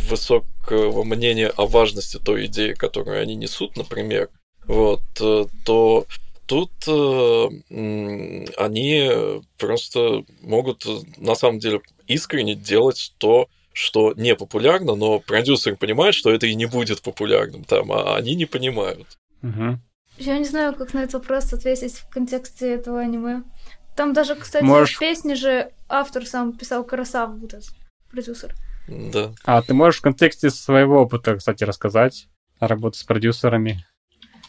[0.09, 4.29] высокого мнения о важности той идеи, которую они несут, например,
[4.67, 6.05] вот, э, то
[6.45, 7.47] тут э,
[8.57, 9.11] они
[9.57, 10.85] просто могут
[11.17, 16.55] на самом деле искренне делать то, что не популярно, но продюсер понимает, что это и
[16.55, 19.17] не будет популярным там, а они не понимают.
[19.41, 19.81] Мгм.
[20.17, 23.43] Я не знаю, как на этот вопрос ответить в контексте этого аниме.
[23.95, 27.69] Там даже, кстати, Можешь- песни же автор сам писал Карасав, вот этот
[28.09, 28.55] продюсер.
[28.87, 29.31] Да.
[29.45, 32.27] А ты можешь в контексте своего опыта, кстати, рассказать
[32.59, 33.85] о работе с продюсерами?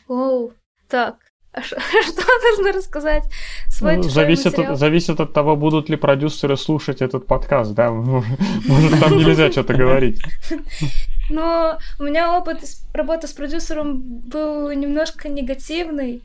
[0.09, 0.53] Оу,
[0.89, 1.17] так.
[1.53, 3.25] А что нужно рассказать?
[3.69, 4.73] Свой Ну, зависит, материал?
[4.73, 7.91] от, зависит от того, будут ли продюсеры слушать этот подкаст, да.
[7.91, 10.21] Может, там нельзя что-то говорить.
[11.31, 12.59] Но у меня опыт
[12.95, 16.23] работы с продюсером был немножко негативный,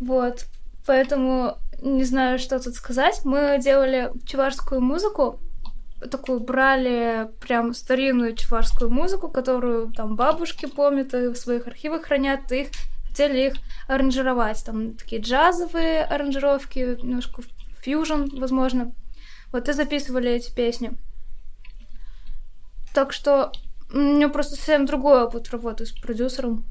[0.00, 0.46] вот,
[0.86, 3.20] поэтому не знаю, что тут сказать.
[3.24, 5.40] Мы делали чувашскую музыку,
[6.10, 12.50] такую брали прям старинную чувашскую музыку, которую там бабушки помнят и в своих архивах хранят,
[12.52, 12.68] и их
[13.08, 13.54] хотели их
[13.88, 14.64] аранжировать.
[14.64, 17.42] Там такие джазовые аранжировки, немножко
[17.82, 18.92] фьюжн, возможно.
[19.52, 20.92] Вот и записывали эти песни.
[22.94, 23.52] Так что
[23.92, 26.64] у меня просто совсем другой опыт работы с продюсером.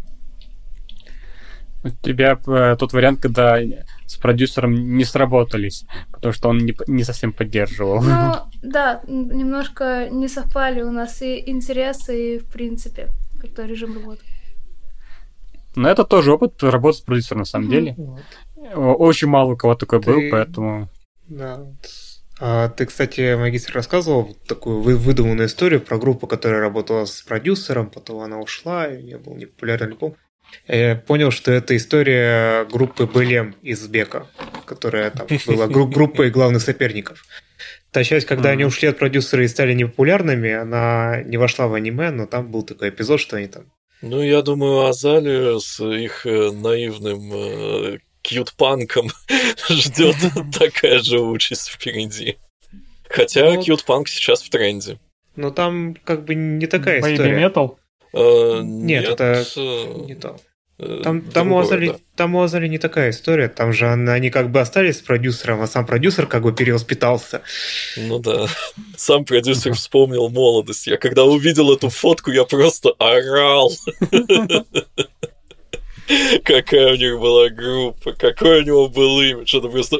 [1.83, 3.59] У тебя э, тот вариант, когда
[4.05, 8.01] с продюсером не сработались, потому что он не, не совсем поддерживал.
[8.01, 8.33] Ну,
[8.63, 13.09] да, немножко не совпали у нас и интересы, и в принципе,
[13.39, 14.21] как-то режим работы.
[15.75, 17.71] Но это тоже опыт работы с продюсером, на самом Мгм.
[17.73, 17.95] деле.
[17.97, 18.21] Вот.
[18.75, 20.89] Очень мало у кого такой был, Ты- поэтому...
[21.27, 21.61] Да.
[22.39, 27.89] А ты, кстати, магистр рассказывал такую вы- выдуманную историю про группу, которая работала с продюсером,
[27.89, 30.15] потом она ушла, и не был непопулярный альбом.
[30.67, 34.27] Я понял, что это история группы БЛМ из Бека,
[34.65, 37.23] которая там была гру- группой главных соперников.
[37.91, 38.67] Та часть, когда они Мгм.
[38.69, 42.89] ушли от продюсера и стали непопулярными, она не вошла в аниме, но там был такой
[42.89, 43.63] эпизод, что они там
[44.01, 49.09] Ну, я думаю, Азали с их э, наивным э, кьют-панком
[49.69, 50.15] ждет
[50.59, 52.37] такая же участь впереди.
[53.09, 54.99] Хотя Ну, Punk сейчас в тренде.
[55.37, 57.47] Но там как бы не такая Baby история.
[57.47, 57.77] Metal.
[58.13, 59.43] Э, Нет, это
[60.05, 60.37] Не то.
[60.79, 61.95] э, Там, там, у другое, Азали, да.
[62.15, 63.47] там у Азали не такая история.
[63.49, 67.41] Там же они, они как бы остались с продюсером, а сам продюсер как бы перевоспитался.
[67.97, 68.47] Ну да.
[68.97, 70.87] Сам продюсер вспомнил молодость.
[70.87, 73.71] Я когда увидел эту фотку, я просто орал.
[76.43, 79.57] Какая у них была группа, какой у него был имидж.
[79.57, 79.97] Это просто...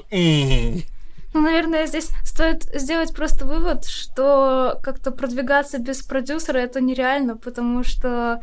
[1.37, 7.83] Ну, наверное, здесь стоит сделать просто вывод, что как-то продвигаться без продюсера это нереально, потому
[7.83, 8.41] что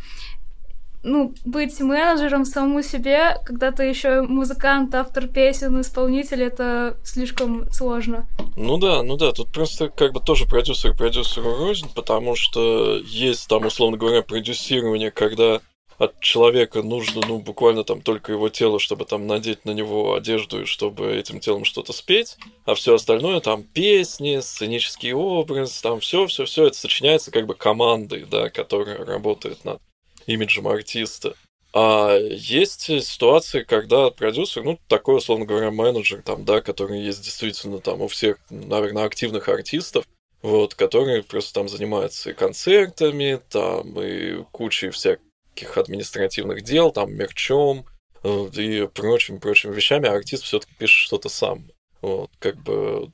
[1.03, 8.29] ну, быть менеджером самому себе, когда ты еще музыкант, автор песен, исполнитель, это слишком сложно.
[8.57, 13.49] Ну да, ну да, тут просто как бы тоже продюсер продюсеру рознь, потому что есть
[13.49, 15.61] там, условно говоря, продюсирование, когда
[15.99, 20.63] от человека нужно, ну, буквально там только его тело, чтобы там надеть на него одежду
[20.63, 26.27] и чтобы этим телом что-то спеть, а все остальное там песни, сценический образ, там все,
[26.27, 29.81] все, все это сочиняется как бы командой, да, которая работает над
[30.27, 31.35] имиджем артиста.
[31.77, 37.81] А есть ситуации, когда продюсер, ну, такой, условно говоря, менеджер, там, да, который есть действительно
[37.81, 40.05] там у всех, наверное, активных артистов,
[40.41, 45.25] вот, который просто там занимается и концертами, там, и кучей всяких
[45.63, 47.87] административных дел, там, мерчом,
[48.23, 51.65] э, и прочими-прочими вещами, а артист все-таки пишет что-то сам.
[52.03, 53.11] Вот, как бы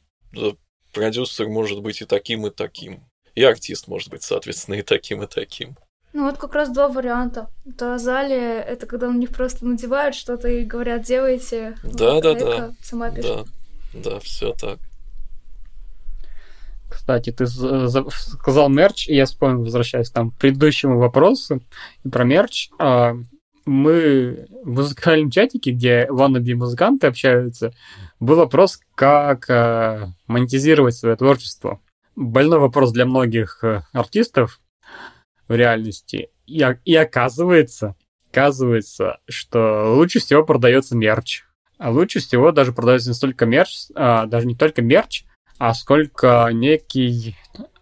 [0.92, 3.04] продюсер может быть и таким, и таким.
[3.34, 5.76] И артист может быть, соответственно, и таким, и таким.
[6.12, 7.48] Ну вот как раз два варианта.
[7.64, 11.76] Это Азалия, это когда на них просто надевают что-то и говорят, делайте.
[11.84, 12.74] Да, Вот, да, а да.
[12.82, 13.46] Сама пишет.
[13.92, 14.80] Да, да, все так.
[16.90, 21.62] Кстати, ты за- сказал мерч, и я вспомнил, возвращаясь там, к предыдущему вопросу
[22.10, 22.70] про мерч.
[22.78, 23.14] А,
[23.66, 27.72] Мы в музыкальном чатике, где wannabe музыканты общаются,
[28.18, 31.80] был вопрос, как а, монетизировать свое творчество.
[32.16, 34.60] Больной вопрос для многих э, артистов
[35.46, 36.30] в реальности.
[36.46, 37.94] И, и оказывается,
[38.30, 41.44] оказывается, что лучше всего продается мерч.
[41.78, 45.24] А лучше всего даже продается не столько мерч, а, даже не только мерч,
[45.60, 47.36] а сколько некий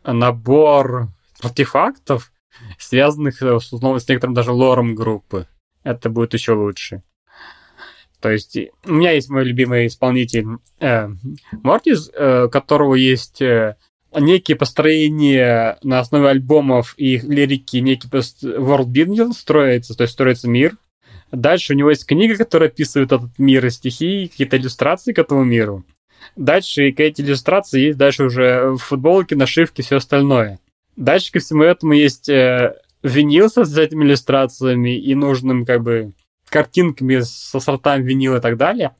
[0.04, 1.08] набор
[1.40, 2.32] артефактов,
[2.76, 5.46] связанных э, с, с некоторым даже лором группы.
[5.84, 7.04] Это будет еще лучше.
[8.20, 11.08] То есть у меня есть мой любимый исполнитель э,
[11.52, 13.76] Мортис, э, которого есть э,
[14.12, 20.48] некие построения на основе альбомов и их лирики, некий пост- world строится, то есть строится
[20.48, 20.76] мир.
[21.30, 25.44] Дальше у него есть книга, которая описывает этот мир и стихи, какие-то иллюстрации к этому
[25.44, 25.84] миру.
[26.36, 30.60] Дальше к эти иллюстрации есть дальше уже футболки, нашивки, все остальное.
[30.96, 36.12] Дальше ко всему этому есть э, винил с этими иллюстрациями и нужным как бы
[36.48, 38.96] картинками со сортами винила и так далее.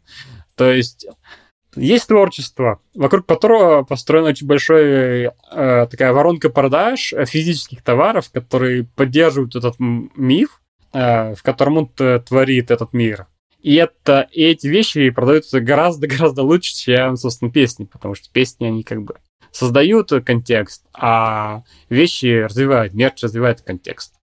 [0.55, 1.07] То есть
[1.77, 9.55] есть творчество, вокруг которого построена очень большая э, такая воронка продаж физических товаров, которые поддерживают
[9.55, 10.61] этот миф,
[10.93, 13.27] э, в котором он творит этот мир.
[13.61, 18.83] И, это, и эти вещи продаются гораздо-гораздо лучше, чем, собственно, песни, потому что песни, они
[18.83, 19.17] как бы
[19.51, 24.15] создают контекст, а вещи развивают, мерч развивает контекст.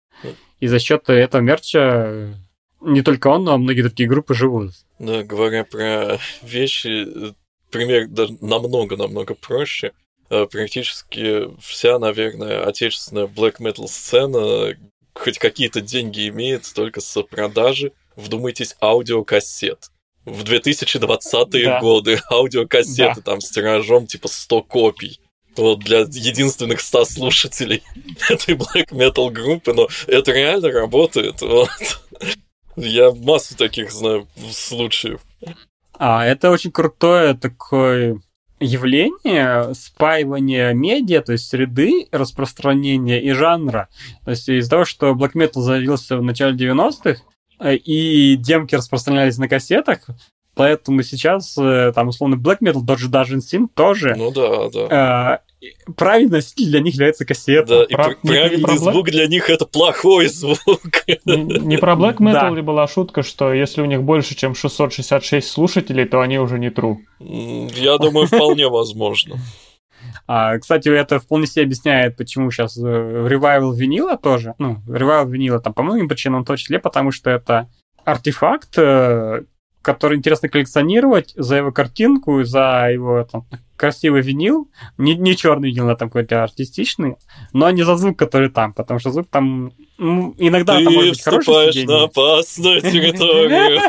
[0.60, 2.34] И за счет этого мерча
[2.82, 4.72] не только он, но и многие другие группы живут.
[5.00, 7.34] Да, говоря про вещи,
[7.72, 8.08] пример
[8.42, 9.92] намного-намного проще.
[10.30, 14.76] Э, Практически вся, наверное, отечественная black metal сцена
[15.14, 19.90] хоть какие-то деньги имеет только с продажи, вдумайтесь, аудиокассет.
[20.26, 21.80] В 2020-е Да.
[21.80, 23.22] годы аудиокассеты Да.
[23.22, 25.20] там с тиражом типа 100 копий.
[25.56, 27.84] Вот для единственных 100 слушателей
[28.30, 31.42] этой black metal группы, но это реально работает.
[31.42, 31.70] Вот.
[32.76, 35.22] Я массу таких знаю случаев.
[35.98, 38.20] А это очень крутое такое
[38.60, 43.88] явление спаивания медиа, то есть среды распространения и жанра.
[44.24, 47.16] То есть из-за того, что Black Metal заявился в начале 90-х, э,
[47.74, 50.00] и демки распространялись на кассетах,
[50.56, 55.42] поэтому сейчас э, там условно Black Metal, тот же Dungeon Sin тоже Ну да, да.
[55.42, 55.66] э,
[55.96, 57.80] правильный для них является кассета.
[57.80, 60.58] Да, и про- пр- не- правильный не про Black- звук для них это плохой звук.
[61.26, 62.50] Не про Black Metal Да.
[62.52, 66.70] ли была шутка, что если у них больше, чем 666 слушателей, то они уже не
[66.70, 66.98] true?
[67.20, 69.38] Я думаю, вполне возможно.
[70.28, 74.56] А, кстати, это вполне себе объясняет, почему сейчас ревайвал винила тоже.
[74.58, 77.70] Ну, ревайвал винила там по многим причинам, в том числе потому, что это
[78.04, 79.44] артефакт, э,
[79.82, 83.46] который интересно коллекционировать за его картинку, за его там,
[83.78, 84.72] красивый винил.
[84.98, 87.18] Не, не черный винил, а там какой-то артистичный,
[87.54, 91.10] но не за звук, который там, потому что звук там ну, иногда там может Ты
[91.10, 93.80] быть хороший вступаешь на опасную территорию.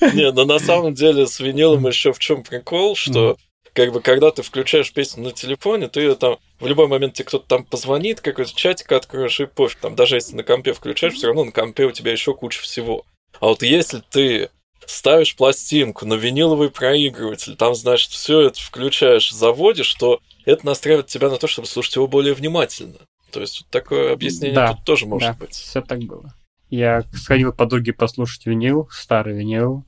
[0.14, 3.36] Не, но на самом деле с винилом еще в чем прикол, что
[3.74, 7.26] как бы, когда ты включаешь песню на телефоне, ты ее там в любой момент тебе
[7.26, 9.80] кто-то там позвонит, какой-то чатик откроешь и пофиг.
[9.80, 13.04] Там даже если на компе включаешь, все равно на компе у тебя еще куча всего.
[13.40, 14.50] А вот если ты
[14.86, 21.28] ставишь пластинку на виниловый проигрыватель, там, значит, все это включаешь, заводишь, то это настраивает тебя
[21.28, 22.98] на то, чтобы слушать его более внимательно.
[23.32, 25.54] То есть вот такое объяснение Да, тут тоже может да, быть.
[25.54, 26.32] все так было.
[26.70, 29.84] Я сходил к подруге послушать винил, старый винил.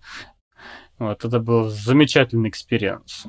[0.99, 3.27] Вот, это был замечательный experience.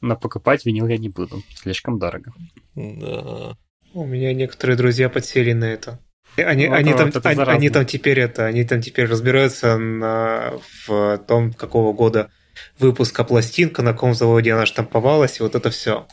[0.00, 2.32] Но покупать винил я не буду, слишком дорого.
[2.74, 3.56] Да.
[3.92, 5.98] У меня некоторые друзья подсели на это.
[6.36, 7.54] И Они, Вот, они, вот там, это они, заразно.
[7.54, 10.52] они там теперь это, они там теперь разбираются на,
[10.86, 12.30] в том, какого года
[12.78, 16.06] выпуска пластинка, на каком заводе она штамповалась, и вот это все.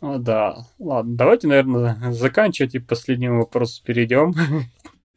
[0.00, 0.66] О, да.
[0.78, 4.34] Ладно, давайте, наверное, заканчивать и к последнему вопросу перейдем.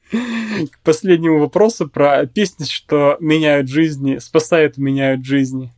[0.09, 5.73] К последнему вопросу про песни, что меняют жизни, спасают, меняют жизни.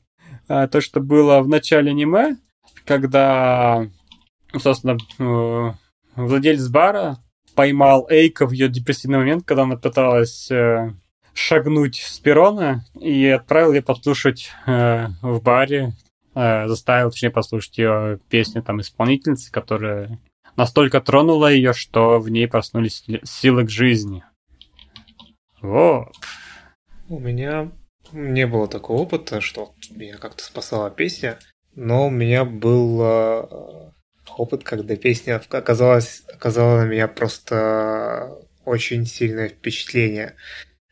[0.49, 2.35] А, То, что было в начале аниме,
[2.83, 3.87] когда,
[4.57, 5.73] собственно, э,
[6.15, 7.19] владелец бара
[7.53, 10.91] поймал Эйка в ее депрессивный момент, когда она пыталась э,
[11.33, 15.93] шагнуть с перона и отправил ее послушать э, в баре
[16.35, 20.19] заставил, точнее, послушать ее песню там исполнительницы, которая
[20.55, 24.23] настолько тронула ее, что в ней проснулись ли- силы к жизни.
[25.59, 26.13] Вот.
[27.09, 27.71] У меня
[28.11, 31.39] не было такого опыта, что меня как-то спасала песня,
[31.75, 33.91] но у меня был э,
[34.37, 40.35] опыт, когда песня оказалась, оказала на меня просто очень сильное впечатление.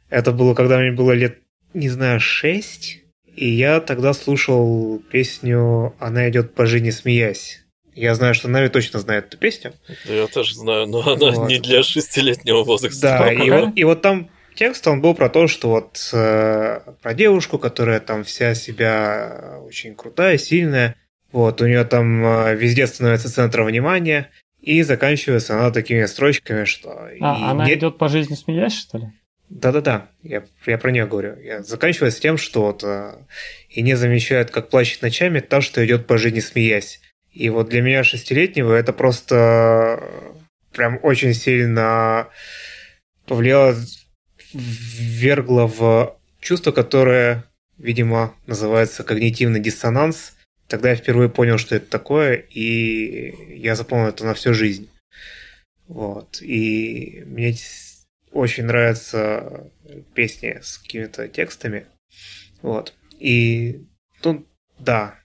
[0.09, 1.39] Это было, когда мне было лет,
[1.73, 2.99] не знаю, шесть,
[3.35, 7.63] и я тогда слушал песню «Она идет по жизни, смеясь».
[7.93, 9.73] Я знаю, что Нави точно знает эту песню.
[10.05, 11.49] Да Я тоже знаю, но она Вот.
[11.49, 13.01] не для шестилетнего возраста.
[13.01, 17.13] Да, и вот, и вот там текст, он был про то, что вот э, про
[17.13, 20.95] девушку, которая там вся себя очень крутая, сильная,
[21.31, 24.29] вот, у нее там э, везде становится центром внимания,
[24.59, 27.07] и заканчивается она такими строчками, что...
[27.09, 29.05] и А, она не- идет по жизни смеясь, что ли?
[29.49, 31.39] Да-да-да, я, я про нее говорю.
[31.39, 33.13] Я заканчивается тем, что вот э,
[33.69, 36.99] и не замечают, как плачет ночами та, что идет по жизни смеясь.
[37.31, 42.27] И вот для меня шестилетнего это просто э, прям очень сильно
[43.25, 43.75] повлияло,
[44.57, 47.45] ввергло в чувство, которое,
[47.77, 50.33] видимо, называется когнитивный диссонанс.
[50.67, 54.89] Тогда я впервые понял, что это такое, и я запомнил это на всю жизнь.
[55.87, 56.41] Вот.
[56.41, 57.55] И мне
[58.31, 59.71] очень нравятся
[60.13, 61.85] песни с какими-то текстами.
[62.61, 62.93] Вот.
[63.19, 63.85] И
[64.21, 64.45] тут,
[64.79, 65.15] да.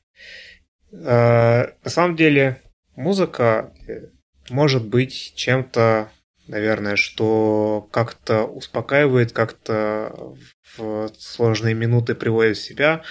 [0.92, 2.60] Э, на самом деле,
[2.94, 4.06] музыка э,
[4.50, 6.10] может быть чем-то,
[6.48, 10.34] наверное, что как-то успокаивает, как-то
[10.76, 13.02] в сложные минуты приводит в себя.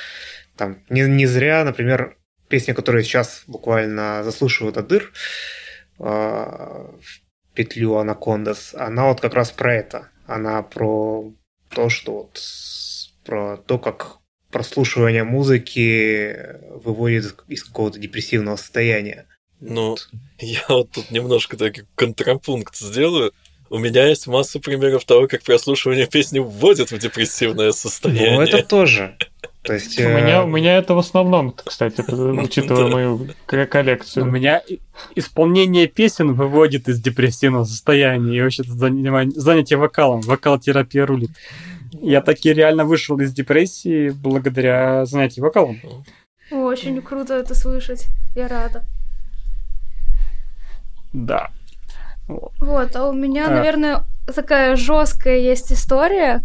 [0.57, 2.17] Там не, не зря, например,
[2.47, 5.11] песня, которая сейчас буквально заслушивают от дыр,
[5.97, 7.01] в
[7.53, 10.09] петлю Анакондас, она вот как раз про это.
[10.25, 11.33] Она про
[11.69, 12.41] то, что вот
[13.25, 14.17] про то, как
[14.49, 16.35] прослушивание музыки
[16.83, 19.27] выводит из какого-то депрессивного состояния.
[19.61, 19.95] Ну,
[20.39, 23.31] я вот тут немножко так контрапункт сделаю.
[23.69, 28.35] У меня есть масса примеров того, как прослушивание песни вводит в депрессивное состояние.
[28.35, 29.15] Ну, это тоже.
[29.61, 29.97] То есть...
[29.97, 34.25] У э, меня, у меня это в основном, кстати, учитывая мою к- У коллекцию.
[34.25, 34.61] меня
[35.15, 40.19] исполнение песен выводит из депрессивного состояния и вообще занятие вокалом.
[40.19, 41.31] Вокал-терапия рулит.
[41.93, 45.79] Я таки реально вышел из депрессии благодаря занятию вокалом.
[46.51, 48.07] Очень круто это слышать.
[48.35, 48.83] Я рада.
[51.13, 51.49] Да.
[52.27, 52.51] Вот.
[52.59, 53.51] Вот, а у меня, А.
[53.51, 56.43] наверное, такая жесткая есть история.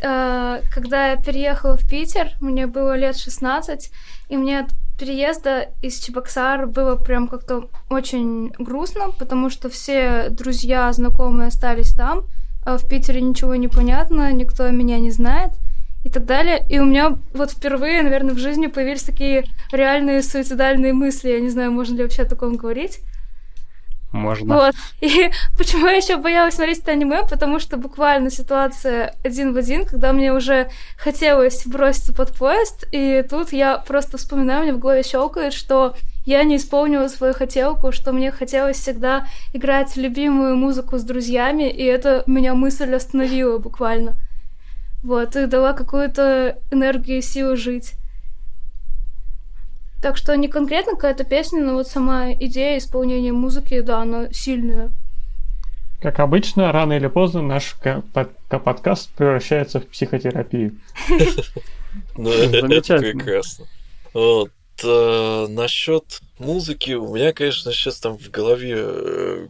[0.00, 3.90] Э, Когда я переехала в Питер, мне было лет 16,
[4.28, 10.92] и мне от переезда из Чебоксар было прям как-то очень грустно, потому что все друзья,
[10.92, 12.24] знакомые остались там,
[12.64, 15.50] а в Питере ничего не понятно, никто меня не знает
[16.04, 16.64] и так далее.
[16.68, 21.30] И у меня вот впервые, наверное, в жизни появились такие реальные суицидальные мысли.
[21.30, 23.00] Я не знаю, можно ли вообще о таком говорить.
[24.12, 24.54] Можно.
[24.54, 24.74] Вот.
[25.00, 27.22] И почему я еще боялась смотреть это аниме?
[27.28, 33.24] Потому что буквально ситуация один в один, когда мне уже хотелось броситься под поезд, и
[33.28, 35.94] тут я просто вспоминаю, мне в голове щелкает, что
[36.24, 41.84] я не исполнила свою хотелку, что мне хотелось всегда играть любимую музыку с друзьями, и
[41.84, 44.16] это меня мысль остановила буквально.
[45.02, 47.94] Вот, и дала какую-то энергию и силу жить.
[50.00, 54.90] Так что не конкретно какая-то песня, но вот сама идея исполнения музыки, да, она сильная.
[56.00, 60.78] Как обычно, рано или поздно наш ка- под- ка- подкаст превращается в психотерапию.
[62.16, 63.00] Ну, это Замечательно.
[63.18, 63.66] прекрасно.
[64.12, 64.50] Вот.
[64.84, 69.48] э, насчет музыки, у меня, конечно, сейчас там в голове э,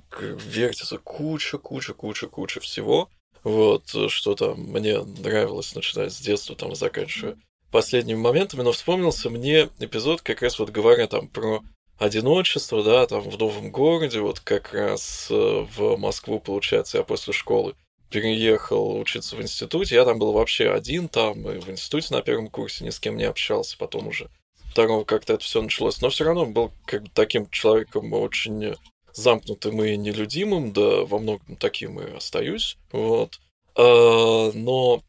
[0.49, 3.11] вертится куча, куча, куча, куча всего.
[3.43, 7.37] Вот, что там мне нравилось, начиная с детства, там, заканчивая
[7.71, 11.63] последними моментами, но вспомнился мне эпизод, как раз вот говоря там про
[11.99, 17.33] одиночество, да, там в новом городе, вот как раз э, в Москву, получается, я после
[17.33, 17.75] школы
[18.11, 22.49] переехал учиться в институте, я там был вообще один там, и в институте на первом
[22.49, 24.31] курсе ни с кем не общался, потом уже
[24.71, 28.77] второго как-то это все началось, но все равно был как бы таким человеком очень
[29.13, 33.41] замкнутым и нелюдимым, да, во многом таким и остаюсь, вот.
[33.75, 35.08] А, Но э,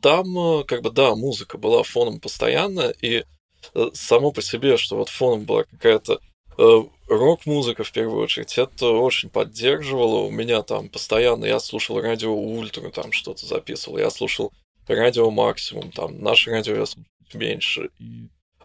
[0.00, 3.24] там, э, как бы, да, музыка была фоном постоянно, и
[3.74, 6.20] э, само по себе, что вот фоном была какая-то
[6.58, 10.20] э, рок-музыка в первую очередь, это очень поддерживало.
[10.20, 14.52] У меня там постоянно, я слушал радио Ультра, там что-то записывал, я слушал
[14.86, 17.90] радио Максимум, там наше радио я слушал меньше.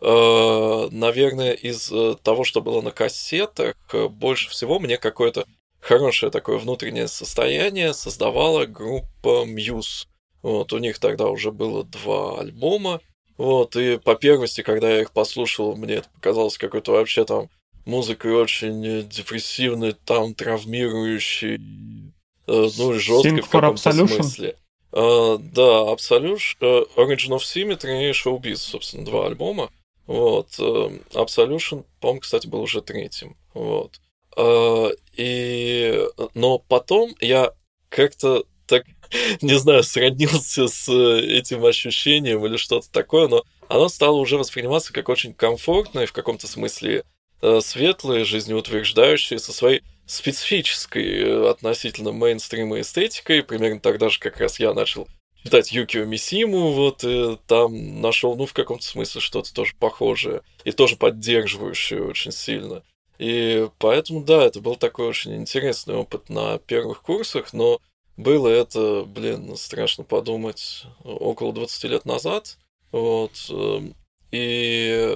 [0.02, 5.46] Э, наверное, из э, того, что было на кассетах, э, больше всего мне какое-то
[5.80, 10.08] хорошее такое внутреннее состояние создавала группа Muse.
[10.42, 13.02] Вот, у них тогда уже было два альбома.
[13.38, 17.50] Вот, и по первости, когда я их послушал, мне это показалось какой-то вообще там
[17.86, 24.56] музыкой очень депрессивной, там травмирующей, э, ну, и жесткой Sync в каком-то смысле.
[24.92, 29.72] Э, да, Absolution, э, Origin of Symmetry и Showbiz, собственно, два альбома.
[30.06, 30.56] Вот.
[30.60, 33.38] э, Absolution, по-моему, кстати, был уже третьим.
[33.54, 34.02] Вот.
[34.36, 36.04] Э, И...
[36.34, 37.54] Но потом я
[37.90, 38.86] как-то так,
[39.42, 44.94] не знаю, сроднился с э, этим ощущением или что-то такое, но оно стало уже восприниматься
[44.94, 47.04] как очень комфортное, в каком-то смысле
[47.42, 53.44] э, светлое, жизнеутверждающее, со своей специфической э, относительно мейнстрима эстетикой.
[53.44, 55.08] Примерно тогда же как раз я начал
[55.44, 60.72] читать Юкио Мисиму, вот, и там нашел, ну, в каком-то смысле что-то тоже похожее и
[60.72, 62.84] тоже поддерживающее очень сильно.
[63.20, 67.80] И поэтому, да, это был такой очень интересный опыт на первых курсах, но
[68.20, 72.58] было это, блин, страшно подумать, около 20 лет назад.
[72.92, 73.32] Вот.
[73.50, 73.96] эм,
[74.32, 75.08] И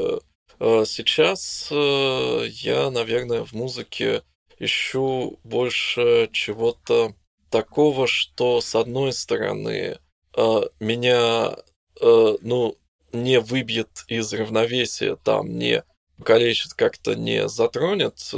[0.60, 4.24] э, сейчас э, я, наверное, в музыке
[4.58, 7.14] ищу больше чего-то
[7.50, 10.00] такого, что, с одной стороны,
[10.38, 11.58] э, меня,
[12.02, 12.78] ну,
[13.12, 15.84] не выбьет из равновесия, там, не
[16.18, 18.32] покалечит, как-то не затронет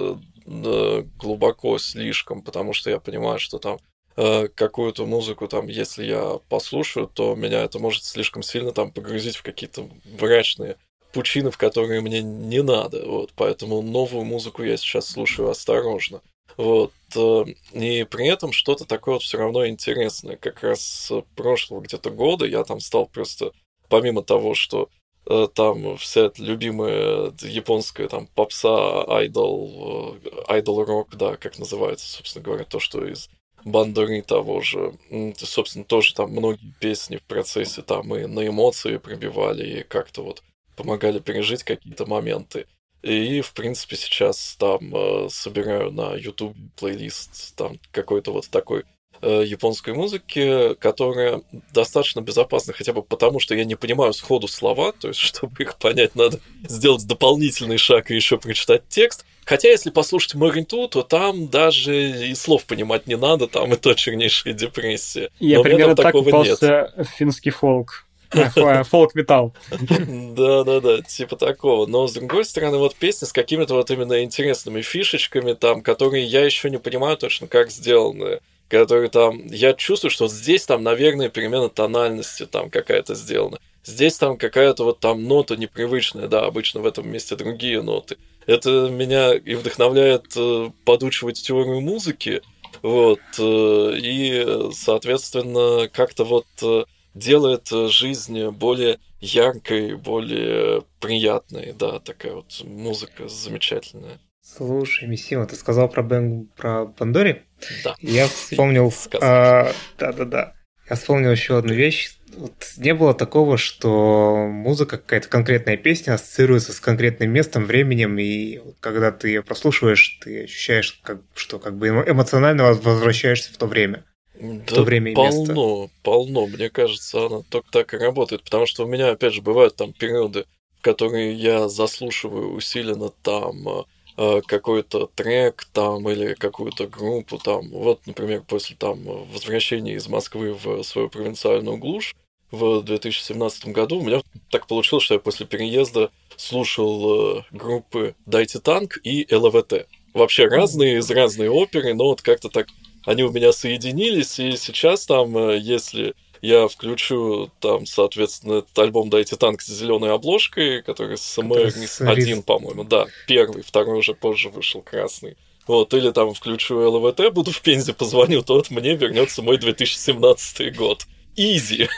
[0.45, 3.79] глубоко слишком, потому что я понимаю, что там
[4.15, 9.43] какую-то музыку, там, если я послушаю, то меня это может слишком сильно там погрузить в
[9.43, 9.89] какие-то
[10.19, 10.77] мрачные
[11.15, 13.05] пучины, в которые мне не надо.
[13.05, 16.21] Вот, поэтому новую музыку я сейчас слушаю осторожно.
[16.57, 20.35] Вот, э, и при этом что-то такое вот все равно интересное.
[20.35, 23.51] Как раз прошлого где-то года я там стал просто,
[23.89, 24.89] помимо того, что
[25.25, 32.07] э, там вся эта любимая японская там попса, айдол, э, айдол рок, да, как называется,
[32.07, 33.29] собственно говоря, то, что из
[33.65, 34.93] Бандуры того же.
[35.37, 40.43] Собственно, тоже там многие песни в процессе там и на эмоции пробивали, и как-то вот
[40.75, 42.67] помогали пережить какие-то моменты.
[43.01, 48.83] И, в принципе, сейчас там э, собираю на YouTube плейлист там какой-то вот такой
[49.29, 51.41] японской музыки, которая
[51.73, 55.77] достаточно безопасна, хотя бы потому, что я не понимаю сходу слова, то есть, чтобы их
[55.77, 59.25] понять, надо сделать дополнительный шаг и еще прочитать текст.
[59.45, 63.93] Хотя, если послушать Моринту, то там даже и слов понимать не надо, там и то
[63.93, 65.29] чернейшая депрессия.
[65.39, 66.31] Я Но примерно так такого нет.
[66.31, 68.05] попался финский фолк.
[68.31, 69.53] Э, фо- Фолк-металл.
[69.69, 71.85] Да-да-да, типа такого.
[71.85, 76.43] Но, с другой стороны, вот песни с какими-то вот именно интересными фишечками, там, которые я
[76.43, 78.39] еще не понимаю точно, как сделаны.
[78.69, 79.45] Которые там...
[79.47, 83.59] Я чувствую, что здесь там, наверное, перемена тональности там какая-то сделана.
[83.83, 88.17] Здесь там какая-то вот там нота непривычная, да, обычно в этом месте другие ноты.
[88.47, 92.41] Это меня и вдохновляет э, подучивать теорию музыки,
[92.81, 96.85] вот, э, и, соответственно, как-то вот э,
[97.15, 104.19] делает э, жизнь более яркой, более приятной, да, такая вот музыка замечательная.
[104.45, 106.47] Слушай, Мисима, ты сказал про, Бен...
[106.55, 107.43] про Бандори?
[107.83, 107.95] Да.
[107.99, 108.93] Я вспомнил...
[109.19, 110.53] А, Да-да-да.
[110.87, 112.11] Я вспомнил еще одну вещь.
[112.37, 118.59] Вот не было такого, что музыка, какая-то конкретная песня ассоциируется с конкретным местом, временем, и
[118.81, 123.65] когда ты ее прослушиваешь, ты ощущаешь, как, что как бы эмо- эмоционально возвращаешься в то
[123.65, 124.03] время.
[124.39, 125.89] Да то время и место.
[126.03, 126.45] полно.
[126.45, 128.43] Мне кажется, она только так и работает.
[128.43, 130.45] Потому что у меня, опять же, бывают там периоды,
[130.77, 133.83] в которые я заслушиваю усиленно там э,
[134.15, 137.69] какой-то трек там или какую-то группу там.
[137.69, 142.15] Вот, например, после там возвращения из Москвы в свою провинциальную глушь,
[142.51, 143.99] в 2017 году.
[143.99, 149.87] У меня так получилось, что я после переезда слушал э, группы «Дайте танк» и ЛВТ.
[150.13, 152.67] Вообще разные, из разной оперы, но вот как-то так
[153.05, 156.15] они у меня соединились, и сейчас там, э, если
[156.45, 161.71] я включу там, соответственно, этот альбом «Дайте танк» с зеленой обложкой, который с Который МР
[161.87, 165.37] с один, Риз- по-моему, да, первый, второй уже позже вышел красный.
[165.67, 170.75] Вот, или там включу ЛВТ, буду в Пензе, позвоню, то вот мне вернется мой 2017
[170.75, 171.07] год.
[171.35, 171.89] Изи.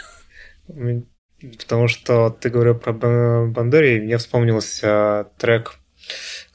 [1.60, 5.80] Потому что ты говорил про Бандери, мне вспомнился трек,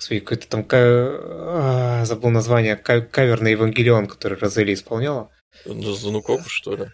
[0.09, 5.31] какой-то там, а, забыл название, ка- кавер на Евангелион, который Розели исполняла.
[5.67, 6.87] Ну, Занукоку, что ли?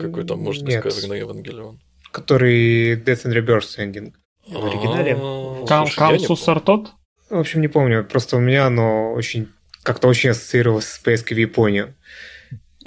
[0.00, 0.74] Какой там может быть
[1.08, 1.80] на Евангелион?
[2.10, 4.12] который Death and Rebirth Ending.
[4.46, 5.16] В оригинале.
[5.20, 5.64] А,
[5.96, 6.46] Камсус.
[6.46, 6.92] Артот?
[7.28, 9.48] В общем, не помню, просто у меня оно очень
[9.82, 11.94] как-то очень ассоциировалось с поездкой в Японию.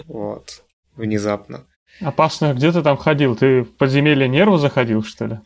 [0.07, 0.63] Вот.
[0.95, 1.65] Внезапно.
[1.99, 3.35] Опасно, где ты там ходил?
[3.35, 5.39] Ты в подземелье нерву заходил, что ли?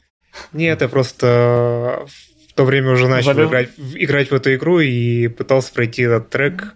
[0.54, 2.06] Нет, я просто
[2.50, 6.04] в то время уже начал Залез- играть, в- играть в эту игру и пытался пройти
[6.04, 6.76] этот трек.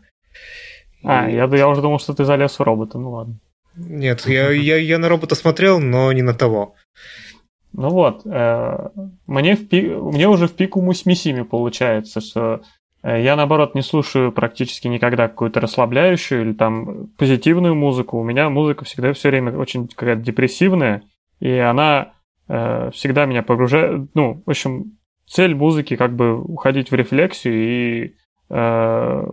[1.03, 3.39] А, И- я, я уже думал, что ты залез в робота, ну ладно.
[3.77, 6.76] Нет, я, я, я на робота смотрел, но не на того.
[7.73, 8.89] Ну вот, э,
[9.27, 12.61] мне, в пи- мне уже в пику Мусь Мисими получается, что
[13.03, 18.18] э, я, наоборот, не слушаю практически никогда какую-то расслабляющую или там позитивную музыку.
[18.18, 21.03] У меня музыка всегда все время очень какая-то депрессивная,
[21.41, 22.14] и она
[22.47, 24.10] э, всегда меня погружает...
[24.14, 24.97] Ну, в общем,
[25.27, 28.15] цель музыки как бы уходить в рефлексию, и
[28.49, 29.26] э,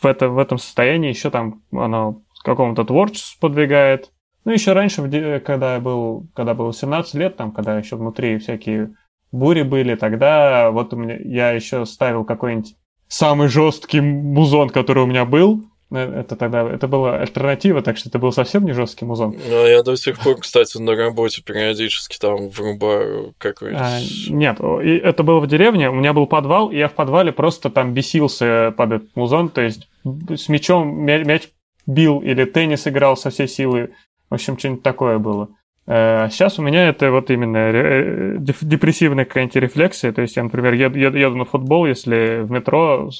[0.00, 4.10] в, это, в этом состоянии еще там она к какому-то творчеству подвигает,
[4.44, 8.90] ну, еще раньше, когда я был, когда было 17 лет, там, когда еще внутри всякие
[9.32, 12.76] бури были, тогда вот у меня, я еще ставил какой-нибудь
[13.08, 15.64] самый жесткий музон, который у меня был.
[15.90, 19.34] Э, Это тогда, это была альтернатива, так что это был совсем не жесткий музон.
[19.48, 23.82] Ну, я до сих пор, кстати, на работе периодически там врубаю какой-нибудь...
[23.82, 23.98] А,
[24.30, 27.94] нет, это было в деревне, у меня был подвал, и я в подвале просто там
[27.94, 31.48] бесился под этот музон, то есть с мячом мя- мяч
[31.86, 33.94] бил или теннис играл со всей силы,
[34.30, 35.48] в общем, что-нибудь такое было.
[35.86, 40.72] Э, Сейчас у меня это вот именно э, депрессивная какая-нибудь рефлексия, то есть я, например,
[40.72, 43.10] еду, еду- на футбол, если в метро,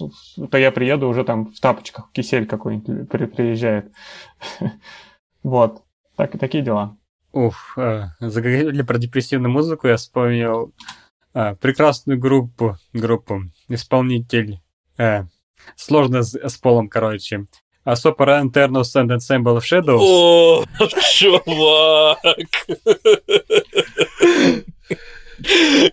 [0.51, 3.93] то я приеду уже там в тапочках, кисель какой-нибудь при- приезжает.
[5.43, 5.83] Вот,
[6.17, 6.97] так, такие дела.
[7.33, 10.73] Ух, э, заговорили про депрессивную музыку, я вспомнил
[11.61, 14.61] прекрасную группу, группу, исполнитель,
[15.75, 17.47] сложно с, с полом, короче.
[17.85, 20.01] А Sopra Internos and Ensemble of Shadows.
[20.01, 20.65] О,
[21.15, 22.19] чувак!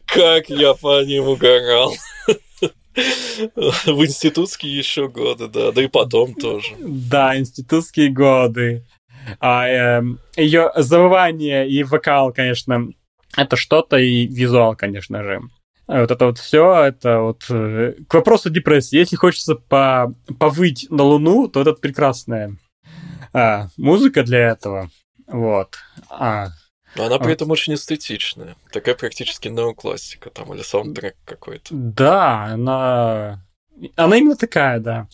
[0.06, 1.94] Как я по ним угорал.
[2.96, 6.76] В институтские еще годы, да, да и потом тоже.
[6.80, 8.86] Да, институтские годы.
[9.40, 10.02] А,
[10.36, 12.88] ее завывание и вокал, конечно,
[13.38, 15.42] это что-то, и визуал, конечно же.
[15.92, 18.96] А Вот это вот все, это вот э, к вопросу депрессии.
[18.96, 22.56] Если хочется по, повыть на Луну, то это прекрасная
[23.34, 24.90] а, музыка для этого.
[25.28, 25.76] Вот.
[26.10, 26.48] А,
[26.96, 28.56] Но она при этом очень эстетичная.
[28.72, 31.68] Такая практически неоклассика там, или саундтрек какой-то.
[31.72, 33.44] да, она...
[33.98, 35.10] Она именно такая, да.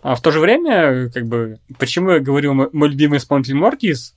[0.00, 4.14] А в то же время, как бы, почему я говорю мой, любимый исполнитель Мортис?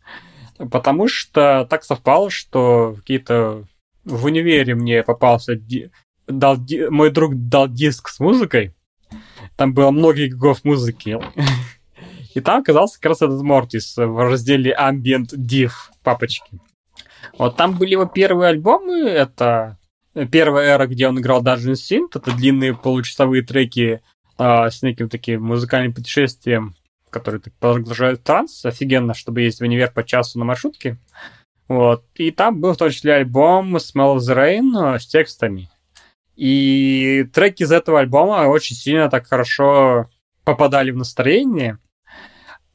[0.60, 3.66] Потому что так совпало, что какие-то
[4.06, 5.56] в универе мне попался
[6.28, 6.58] дал
[6.90, 8.74] мой друг дал диск с музыкой.
[9.56, 11.20] Там было много гигов музыки.
[12.34, 15.72] И там оказался как раз этот Мортис в разделе Ambient Div
[16.04, 16.60] папочки.
[17.38, 19.02] Вот там были его первые альбомы.
[19.02, 19.78] Это
[20.32, 22.12] первая эра, где он играл Dungeon Synth.
[22.16, 24.02] Это длинные получасовые треки
[24.38, 26.76] а, с неким таким музыкальным путешествием,
[27.10, 28.66] которые так погружают в транс.
[28.66, 30.98] Офигенно, чтобы ездить в универ по часу на маршрутке.
[31.68, 32.06] Вот.
[32.16, 35.70] И там был в том числе альбом Smell of the Rain э, с текстами.
[36.36, 40.10] И треки из этого альбома очень сильно так хорошо
[40.44, 41.78] попадали в настроение.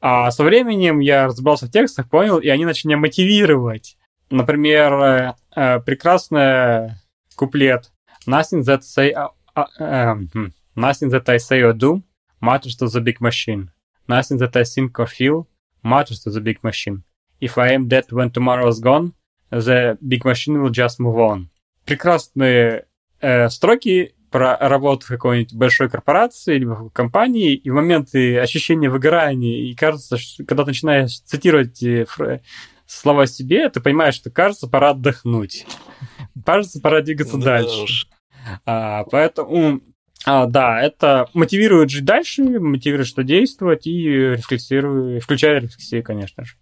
[0.01, 3.97] А со временем я разобрался в текстах, понял, и они начали меня мотивировать.
[4.31, 6.95] Например, э, э, прекрасный
[7.35, 7.91] куплет
[8.27, 10.47] Nothing that say uh, uh, um, hmm.
[10.77, 12.03] Nothing that I say or do
[12.43, 13.71] matters to the big machine.
[14.07, 15.49] Nothing that I think or feel
[15.83, 17.05] matters to the big machine.
[17.41, 19.15] If I am dead when tomorrow is gone,
[19.51, 21.49] the big machine will just move on.
[21.87, 22.85] Прекрасные
[23.21, 28.91] э, строки про работу в какой-нибудь большой корпорации или в компании, и в моменты ощущения
[28.91, 32.07] выгорания, и кажется, что когда ты начинаешь цитировать э,
[32.87, 35.67] слова себе, ты понимаешь, что кажется, пора отдохнуть.
[36.45, 38.07] Кажется, пора двигаться Да дальше.
[38.65, 39.81] А, поэтому,
[40.25, 46.55] а, да, это мотивирует жить дальше, мотивирует что действовать и рефлексирую, включая рефлексию, конечно же.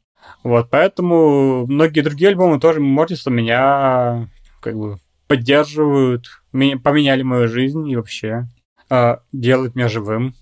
[0.42, 4.28] Вот, поэтому многие другие альбомы тоже Мортиса меня
[4.60, 6.26] как бы поддерживают,
[6.56, 8.46] меня- поменяли мою жизнь и вообще
[8.90, 10.34] э, делают меня живым.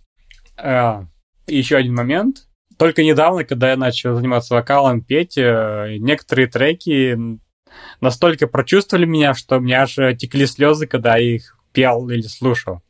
[0.56, 1.02] Э,
[1.46, 2.46] и еще один момент.
[2.78, 7.18] Только недавно, когда я начал заниматься вокалом, петь, э, некоторые треки
[8.00, 12.80] настолько прочувствовали меня, что у меня аж текли слезы, когда я их пел или слушал.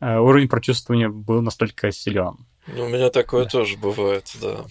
[0.00, 2.36] Э, Уровень прочувствования был настолько силен.
[2.66, 4.64] Ну, у меня такое тоже бывает, да.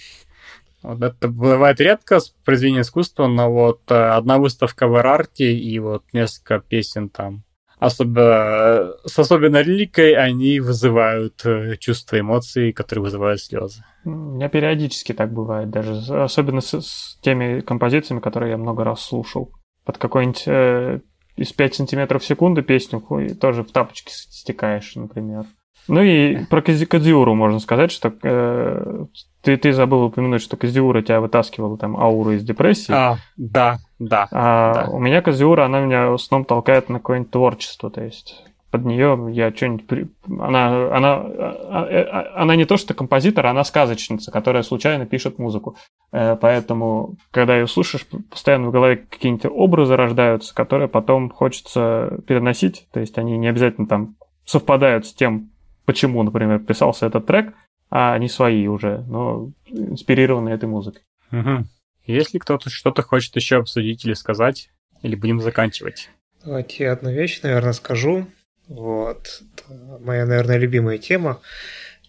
[0.82, 5.78] Вот это бывает редко с произведением искусства, но вот э, одна выставка в Эрарте и
[5.80, 7.44] вот несколько песен там.
[7.82, 13.84] Особенно, с особенной лирикой они вызывают э, чувства, эмоции, которые вызывают слезы.
[14.06, 19.02] У меня периодически так бывает, даже особенно с, с теми композициями, которые я много раз
[19.02, 19.52] слушал.
[19.84, 21.00] Под какой-нибудь э,
[21.38, 25.46] из 5 сантиметров в секунду песню хуй, тоже в тапочки с- стекаешь, например.
[25.88, 29.06] Ну и про Кадзиуру можно сказать, что э,
[29.42, 32.92] ты, ты забыл упомянуть, что Кадзиура тебя вытаскивала там ауру из депрессии.
[32.94, 34.28] А, да, да.
[34.32, 34.88] А Да.
[34.92, 39.52] у меня Казиура, она меня основном толкает на какое-нибудь творчество, то есть под нее я
[39.54, 39.86] что-нибудь...
[39.86, 45.40] при- Она, она, а- а- она не то что композитор, она сказочница, которая случайно пишет
[45.40, 45.76] музыку.
[46.14, 52.88] Э, Поэтому, когда ее слушаешь, постоянно в голове какие-нибудь образы рождаются, которые потом хочется переносить.
[52.94, 55.50] То есть они не обязательно там совпадают с тем,
[55.86, 57.54] почему, например, писался этот трек,
[57.90, 61.02] а они свои уже, но инспирированы этой музыкой.
[61.32, 61.68] Мгм.
[62.06, 64.70] Если кто-то что-то хочет еще обсудить или сказать,
[65.02, 66.10] или будем заканчивать.
[66.44, 68.28] Давайте я одну вещь, наверное, скажу.
[68.68, 69.42] Вот.
[69.54, 71.40] Это моя, наверное, любимая тема.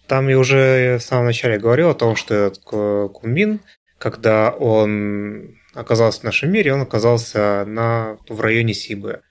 [0.07, 3.59] Там я уже в самом начале говорил о том, что этот Ку- Кунмин,
[3.97, 9.21] когда он оказался в нашем мире, он оказался на, в районе Сибы.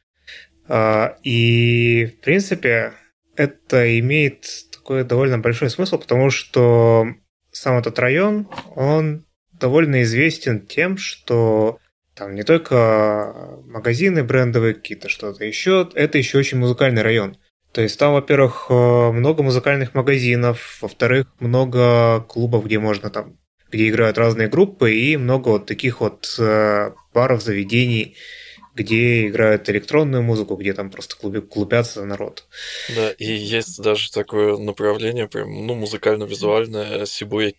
[0.69, 2.93] А, И, в принципе,
[3.37, 7.07] это имеет такой довольно большой смысл, потому что
[7.51, 11.79] сам этот район, он довольно известен тем, что
[12.15, 17.37] там не только магазины брендовые какие-то, что-то еще, это еще очень музыкальный район.
[17.73, 18.75] То есть там, во-первых, э,
[19.13, 23.39] много музыкальных магазинов, во-вторых, много клубов, где можно там,
[23.71, 28.17] где играют разные группы, и много вот таких вот э, баров, заведений,
[28.75, 32.45] где играют электронную музыку, где там просто клуби- клубятся народ.
[32.97, 37.53] Да, и есть даже такое направление, прям, ну, музыкально-визуальное Сибуя.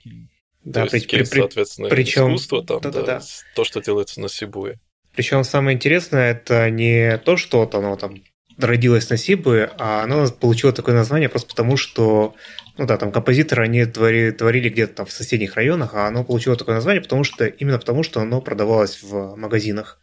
[0.64, 3.20] Да, то при- есть при- при- соответственно, причем- искусство там, да-да-да.
[3.20, 3.26] да,
[3.56, 4.80] то, что делается на Сибуе.
[5.16, 8.24] Причем самое интересное, это не то, что вот оно там
[8.58, 12.34] родилось на Сибы, а оно получило такое название просто потому, что,
[12.78, 16.56] ну да, там композиторы, они твори- творили где-то там в соседних районах, а оно получило
[16.56, 20.00] такое название, потому что, именно потому, что оно продавалось в магазинах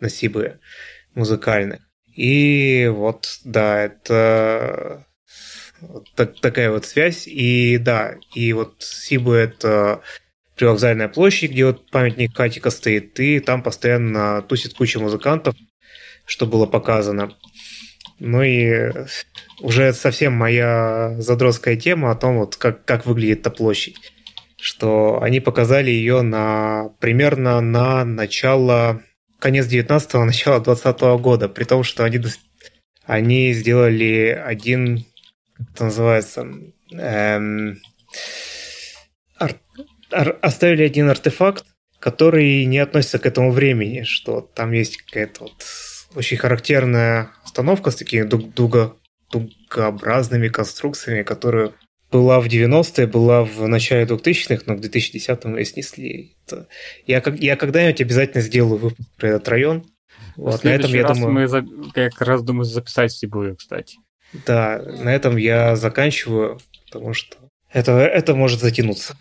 [0.00, 0.60] на Сибы
[1.14, 1.80] музыкальных.
[2.14, 5.06] И вот, да, это
[6.16, 7.26] так- такая вот связь.
[7.26, 10.02] И да, и вот Сибы это
[10.56, 15.54] привокзальная площадь, где вот памятник Катика стоит, и там постоянно тусит куча музыкантов,
[16.26, 17.32] что было показано.
[18.18, 18.92] Ну и
[19.60, 23.96] уже совсем моя задротская тема о том, вот как, как выглядит эта площадь.
[24.60, 29.02] Что они показали ее на примерно на начало,
[29.38, 32.20] конец 19-го, начало 20 года, при том, что они,
[33.04, 35.04] они сделали один,
[35.58, 36.46] это называется,
[36.92, 37.80] эм,
[39.38, 39.60] ар-
[40.10, 41.64] ар- оставили один артефакт,
[42.00, 45.64] который не относится к этому времени, что там есть какая-то вот
[46.14, 48.96] очень характерная установка с такими дуг- дуго-
[49.30, 51.72] дугообразными конструкциями, которая
[52.10, 56.36] была в 90-е, была в начале 2000-х, но к 2010-му ее снесли.
[56.46, 56.68] Это-
[57.06, 59.84] Я, как- я когда-нибудь обязательно сделаю выпуск про этот район.
[60.36, 61.66] Вот, на этом, я раз думаю, мы за-
[61.96, 63.98] я как раз думаю записать Сибую, кстати.
[64.46, 67.36] да, на этом я заканчиваю, потому что
[67.72, 69.16] это, это может затянуться.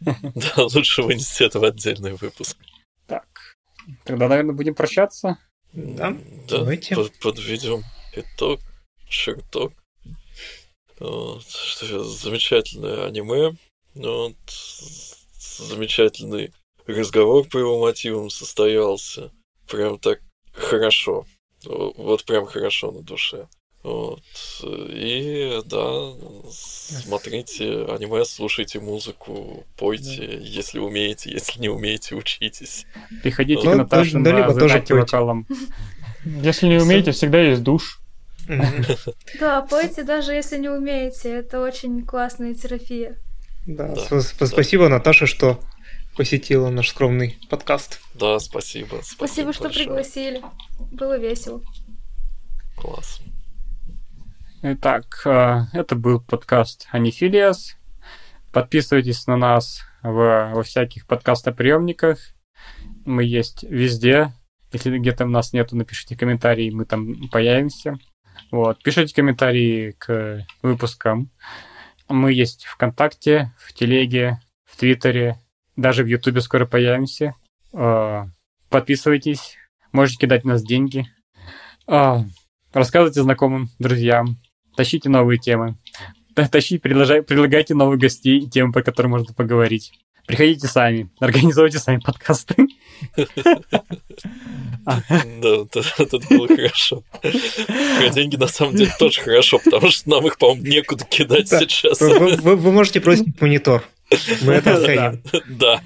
[0.00, 2.56] Да, лучше вынести это в отдельный выпуск.
[3.06, 3.26] Так,
[4.04, 5.38] тогда, наверное, будем прощаться.
[5.72, 6.16] Да, Да,
[6.58, 6.96] давайте.
[6.96, 7.82] под- подведем
[8.16, 8.60] итог,
[9.08, 9.72] чертог.
[10.98, 13.56] Вот, что замечательное аниме.
[13.94, 14.36] Вот,
[15.58, 16.52] замечательный
[16.86, 19.30] разговор по его мотивам состоялся.
[19.68, 20.20] Прям так
[20.52, 21.26] хорошо.
[21.64, 23.48] Вот прям хорошо на душе.
[23.82, 24.22] Вот.
[24.62, 26.12] И да,
[26.50, 32.86] смотрите аниме, слушайте музыку, пойте, если умеете, если не умеете, учитесь.
[33.22, 35.46] Приходите Ну, к Наташе да, на либо тоже вокалом.
[36.24, 38.01] Если не умеете, всегда есть душ.
[39.38, 41.30] Да, пойте, даже если не умеете.
[41.30, 43.16] Это очень классная терапия.
[43.66, 45.60] Да, спасибо, Наташа, что
[46.16, 48.00] посетила наш скромный подкаст.
[48.14, 49.00] Да, спасибо.
[49.02, 50.42] Спасибо, что пригласили.
[50.92, 51.62] Было весело.
[52.76, 53.20] Класс.
[54.62, 57.76] Итак, э, это был подкаст Анифилиас.
[58.52, 62.18] Подписывайтесь на нас в, во всяких подкастоприемниках.
[63.04, 64.32] Мы есть везде.
[64.72, 67.98] Если где-то нас нету, напишите комментарии, мы там появимся.
[68.50, 68.82] Вот.
[68.82, 71.30] Пишите комментарии к выпускам.
[72.08, 75.38] Мы есть ВКонтакте, в Телеге, в Твиттере,
[75.76, 77.34] даже в Ютубе скоро появимся.
[77.72, 78.26] А,
[78.68, 79.56] Подписывайтесь,
[79.92, 81.06] можете кидать нас деньги.
[81.86, 82.24] А,
[82.72, 84.38] Рассказывайте знакомым, друзьям,
[84.76, 85.76] тащите новые темы.
[86.34, 89.92] Тащите, предлагай- предлагайте новых гостей темы, по которым можно поговорить.
[90.26, 92.54] Приходите сами, организуйте сами подкасты.
[94.84, 95.64] Да,
[95.98, 97.02] это, было хорошо.
[98.14, 101.60] Деньги на самом деле тоже хорошо, потому что нам их, по-моему, некуда кидать Да.
[101.60, 102.00] сейчас.
[102.00, 103.84] Вы, можете просить монитор.
[104.42, 105.22] Мы это оценим.
[105.48, 105.80] Да.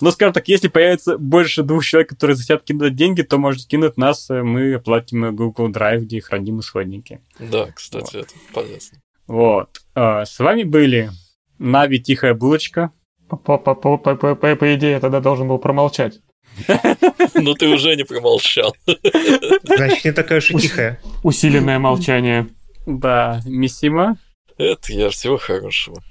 [0.00, 3.96] Но, скажем так, если появится больше двух человек, которые захотят кинуть деньги, то можете кинуть
[3.96, 7.20] нас, э, мы оплатим Google Drive, где храним исходники.
[7.38, 8.98] Да, кстати, это полезно.
[9.28, 9.80] Вот.
[9.94, 11.10] А, С вами были
[11.58, 12.90] Нави Тихая Булочка.
[13.28, 16.20] По, по, по, по, по- по- по идее, я тогда должен был промолчать.
[17.34, 18.74] Но ты уже не промолчал.
[19.62, 21.00] Значит, не такая уж и тихая.
[21.22, 22.48] Усиленное молчание.
[22.86, 24.16] Да, Миссима,
[24.56, 26.02] Это я всего хорошего.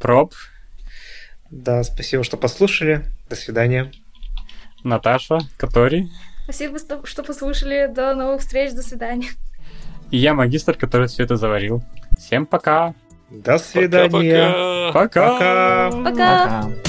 [0.00, 0.34] Проб,
[1.50, 3.04] Да, спасибо, что послушали.
[3.30, 3.92] До свидания.
[4.84, 6.08] Наташа, Катори
[6.44, 7.86] Спасибо, что послушали.
[7.92, 8.72] До новых встреч.
[8.72, 9.28] До свидания.
[10.10, 11.82] и я магистр, который все это заварил.
[12.18, 12.94] Всем пока!
[13.30, 14.92] До свидания.
[14.92, 15.90] Пока-пока.
[15.90, 15.90] Пока!
[15.90, 16.10] Пока.
[16.10, 16.78] Пока.
[16.78, 16.87] Jam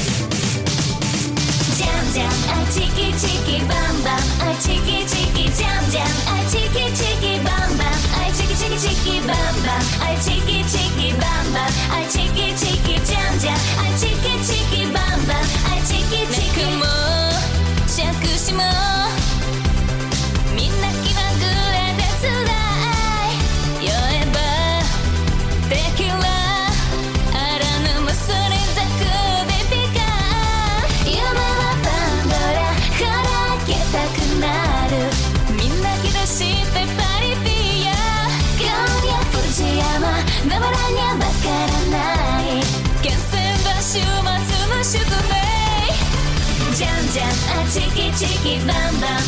[47.19, 49.19] じゃんあチキチキバンバン。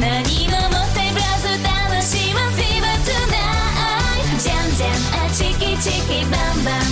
[0.00, 3.34] 何をもってブラウズ楽しむフィーバートゥナ
[4.18, 4.90] イトじゃんじゃん
[5.24, 6.84] あチキチキバンバン。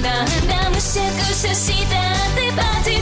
[0.00, 0.08] 何
[0.48, 2.93] だむしゃくしゃしたってパーティー。